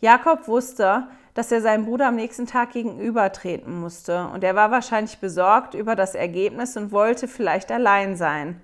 Jakob 0.00 0.48
wusste, 0.48 1.06
dass 1.36 1.52
er 1.52 1.60
seinem 1.60 1.84
Bruder 1.84 2.08
am 2.08 2.16
nächsten 2.16 2.46
Tag 2.46 2.72
gegenübertreten 2.72 3.78
musste, 3.78 4.26
und 4.32 4.42
er 4.42 4.54
war 4.54 4.70
wahrscheinlich 4.70 5.18
besorgt 5.18 5.74
über 5.74 5.94
das 5.94 6.14
Ergebnis 6.14 6.78
und 6.78 6.92
wollte 6.92 7.28
vielleicht 7.28 7.70
allein 7.70 8.16
sein. 8.16 8.58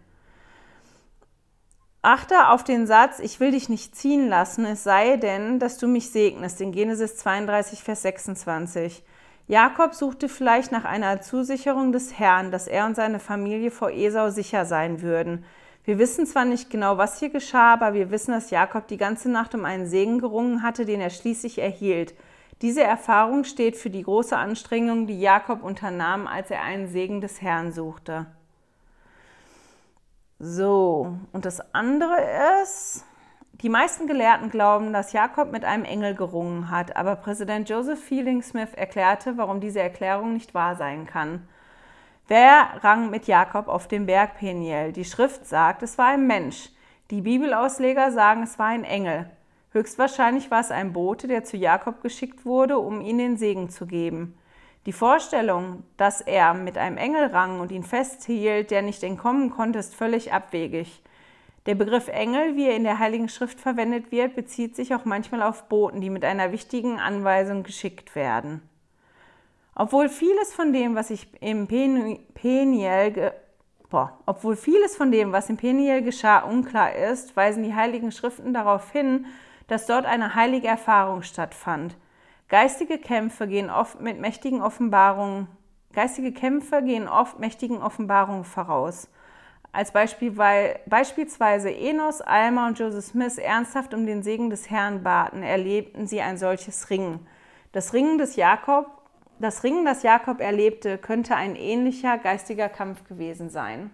Achte 2.00 2.48
auf 2.48 2.64
den 2.64 2.86
Satz, 2.86 3.18
ich 3.18 3.40
will 3.40 3.50
dich 3.50 3.68
nicht 3.68 3.94
ziehen 3.94 4.26
lassen, 4.26 4.64
es 4.64 4.82
sei 4.84 5.18
denn, 5.18 5.58
dass 5.58 5.76
du 5.76 5.86
mich 5.86 6.10
segnest, 6.10 6.62
in 6.62 6.72
Genesis 6.72 7.18
32, 7.18 7.84
Vers 7.84 8.02
26. 8.02 9.04
Jakob 9.48 9.92
suchte 9.92 10.30
vielleicht 10.30 10.72
nach 10.72 10.86
einer 10.86 11.20
Zusicherung 11.20 11.92
des 11.92 12.18
Herrn, 12.18 12.50
dass 12.50 12.68
er 12.68 12.86
und 12.86 12.96
seine 12.96 13.18
Familie 13.18 13.70
vor 13.70 13.90
Esau 13.90 14.30
sicher 14.30 14.64
sein 14.64 15.02
würden. 15.02 15.44
Wir 15.84 15.98
wissen 15.98 16.26
zwar 16.26 16.46
nicht 16.46 16.70
genau, 16.70 16.96
was 16.96 17.18
hier 17.18 17.28
geschah, 17.28 17.74
aber 17.74 17.92
wir 17.92 18.10
wissen, 18.10 18.32
dass 18.32 18.50
Jakob 18.50 18.88
die 18.88 18.96
ganze 18.96 19.30
Nacht 19.30 19.54
um 19.54 19.66
einen 19.66 19.86
Segen 19.86 20.20
gerungen 20.20 20.62
hatte, 20.62 20.86
den 20.86 21.02
er 21.02 21.10
schließlich 21.10 21.58
erhielt. 21.58 22.14
Diese 22.62 22.84
Erfahrung 22.84 23.42
steht 23.42 23.76
für 23.76 23.90
die 23.90 24.04
große 24.04 24.36
Anstrengung, 24.36 25.08
die 25.08 25.20
Jakob 25.20 25.64
unternahm, 25.64 26.28
als 26.28 26.50
er 26.50 26.62
einen 26.62 26.86
Segen 26.86 27.20
des 27.20 27.42
Herrn 27.42 27.72
suchte. 27.72 28.26
So, 30.38 31.18
und 31.32 31.44
das 31.44 31.74
andere 31.74 32.16
ist, 32.62 33.04
die 33.62 33.68
meisten 33.68 34.06
Gelehrten 34.06 34.48
glauben, 34.48 34.92
dass 34.92 35.12
Jakob 35.12 35.50
mit 35.50 35.64
einem 35.64 35.84
Engel 35.84 36.14
gerungen 36.14 36.70
hat, 36.70 36.96
aber 36.96 37.16
Präsident 37.16 37.68
Joseph 37.68 38.02
Fielding 38.02 38.42
Smith 38.42 38.74
erklärte, 38.74 39.36
warum 39.36 39.60
diese 39.60 39.80
Erklärung 39.80 40.32
nicht 40.32 40.54
wahr 40.54 40.76
sein 40.76 41.06
kann. 41.06 41.46
Wer 42.28 42.68
rang 42.82 43.10
mit 43.10 43.26
Jakob 43.26 43.66
auf 43.66 43.88
dem 43.88 44.06
Berg 44.06 44.36
Peniel? 44.38 44.92
Die 44.92 45.04
Schrift 45.04 45.46
sagt, 45.46 45.82
es 45.82 45.98
war 45.98 46.06
ein 46.06 46.28
Mensch. 46.28 46.70
Die 47.10 47.22
Bibelausleger 47.22 48.12
sagen, 48.12 48.44
es 48.44 48.58
war 48.58 48.66
ein 48.66 48.84
Engel. 48.84 49.28
Höchstwahrscheinlich 49.72 50.50
war 50.50 50.60
es 50.60 50.70
ein 50.70 50.92
Bote, 50.92 51.28
der 51.28 51.44
zu 51.44 51.56
Jakob 51.56 52.02
geschickt 52.02 52.44
wurde, 52.44 52.78
um 52.78 53.00
ihm 53.00 53.18
den 53.18 53.36
Segen 53.38 53.70
zu 53.70 53.86
geben. 53.86 54.36
Die 54.84 54.92
Vorstellung, 54.92 55.84
dass 55.96 56.20
er 56.20 56.54
mit 56.54 56.76
einem 56.76 56.98
Engel 56.98 57.26
rang 57.26 57.60
und 57.60 57.70
ihn 57.70 57.84
festhielt, 57.84 58.70
der 58.70 58.82
nicht 58.82 59.02
entkommen 59.02 59.50
konnte, 59.50 59.78
ist 59.78 59.94
völlig 59.94 60.32
abwegig. 60.32 61.02
Der 61.66 61.76
Begriff 61.76 62.08
Engel, 62.08 62.56
wie 62.56 62.66
er 62.66 62.76
in 62.76 62.82
der 62.82 62.98
Heiligen 62.98 63.28
Schrift 63.28 63.60
verwendet 63.60 64.10
wird, 64.10 64.34
bezieht 64.34 64.74
sich 64.74 64.94
auch 64.94 65.04
manchmal 65.04 65.42
auf 65.42 65.68
Boten, 65.68 66.00
die 66.00 66.10
mit 66.10 66.24
einer 66.24 66.50
wichtigen 66.50 66.98
Anweisung 66.98 67.62
geschickt 67.62 68.16
werden. 68.16 68.60
Obwohl 69.74 70.08
vieles 70.08 70.52
von 70.52 70.72
dem, 70.72 70.96
was 70.96 71.10
ich 71.10 71.28
im 71.40 71.66
Peniel, 71.68 73.32
boah, 73.88 74.18
obwohl 74.26 74.56
vieles 74.56 74.96
von 74.96 75.12
dem, 75.12 75.32
was 75.32 75.48
im 75.48 75.56
Peniel 75.56 76.02
geschah, 76.02 76.40
unklar 76.40 76.94
ist, 76.94 77.36
weisen 77.36 77.62
die 77.62 77.74
Heiligen 77.74 78.12
Schriften 78.12 78.52
darauf 78.52 78.90
hin, 78.90 79.26
dass 79.66 79.86
dort 79.86 80.06
eine 80.06 80.34
heilige 80.34 80.68
Erfahrung 80.68 81.22
stattfand. 81.22 81.96
Geistige 82.48 82.98
Kämpfe 82.98 83.46
gehen 83.46 83.70
oft 83.70 84.00
mit 84.00 84.20
mächtigen 84.20 84.60
Offenbarungen, 84.60 85.48
geistige 85.92 86.32
Kämpfe 86.32 86.82
gehen 86.82 87.08
oft 87.08 87.38
mächtigen 87.38 87.82
Offenbarungen 87.82 88.44
voraus. 88.44 89.08
Als 89.74 89.90
Beispiel, 89.90 90.36
weil 90.36 90.78
beispielsweise 90.84 91.74
Enos, 91.74 92.20
Alma 92.20 92.66
und 92.68 92.78
Joseph 92.78 93.06
Smith 93.06 93.38
ernsthaft 93.38 93.94
um 93.94 94.04
den 94.04 94.22
Segen 94.22 94.50
des 94.50 94.68
Herrn 94.68 95.02
baten, 95.02 95.42
erlebten 95.42 96.06
sie 96.06 96.20
ein 96.20 96.36
solches 96.36 96.90
Ringen. 96.90 97.26
Das 97.72 97.94
Ringen 97.94 98.18
des 98.18 98.36
Jakob, 98.36 98.86
das 99.38 99.64
Ringen, 99.64 99.86
das 99.86 100.02
Jakob 100.02 100.40
erlebte, 100.40 100.98
könnte 100.98 101.36
ein 101.36 101.56
ähnlicher 101.56 102.18
geistiger 102.18 102.68
Kampf 102.68 103.04
gewesen 103.04 103.48
sein. 103.48 103.90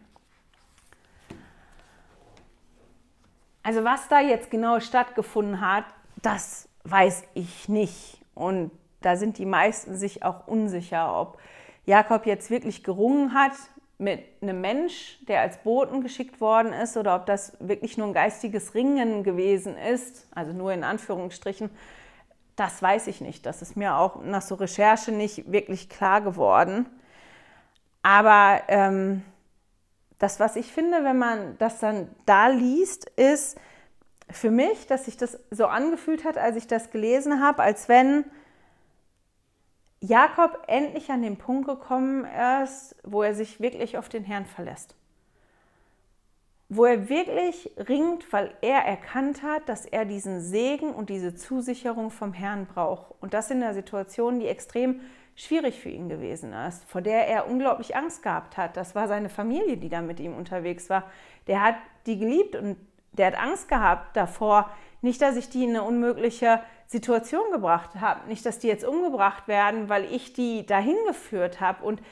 Also 3.63 3.85
was 3.85 4.09
da 4.09 4.21
jetzt 4.21 4.51
genau 4.51 4.81
stattgefunden 4.81 5.61
hat, 5.61 5.85
das 6.23 6.69
weiß 6.85 7.25
ich 7.35 7.69
nicht. 7.69 8.21
Und 8.35 8.71
da 9.01 9.17
sind 9.17 9.39
die 9.39 9.47
meisten 9.47 9.97
sich 9.97 10.23
auch 10.23 10.47
unsicher, 10.47 11.21
ob 11.21 11.39
Jakob 11.87 12.27
jetzt 12.27 12.51
wirklich 12.51 12.85
gerungen 12.85 13.35
hat 13.35 13.53
mit 13.99 14.23
einem 14.41 14.61
Mensch, 14.61 15.19
der 15.27 15.41
als 15.41 15.59
Boten 15.59 16.03
geschickt 16.03 16.41
worden 16.41 16.73
ist, 16.73 16.97
oder 16.97 17.17
ob 17.17 17.27
das 17.27 17.57
wirklich 17.61 17.99
nur 17.99 18.07
ein 18.07 18.13
geistiges 18.13 18.75
Ringen 18.75 19.25
gewesen 19.25 19.77
ist, 19.77 20.29
also 20.35 20.53
nur 20.53 20.73
in 20.73 20.85
Anführungsstrichen, 20.85 21.71
das 22.55 22.81
weiß 22.83 23.07
ich 23.09 23.21
nicht. 23.21 23.47
Das 23.47 23.63
ist 23.63 23.77
mir 23.77 23.97
auch 23.97 24.23
nach 24.23 24.43
so 24.43 24.57
Recherche 24.57 25.13
nicht 25.13 25.51
wirklich 25.51 25.89
klar 25.89 26.21
geworden. 26.21 26.87
Aber 28.03 28.63
ähm, 28.69 29.23
das, 30.19 30.41
was 30.41 30.57
ich 30.57 30.73
finde, 30.73 31.05
wenn 31.05 31.19
man 31.19 31.57
das 31.59 31.79
dann 31.79 32.09
da 32.27 32.49
liest, 32.49 33.09
ist 33.11 33.59
für 34.31 34.51
mich, 34.51 34.87
dass 34.87 35.07
sich 35.07 35.17
das 35.17 35.39
so 35.51 35.67
angefühlt 35.67 36.25
hat, 36.25 36.37
als 36.37 36.57
ich 36.57 36.67
das 36.67 36.91
gelesen 36.91 37.41
habe, 37.41 37.63
als 37.63 37.89
wenn 37.89 38.25
Jakob 40.01 40.63
endlich 40.67 41.11
an 41.11 41.23
den 41.23 41.37
Punkt 41.37 41.67
gekommen 41.67 42.27
ist, 42.63 42.95
wo 43.03 43.23
er 43.23 43.35
sich 43.35 43.61
wirklich 43.61 43.99
auf 43.99 44.09
den 44.09 44.25
Herrn 44.25 44.47
verlässt. 44.47 44.95
Wo 46.69 46.85
er 46.85 47.09
wirklich 47.09 47.73
ringt, 47.89 48.31
weil 48.33 48.55
er 48.61 48.81
erkannt 48.81 49.43
hat, 49.43 49.69
dass 49.69 49.87
er 49.87 50.05
diesen 50.05 50.41
Segen 50.41 50.95
und 50.95 51.09
diese 51.09 51.35
Zusicherung 51.35 52.11
vom 52.11 52.33
Herrn 52.33 52.67
braucht. 52.67 53.15
Und 53.21 53.35
das 53.35 53.51
in 53.51 53.63
einer 53.63 53.75
Situation, 53.75 54.39
die 54.39 54.47
extrem 54.47 55.01
schwierig 55.39 55.79
für 55.79 55.89
ihn 55.89 56.09
gewesen 56.09 56.53
ist, 56.53 56.85
vor 56.91 57.01
der 57.01 57.29
er 57.29 57.49
unglaublich 57.49 57.95
Angst 57.95 58.25
gehabt 58.25 58.57
hat. 58.57 58.77
Das 58.77 58.97
war 58.97 59.07
seine 59.07 59.29
Familie, 59.29 59.77
die 59.77 59.89
da 59.89 60.03
mit 60.03 60.19
ihm 60.19 60.35
unterwegs 60.37 60.91
war. 60.91 61.05
Der 61.47 61.63
hat 61.63 61.77
die 62.07 62.19
geliebt 62.19 62.57
und 62.57 62.77
der 63.13 63.29
hat 63.29 63.39
Angst 63.39 63.69
gehabt 63.69 64.17
davor, 64.17 64.69
nicht, 65.01 65.23
dass 65.23 65.37
ich 65.37 65.49
die 65.49 65.63
in 65.63 65.71
eine 65.71 65.85
unmögliche 65.85 66.61
Situation 66.87 67.53
gebracht 67.53 67.91
habe. 68.01 68.27
Nicht, 68.27 68.45
dass 68.45 68.59
die 68.59 68.67
jetzt 68.67 68.85
umgebracht 68.85 69.47
werden, 69.47 69.89
weil 69.89 70.13
ich 70.13 70.33
die 70.33 70.67
dahin 70.67 70.97
geführt 71.07 71.61
habe. 71.61 71.85
Und 71.85 72.03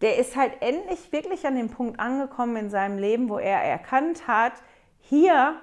der 0.00 0.18
ist 0.18 0.36
halt 0.36 0.52
endlich 0.60 1.10
wirklich 1.10 1.44
an 1.46 1.56
dem 1.56 1.68
Punkt 1.68 1.98
angekommen 1.98 2.54
in 2.54 2.70
seinem 2.70 2.96
Leben, 2.96 3.28
wo 3.28 3.38
er 3.38 3.60
erkannt 3.60 4.28
hat, 4.28 4.52
hier 5.00 5.56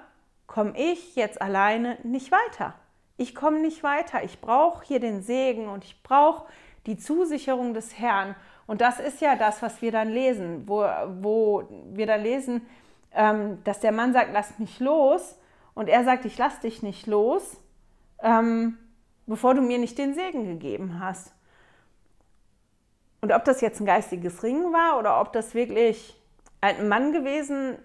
komme 0.46 0.74
ich 0.76 1.16
jetzt 1.16 1.40
alleine 1.40 1.96
nicht 2.02 2.30
weiter. 2.30 2.74
Ich 3.16 3.34
komme 3.34 3.60
nicht 3.60 3.82
weiter. 3.82 4.22
Ich 4.22 4.40
brauche 4.42 4.84
hier 4.84 5.00
den 5.00 5.22
Segen 5.22 5.68
und 5.68 5.84
ich 5.84 6.02
brauche 6.02 6.46
die 6.86 6.96
Zusicherung 6.96 7.74
des 7.74 7.98
Herrn. 7.98 8.34
Und 8.66 8.80
das 8.80 9.00
ist 9.00 9.20
ja 9.20 9.36
das, 9.36 9.62
was 9.62 9.82
wir 9.82 9.92
dann 9.92 10.08
lesen, 10.08 10.64
wo, 10.66 10.84
wo 11.20 11.64
wir 11.92 12.06
dann 12.06 12.22
lesen, 12.22 12.62
ähm, 13.12 13.58
dass 13.64 13.80
der 13.80 13.92
Mann 13.92 14.12
sagt, 14.12 14.30
lass 14.32 14.58
mich 14.58 14.80
los. 14.80 15.36
Und 15.74 15.88
er 15.88 16.04
sagt, 16.04 16.24
ich 16.24 16.38
lass 16.38 16.60
dich 16.60 16.82
nicht 16.82 17.06
los 17.06 17.56
ähm, 18.22 18.78
bevor 19.26 19.54
du 19.54 19.62
mir 19.62 19.78
nicht 19.78 19.98
den 19.98 20.14
Segen 20.14 20.46
gegeben 20.46 21.00
hast. 21.00 21.32
Und 23.20 23.32
ob 23.32 23.44
das 23.44 23.60
jetzt 23.60 23.80
ein 23.80 23.86
geistiges 23.86 24.42
Ringen 24.42 24.72
war 24.72 24.98
oder 24.98 25.20
ob 25.20 25.32
das 25.32 25.54
wirklich 25.54 26.16
ein 26.60 26.88
Mann 26.88 27.12
gewesen 27.12 27.76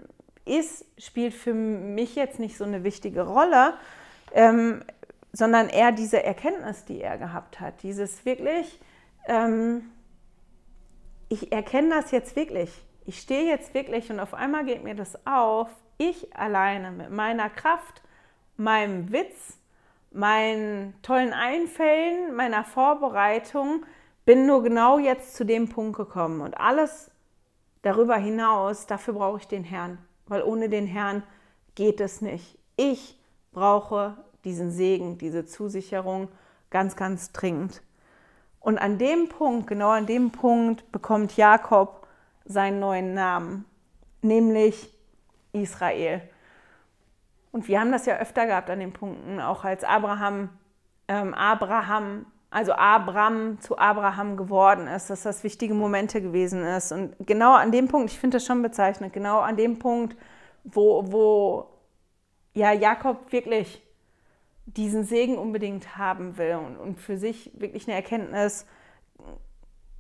ist, 0.45 0.85
spielt 0.97 1.33
für 1.33 1.53
mich 1.53 2.15
jetzt 2.15 2.39
nicht 2.39 2.57
so 2.57 2.63
eine 2.63 2.83
wichtige 2.83 3.23
Rolle, 3.23 3.73
ähm, 4.33 4.83
sondern 5.35 5.67
eher 5.69 5.91
diese 5.91 6.23
Erkenntnis, 6.23 6.85
die 6.85 7.01
er 7.01 7.17
gehabt 7.17 7.59
hat. 7.59 7.83
Dieses 7.83 8.25
wirklich, 8.25 8.79
ähm, 9.27 9.91
ich 11.27 11.51
erkenne 11.51 11.89
das 11.89 12.11
jetzt 12.11 12.35
wirklich. 12.35 12.71
Ich 13.05 13.19
stehe 13.19 13.45
jetzt 13.49 13.73
wirklich 13.73 14.09
und 14.09 14.19
auf 14.19 14.33
einmal 14.33 14.65
geht 14.65 14.83
mir 14.83 14.95
das 14.95 15.25
auf. 15.25 15.69
Ich 15.97 16.35
alleine 16.35 16.91
mit 16.91 17.11
meiner 17.11 17.49
Kraft, 17.49 18.01
meinem 18.57 19.11
Witz, 19.11 19.57
meinen 20.11 20.95
tollen 21.01 21.33
Einfällen, 21.33 22.35
meiner 22.35 22.63
Vorbereitung, 22.63 23.85
bin 24.23 24.45
nur 24.45 24.63
genau 24.63 24.97
jetzt 24.97 25.35
zu 25.35 25.45
dem 25.45 25.67
Punkt 25.67 25.97
gekommen. 25.97 26.41
Und 26.41 26.57
alles 26.57 27.11
darüber 27.81 28.15
hinaus, 28.15 28.87
dafür 28.87 29.15
brauche 29.15 29.39
ich 29.39 29.47
den 29.47 29.65
Herrn, 29.65 29.97
weil 30.27 30.41
ohne 30.41 30.69
den 30.69 30.87
Herrn 30.87 31.23
geht 31.75 31.99
es 31.99 32.21
nicht. 32.21 32.57
Ich 32.77 33.19
brauche 33.51 34.17
diesen 34.45 34.71
Segen, 34.71 35.17
diese 35.17 35.45
Zusicherung 35.45 36.29
ganz, 36.69 36.95
ganz 36.95 37.31
dringend. 37.31 37.81
Und 38.59 38.77
an 38.77 38.97
dem 38.97 39.29
Punkt, 39.29 39.67
genau 39.67 39.89
an 39.89 40.05
dem 40.05 40.31
Punkt, 40.31 40.91
bekommt 40.91 41.37
Jakob 41.37 42.07
seinen 42.45 42.79
neuen 42.79 43.13
Namen, 43.13 43.65
nämlich 44.21 44.93
Israel. 45.51 46.21
Und 47.51 47.67
wir 47.67 47.79
haben 47.79 47.91
das 47.91 48.05
ja 48.05 48.17
öfter 48.17 48.45
gehabt 48.45 48.69
an 48.69 48.79
den 48.79 48.91
Punkten, 48.91 49.39
auch 49.39 49.63
als 49.63 49.83
Abraham, 49.83 50.49
ähm, 51.07 51.33
Abraham, 51.33 52.25
also 52.49 52.73
Abram 52.73 53.59
zu 53.61 53.77
Abraham 53.77 54.35
geworden 54.35 54.87
ist, 54.87 55.09
dass 55.09 55.23
das 55.23 55.43
wichtige 55.43 55.73
Momente 55.73 56.21
gewesen 56.21 56.63
ist. 56.63 56.91
Und 56.91 57.15
genau 57.19 57.53
an 57.53 57.71
dem 57.71 57.87
Punkt, 57.87 58.11
ich 58.11 58.19
finde 58.19 58.37
das 58.37 58.45
schon 58.45 58.61
bezeichnend, 58.61 59.13
genau 59.13 59.39
an 59.39 59.57
dem 59.57 59.79
Punkt, 59.79 60.17
wo, 60.63 61.11
wo 61.11 61.69
ja, 62.53 62.71
Jakob 62.71 63.31
wirklich 63.31 63.84
diesen 64.65 65.03
Segen 65.03 65.37
unbedingt 65.37 65.97
haben 65.97 66.37
will 66.37 66.55
und, 66.55 66.77
und 66.77 66.99
für 66.99 67.17
sich 67.17 67.51
wirklich 67.55 67.87
eine 67.87 67.95
Erkenntnis 67.95 68.65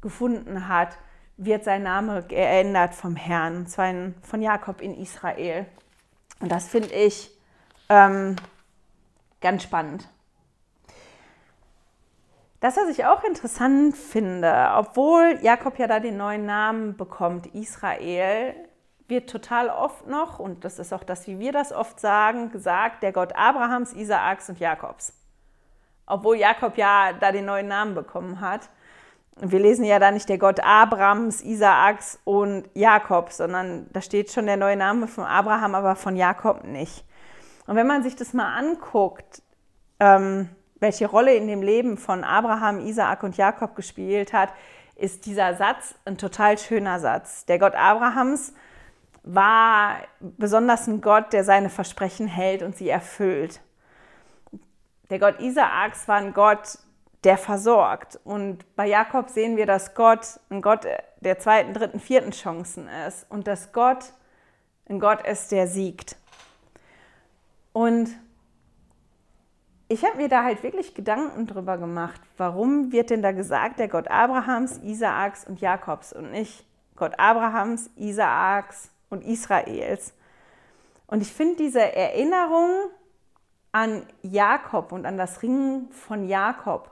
gefunden 0.01 0.67
hat, 0.67 0.97
wird 1.37 1.63
sein 1.63 1.83
Name 1.83 2.23
geändert 2.23 2.95
vom 2.95 3.15
Herrn, 3.15 3.57
und 3.57 3.69
zwar 3.69 3.93
von 4.21 4.41
Jakob 4.41 4.81
in 4.81 4.95
Israel. 4.95 5.65
Und 6.39 6.51
das 6.51 6.67
finde 6.67 6.93
ich 6.93 7.31
ähm, 7.89 8.35
ganz 9.41 9.63
spannend. 9.63 10.09
Das, 12.59 12.77
was 12.77 12.89
ich 12.89 13.05
auch 13.05 13.23
interessant 13.23 13.95
finde, 13.95 14.71
obwohl 14.75 15.37
Jakob 15.41 15.77
ja 15.77 15.87
da 15.87 15.99
den 15.99 16.17
neuen 16.17 16.45
Namen 16.45 16.97
bekommt, 16.97 17.47
Israel, 17.47 18.55
wird 19.07 19.29
total 19.29 19.69
oft 19.69 20.07
noch, 20.07 20.39
und 20.39 20.65
das 20.65 20.79
ist 20.79 20.93
auch 20.93 21.03
das, 21.03 21.27
wie 21.27 21.39
wir 21.39 21.51
das 21.51 21.71
oft 21.71 21.99
sagen, 21.99 22.51
gesagt, 22.51 23.03
der 23.03 23.11
Gott 23.11 23.35
Abrahams, 23.35 23.93
Isaaks 23.93 24.49
und 24.49 24.59
Jakobs. 24.59 25.13
Obwohl 26.07 26.37
Jakob 26.37 26.77
ja 26.77 27.13
da 27.13 27.31
den 27.31 27.45
neuen 27.45 27.67
Namen 27.67 27.95
bekommen 27.95 28.41
hat. 28.41 28.69
Wir 29.37 29.59
lesen 29.59 29.83
ja 29.83 29.99
da 29.99 30.11
nicht 30.11 30.29
der 30.29 30.37
Gott 30.37 30.59
Abrams, 30.61 31.41
Isaaks 31.41 32.19
und 32.23 32.69
Jakobs, 32.73 33.37
sondern 33.37 33.87
da 33.91 34.01
steht 34.01 34.31
schon 34.31 34.45
der 34.45 34.57
neue 34.57 34.77
Name 34.77 35.07
von 35.07 35.25
Abraham, 35.25 35.75
aber 35.75 35.95
von 35.95 36.15
Jakob 36.15 36.63
nicht. 36.63 37.03
Und 37.67 37.75
wenn 37.75 37.87
man 37.87 38.03
sich 38.03 38.15
das 38.15 38.33
mal 38.33 38.55
anguckt, 38.55 39.41
ähm, 39.99 40.49
welche 40.79 41.07
Rolle 41.07 41.33
in 41.33 41.47
dem 41.47 41.61
Leben 41.61 41.97
von 41.97 42.23
Abraham, 42.23 42.79
Isaak 42.79 43.23
und 43.23 43.37
Jakob 43.37 43.75
gespielt 43.75 44.33
hat, 44.33 44.49
ist 44.95 45.25
dieser 45.25 45.55
Satz 45.55 45.95
ein 46.05 46.17
total 46.17 46.57
schöner 46.57 46.99
Satz. 46.99 47.45
Der 47.45 47.59
Gott 47.59 47.75
Abrahams 47.75 48.53
war 49.25 49.97
besonders 50.19 50.87
ein 50.87 51.01
Gott, 51.01 51.33
der 51.33 51.43
seine 51.43 51.69
Versprechen 51.69 52.27
hält 52.27 52.61
und 52.61 52.77
sie 52.77 52.89
erfüllt. 52.89 53.59
Der 55.09 55.19
Gott 55.19 55.39
Isaaks 55.39 56.07
war 56.07 56.17
ein 56.17 56.33
Gott, 56.33 56.77
der 57.23 57.37
versorgt. 57.37 58.19
Und 58.23 58.75
bei 58.75 58.87
Jakob 58.87 59.29
sehen 59.29 59.57
wir, 59.57 59.65
dass 59.65 59.95
Gott 59.95 60.39
ein 60.49 60.61
Gott 60.61 60.85
der 61.21 61.39
zweiten, 61.39 61.73
dritten, 61.73 61.99
vierten 61.99 62.31
Chancen 62.31 62.87
ist 63.07 63.25
und 63.29 63.47
dass 63.47 63.73
Gott 63.73 64.13
ein 64.87 64.99
Gott 64.99 65.25
ist, 65.25 65.51
der 65.51 65.67
siegt. 65.67 66.17
Und 67.73 68.09
ich 69.87 70.03
habe 70.05 70.17
mir 70.17 70.29
da 70.29 70.43
halt 70.43 70.61
wirklich 70.61 70.93
Gedanken 70.93 71.47
drüber 71.47 71.79
gemacht, 71.79 72.21
warum 72.37 72.91
wird 72.91 73.09
denn 73.09 73.23
da 73.23 73.31
gesagt, 73.31 73.79
der 73.79 73.87
Gott 73.87 74.07
Abrahams, 74.07 74.77
Isaaks 74.83 75.45
und 75.45 75.61
Jakobs 75.61 76.13
und 76.13 76.31
nicht 76.31 76.63
Gott 76.95 77.19
Abrahams, 77.19 77.89
Isaaks 77.95 78.91
und 79.15 79.23
Israels. 79.23 80.13
Und 81.07 81.21
ich 81.21 81.31
finde 81.31 81.55
diese 81.57 81.81
Erinnerung 81.81 82.69
an 83.71 84.05
Jakob 84.21 84.91
und 84.91 85.05
an 85.05 85.17
das 85.17 85.41
Ringen 85.41 85.89
von 85.91 86.27
Jakob 86.27 86.91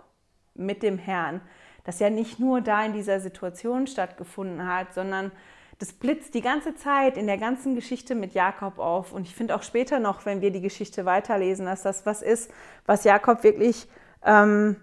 mit 0.53 0.83
dem 0.83 0.97
Herrn, 0.97 1.41
das 1.83 1.99
ja 1.99 2.09
nicht 2.09 2.39
nur 2.39 2.61
da 2.61 2.85
in 2.85 2.93
dieser 2.93 3.19
Situation 3.19 3.87
stattgefunden 3.87 4.67
hat, 4.67 4.93
sondern 4.93 5.31
das 5.79 5.91
blitzt 5.91 6.33
die 6.33 6.41
ganze 6.41 6.75
Zeit 6.75 7.17
in 7.17 7.27
der 7.27 7.37
ganzen 7.37 7.75
Geschichte 7.75 8.15
mit 8.15 8.33
Jakob 8.33 8.79
auf. 8.79 9.11
Und 9.11 9.27
ich 9.27 9.35
finde 9.35 9.55
auch 9.55 9.63
später 9.63 9.99
noch, 9.99 10.25
wenn 10.25 10.41
wir 10.41 10.51
die 10.51 10.61
Geschichte 10.61 11.05
weiterlesen, 11.05 11.65
dass 11.65 11.81
das 11.81 12.05
was 12.05 12.21
ist, 12.21 12.51
was 12.85 13.03
Jakob 13.03 13.43
wirklich 13.43 13.87
ähm, 14.23 14.77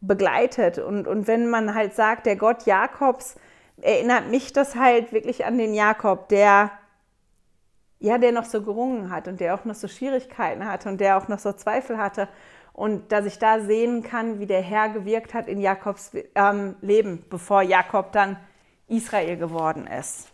begleitet. 0.00 0.78
Und, 0.78 1.06
und 1.06 1.26
wenn 1.26 1.48
man 1.48 1.74
halt 1.74 1.94
sagt, 1.94 2.26
der 2.26 2.36
Gott 2.36 2.66
Jakobs, 2.66 3.36
erinnert 3.82 4.28
mich 4.30 4.52
das 4.52 4.74
halt 4.74 5.12
wirklich 5.12 5.44
an 5.44 5.58
den 5.58 5.74
Jakob, 5.74 6.28
der 6.28 6.70
ja, 8.02 8.18
der 8.18 8.32
noch 8.32 8.44
so 8.44 8.62
gerungen 8.62 9.10
hat 9.10 9.28
und 9.28 9.40
der 9.40 9.54
auch 9.54 9.64
noch 9.64 9.76
so 9.76 9.86
Schwierigkeiten 9.86 10.66
hatte 10.66 10.88
und 10.88 11.00
der 11.00 11.16
auch 11.16 11.28
noch 11.28 11.38
so 11.38 11.52
Zweifel 11.52 11.98
hatte. 11.98 12.28
Und 12.72 13.12
dass 13.12 13.26
ich 13.26 13.38
da 13.38 13.60
sehen 13.60 14.02
kann, 14.02 14.40
wie 14.40 14.46
der 14.46 14.60
Herr 14.60 14.88
gewirkt 14.88 15.34
hat 15.34 15.46
in 15.46 15.60
Jakobs 15.60 16.10
ähm, 16.34 16.74
Leben, 16.80 17.24
bevor 17.30 17.62
Jakob 17.62 18.10
dann 18.10 18.38
Israel 18.88 19.36
geworden 19.36 19.86
ist. 19.86 20.32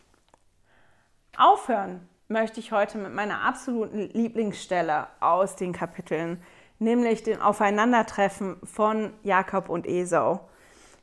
Aufhören 1.36 2.08
möchte 2.28 2.58
ich 2.58 2.72
heute 2.72 2.96
mit 2.96 3.12
meiner 3.12 3.42
absoluten 3.42 4.08
Lieblingsstelle 4.14 5.08
aus 5.20 5.54
den 5.56 5.72
Kapiteln, 5.74 6.42
nämlich 6.78 7.22
dem 7.22 7.40
Aufeinandertreffen 7.40 8.56
von 8.64 9.12
Jakob 9.22 9.68
und 9.68 9.86
Esau. 9.86 10.48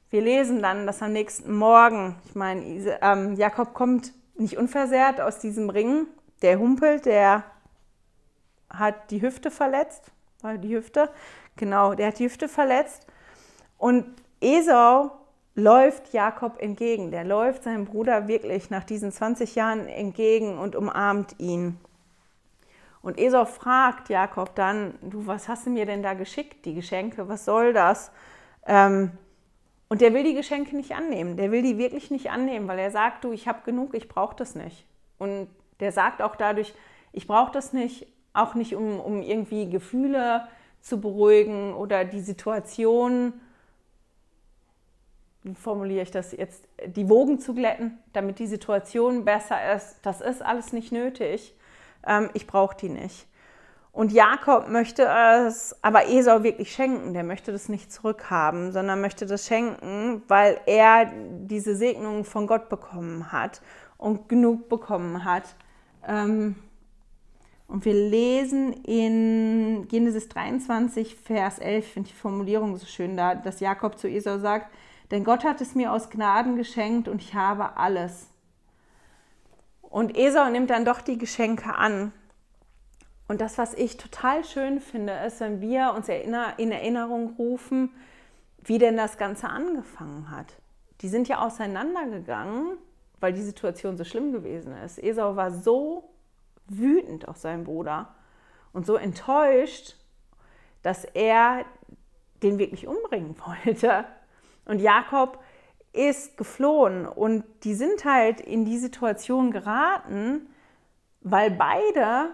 Wir 0.10 0.22
lesen 0.22 0.62
dann, 0.62 0.86
dass 0.86 1.02
am 1.02 1.14
nächsten 1.14 1.56
Morgen, 1.56 2.16
ich 2.26 2.36
meine, 2.36 2.64
ähm, 3.02 3.36
Jakob 3.36 3.74
kommt 3.74 4.14
nicht 4.38 4.58
unversehrt 4.58 5.20
aus 5.20 5.40
diesem 5.40 5.70
Ring, 5.70 6.08
der 6.42 6.60
humpelt, 6.60 7.06
der 7.06 7.44
hat 8.70 9.12
die 9.12 9.22
Hüfte 9.22 9.52
verletzt, 9.52 10.12
war 10.42 10.58
die 10.58 10.76
Hüfte, 10.76 11.10
genau, 11.56 11.94
der 11.94 12.08
hat 12.08 12.20
die 12.20 12.26
Hüfte 12.26 12.48
verletzt 12.48 13.08
und 13.78 14.06
Esau 14.42 15.12
läuft 15.56 16.14
Jakob 16.14 16.62
entgegen, 16.62 17.12
der 17.12 17.24
läuft 17.24 17.64
seinem 17.64 17.86
Bruder 17.86 18.28
wirklich 18.28 18.70
nach 18.70 18.84
diesen 18.84 19.12
20 19.12 19.56
Jahren 19.56 19.88
entgegen 19.88 20.58
und 20.58 20.76
umarmt 20.76 21.36
ihn. 21.40 21.80
Und 23.02 23.18
Esau 23.20 23.46
fragt 23.46 24.10
Jakob 24.10 24.56
dann, 24.56 24.96
du, 25.02 25.28
was 25.28 25.48
hast 25.48 25.66
du 25.66 25.70
mir 25.70 25.86
denn 25.86 26.04
da 26.04 26.14
geschickt, 26.14 26.66
die 26.66 26.74
Geschenke, 26.74 27.30
was 27.30 27.46
soll 27.46 27.72
das? 27.72 28.12
Ähm, 28.66 29.12
und 29.90 30.02
der 30.02 30.14
will 30.14 30.24
die 30.24 30.34
Geschenke 30.34 30.76
nicht 30.76 30.94
annehmen, 30.94 31.38
der 31.38 31.52
will 31.52 31.62
die 31.62 31.78
wirklich 31.78 32.12
nicht 32.12 32.30
annehmen, 32.30 32.68
weil 32.68 32.80
er 32.80 32.92
sagt, 32.92 33.24
du, 33.24 33.32
ich 33.32 33.48
habe 33.48 33.60
genug, 33.64 33.94
ich 33.94 34.08
brauche 34.08 34.36
das 34.36 34.56
nicht. 34.56 34.86
Und 35.18 35.48
der 35.80 35.92
sagt 35.92 36.22
auch 36.22 36.36
dadurch, 36.36 36.74
ich 37.12 37.28
brauche 37.28 37.52
das 37.52 37.74
nicht, 37.74 38.08
auch 38.34 38.56
nicht, 38.56 38.76
um, 38.76 39.00
um 39.00 39.22
irgendwie 39.22 39.70
Gefühle 39.70 40.48
zu 40.82 41.00
beruhigen 41.00 41.74
oder 41.74 42.04
die 42.04 42.20
Situation, 42.20 43.34
wie 45.44 45.56
formuliere 45.56 46.04
ich 46.04 46.12
das 46.12 46.32
jetzt, 46.32 46.68
die 46.86 47.08
Wogen 47.08 47.40
zu 47.40 47.54
glätten, 47.54 47.98
damit 48.14 48.40
die 48.40 48.48
Situation 48.48 49.26
besser 49.26 49.74
ist. 49.74 50.00
Das 50.02 50.22
ist 50.22 50.42
alles 50.42 50.74
nicht 50.74 50.92
nötig 50.92 51.56
ähm, 52.06 52.30
ich 52.34 52.48
brauche 52.48 52.76
die 52.78 52.90
nicht. 52.90 53.28
Und 53.96 54.12
Jakob 54.12 54.68
möchte 54.68 55.04
es 55.06 55.74
aber 55.82 56.10
Esau 56.10 56.44
wirklich 56.44 56.74
schenken. 56.74 57.14
Der 57.14 57.24
möchte 57.24 57.54
das 57.54 57.70
nicht 57.70 57.94
zurückhaben, 57.94 58.74
sondern 58.74 59.00
möchte 59.00 59.26
das 59.26 59.48
schenken, 59.48 60.22
weil 60.28 60.60
er 60.66 61.10
diese 61.16 61.78
Segnung 61.78 62.26
von 62.26 62.46
Gott 62.46 62.68
bekommen 62.68 63.32
hat 63.32 63.62
und 63.98 64.28
genug 64.28 64.68
bekommen 64.68 65.24
hat. 65.24 65.56
Ähm, 66.06 66.56
und 67.70 67.86
wir 67.86 67.94
lesen 67.94 68.74
in 68.84 69.88
Genesis 69.88 70.28
23, 70.28 71.16
Vers 71.16 71.60
11, 71.60 71.94
finde 71.94 72.10
die 72.10 72.16
Formulierung 72.16 72.76
so 72.76 72.86
schön 72.86 73.16
da, 73.16 73.34
dass 73.34 73.62
Jakob 73.62 73.98
zu 73.98 74.10
Esau 74.10 74.40
sagt, 74.40 74.74
denn 75.12 75.24
Gott 75.24 75.46
hat 75.46 75.62
es 75.62 75.74
mir 75.74 75.94
aus 75.94 76.10
Gnaden 76.10 76.58
geschenkt 76.58 77.08
und 77.08 77.22
ich 77.22 77.34
habe 77.34 77.78
alles. 77.78 78.28
Und 79.84 80.18
Esau 80.18 80.50
nimmt 80.50 80.70
dann 80.70 80.84
doch 80.84 81.00
die 81.00 81.18
Geschenke 81.18 81.74
an. 81.74 82.12
Und 83.28 83.42
das, 83.42 83.58
was 83.58 83.74
ich 83.74 83.98
total 83.98 84.44
schön 84.44 84.80
finde, 84.80 85.14
ist, 85.26 85.40
wenn 85.40 85.62
wir 85.62 85.94
uns 85.96 86.10
in 86.10 86.72
Erinnerung 86.72 87.36
rufen, 87.38 87.92
wie 88.64 88.78
denn 88.78 88.98
das 88.98 89.18
Ganze 89.18 89.50
angefangen 89.50 90.30
hat. 90.30 90.58
Die 91.02 91.10
sind 91.10 91.28
ja 91.28 91.40
auseinandergegangen, 91.40 92.78
weil 93.20 93.34
die 93.34 93.42
Situation 93.42 93.98
so 93.98 94.04
schlimm 94.04 94.32
gewesen 94.32 94.76
ist. 94.78 95.02
Esau 95.02 95.36
war 95.36 95.52
so 95.52 96.10
wütend 96.68 97.28
auf 97.28 97.38
seinen 97.38 97.64
Bruder 97.64 98.16
und 98.74 98.86
so 98.86 98.96
enttäuscht, 98.96 99.96
dass 100.82 101.06
er 101.06 101.66
den 102.44 102.60
wirklich 102.60 102.88
umbringen 102.88 103.36
wollte. 103.66 104.06
Und 104.66 104.80
Jakob 104.80 105.40
ist 105.94 106.38
geflohen 106.38 107.08
und 107.08 107.44
die 107.64 107.74
sind 107.74 108.04
halt 108.06 108.42
in 108.42 108.66
die 108.66 108.78
Situation 108.78 109.52
geraten, 109.52 110.48
weil 111.22 111.52
beide 111.52 112.34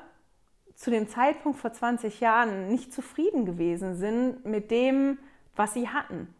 zu 0.81 0.89
dem 0.89 1.07
Zeitpunkt 1.07 1.59
vor 1.59 1.71
20 1.71 2.21
Jahren 2.21 2.67
nicht 2.67 2.91
zufrieden 2.91 3.45
gewesen 3.45 3.93
sind 3.93 4.43
mit 4.45 4.71
dem, 4.71 5.19
was 5.55 5.75
sie 5.75 5.89
hatten. 5.89 6.33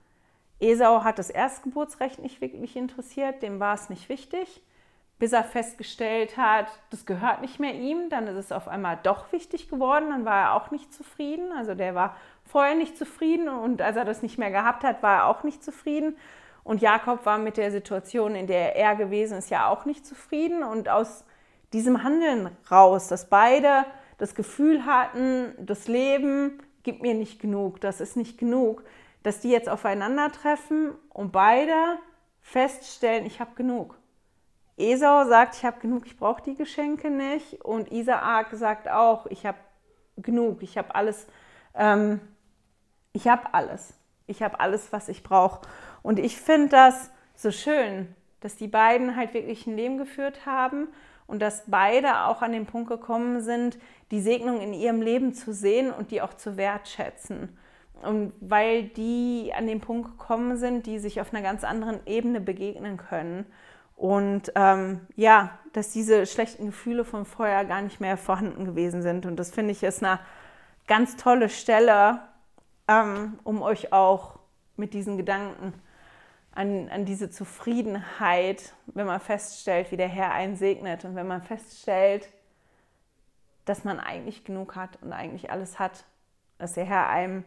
Esau 0.60 1.04
hat 1.04 1.20
das 1.20 1.30
Erstgeburtsrecht 1.30 2.18
nicht 2.18 2.42
wirklich 2.42 2.76
interessiert, 2.76 3.44
dem 3.44 3.60
war 3.60 3.76
es 3.76 3.92
nicht 3.92 4.10
wichtig, 4.10 4.64
bis 5.20 5.32
er 5.32 5.44
festgestellt 5.44 6.38
hat, 6.38 6.66
das 6.90 7.06
gehört 7.06 7.42
nicht 7.42 7.60
mehr 7.60 7.76
ihm, 7.76 8.10
dann 8.10 8.26
ist 8.26 8.36
es 8.36 8.52
auf 8.52 8.68
einmal 8.68 8.98
doch 9.04 9.32
wichtig 9.32 9.70
geworden, 9.70 10.10
dann 10.10 10.26
war 10.26 10.42
er 10.42 10.56
auch 10.56 10.72
nicht 10.72 10.92
zufrieden, 10.92 11.52
also 11.56 11.76
der 11.76 11.94
war 11.94 12.16
vorher 12.44 12.74
nicht 12.74 12.98
zufrieden 12.98 13.48
und 13.48 13.80
als 13.84 13.96
er 13.96 14.06
das 14.06 14.24
nicht 14.24 14.40
mehr 14.40 14.50
gehabt 14.50 14.84
hat, 14.84 15.04
war 15.04 15.18
er 15.18 15.28
auch 15.28 15.44
nicht 15.44 15.64
zufrieden 15.64 16.16
und 16.64 16.82
Jakob 16.82 17.28
war 17.28 17.38
mit 17.38 17.58
der 17.58 17.70
Situation, 17.70 18.34
in 18.34 18.48
der 18.48 18.76
er 18.76 18.96
gewesen 18.96 19.38
ist, 19.38 19.52
ja 19.52 19.68
auch 19.68 19.86
nicht 19.86 20.06
zufrieden. 20.06 20.64
Und 20.64 20.90
aus 20.90 21.26
diesem 21.74 22.04
Handeln 22.04 22.56
raus, 22.70 23.08
dass 23.08 23.30
beide 23.30 23.86
das 24.22 24.36
Gefühl 24.36 24.86
hatten, 24.86 25.56
das 25.58 25.88
Leben 25.88 26.62
gibt 26.84 27.02
mir 27.02 27.16
nicht 27.16 27.42
genug, 27.42 27.82
das 27.82 28.00
ist 28.00 28.16
nicht 28.16 28.38
genug, 28.38 28.84
dass 29.24 29.40
die 29.40 29.50
jetzt 29.50 29.68
aufeinandertreffen 29.68 30.92
und 31.10 31.32
beide 31.32 31.98
feststellen, 32.40 33.26
ich 33.26 33.40
habe 33.40 33.56
genug. 33.56 33.98
Esau 34.78 35.26
sagt, 35.26 35.56
ich 35.56 35.66
habe 35.66 35.80
genug, 35.80 36.06
ich 36.06 36.18
brauche 36.18 36.44
die 36.44 36.54
Geschenke 36.54 37.10
nicht. 37.10 37.66
Und 37.66 37.92
Isaak 37.92 38.50
sagt 38.52 38.88
auch, 38.88 39.26
ich 39.26 39.48
habe 39.48 39.58
genug, 40.18 40.62
ich 40.62 40.78
habe 40.78 40.94
alles, 40.94 41.26
ähm, 41.74 42.22
ich 43.14 43.28
habe 43.28 43.56
alles, 43.56 43.96
ich 44.28 44.44
habe 44.44 44.60
alles, 44.60 44.94
was 44.94 45.10
ich 45.10 45.24
brauche. 45.24 45.68
Und 46.04 46.20
ich 46.20 46.38
finde 46.38 46.70
das 46.70 47.10
so 47.34 47.50
schön, 47.50 48.16
dass 48.40 48.56
die 48.56 48.68
beiden 48.68 49.16
halt 49.16 49.34
wirklich 49.34 49.66
ein 49.66 49.76
Leben 49.76 49.98
geführt 49.98 50.46
haben 50.46 50.90
und 51.32 51.42
dass 51.42 51.64
beide 51.68 52.26
auch 52.26 52.42
an 52.42 52.52
den 52.52 52.66
Punkt 52.66 52.90
gekommen 52.90 53.40
sind, 53.40 53.80
die 54.12 54.20
Segnung 54.20 54.60
in 54.60 54.74
ihrem 54.74 55.02
Leben 55.02 55.34
zu 55.34 55.54
sehen 55.54 55.90
und 55.90 56.12
die 56.12 56.22
auch 56.22 56.34
zu 56.34 56.58
wertschätzen. 56.58 57.58
Und 58.04 58.34
weil 58.42 58.84
die 58.84 59.54
an 59.56 59.66
den 59.66 59.80
Punkt 59.80 60.12
gekommen 60.12 60.58
sind, 60.58 60.86
die 60.88 61.00
sich 61.00 61.22
auf 61.22 61.34
einer 61.34 61.42
ganz 61.42 61.64
anderen 61.64 62.06
Ebene 62.06 62.42
begegnen 62.42 62.98
können. 62.98 63.46
Und 63.96 64.52
ähm, 64.56 65.08
ja, 65.16 65.58
dass 65.72 65.94
diese 65.94 66.26
schlechten 66.26 66.66
Gefühle 66.66 67.06
von 67.06 67.24
vorher 67.24 67.64
gar 67.64 67.82
nicht 67.82 68.02
mehr 68.02 68.18
vorhanden 68.18 68.66
gewesen 68.66 69.02
sind. 69.02 69.26
Und 69.26 69.38
das 69.38 69.52
finde 69.52 69.72
ich 69.72 69.84
ist 69.84 70.04
eine 70.04 70.20
ganz 70.86 71.16
tolle 71.16 71.48
Stelle, 71.48 72.20
ähm, 72.90 73.40
um 73.46 73.62
euch 73.62 73.94
auch 73.94 74.40
mit 74.76 74.94
diesen 74.94 75.16
Gedanken 75.16 75.74
an, 76.54 76.90
an 76.90 77.06
diese 77.06 77.30
Zufriedenheit, 77.30 78.74
wenn 78.88 79.06
man 79.06 79.20
feststellt, 79.20 79.92
wie 79.92 79.98
der 79.98 80.08
Herr 80.08 80.32
einen 80.32 80.56
segnet 80.56 81.06
und 81.06 81.16
wenn 81.16 81.28
man 81.28 81.42
feststellt, 81.42 82.30
dass 83.66 83.84
man 83.84 84.00
eigentlich 84.00 84.44
genug 84.44 84.76
hat 84.76 85.02
und 85.02 85.14
eigentlich 85.14 85.52
alles 85.52 85.80
hat, 85.80 86.06
dass 86.58 86.74
der 86.74 86.86
Herr 86.86 87.08
einem 87.08 87.44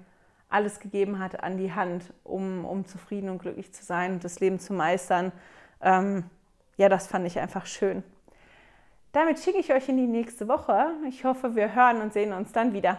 alles 0.49 0.79
gegeben 0.81 1.19
hat 1.19 1.43
an 1.43 1.59
die 1.59 1.73
Hand, 1.73 2.13
um, 2.23 2.65
um 2.65 2.87
zufrieden 2.87 3.29
und 3.29 3.39
glücklich 3.39 3.73
zu 3.73 3.85
sein 3.85 4.13
und 4.15 4.25
das 4.25 4.41
Leben 4.41 4.59
zu 4.59 4.73
meistern. 4.73 5.33
Ähm, 5.81 6.25
ja, 6.77 6.89
das 6.89 7.07
fand 7.07 7.27
ich 7.27 7.39
einfach 7.39 7.67
schön. 7.67 8.03
Damit 9.13 9.39
schicke 9.39 9.59
ich 9.59 9.73
euch 9.73 9.89
in 9.89 9.97
die 9.97 10.07
nächste 10.07 10.49
Woche. 10.49 10.93
Ich 11.09 11.25
hoffe, 11.25 11.55
wir 11.55 11.75
hören 11.75 12.01
und 12.01 12.13
sehen 12.13 12.33
uns 12.33 12.53
dann 12.53 12.73
wieder. 12.73 12.99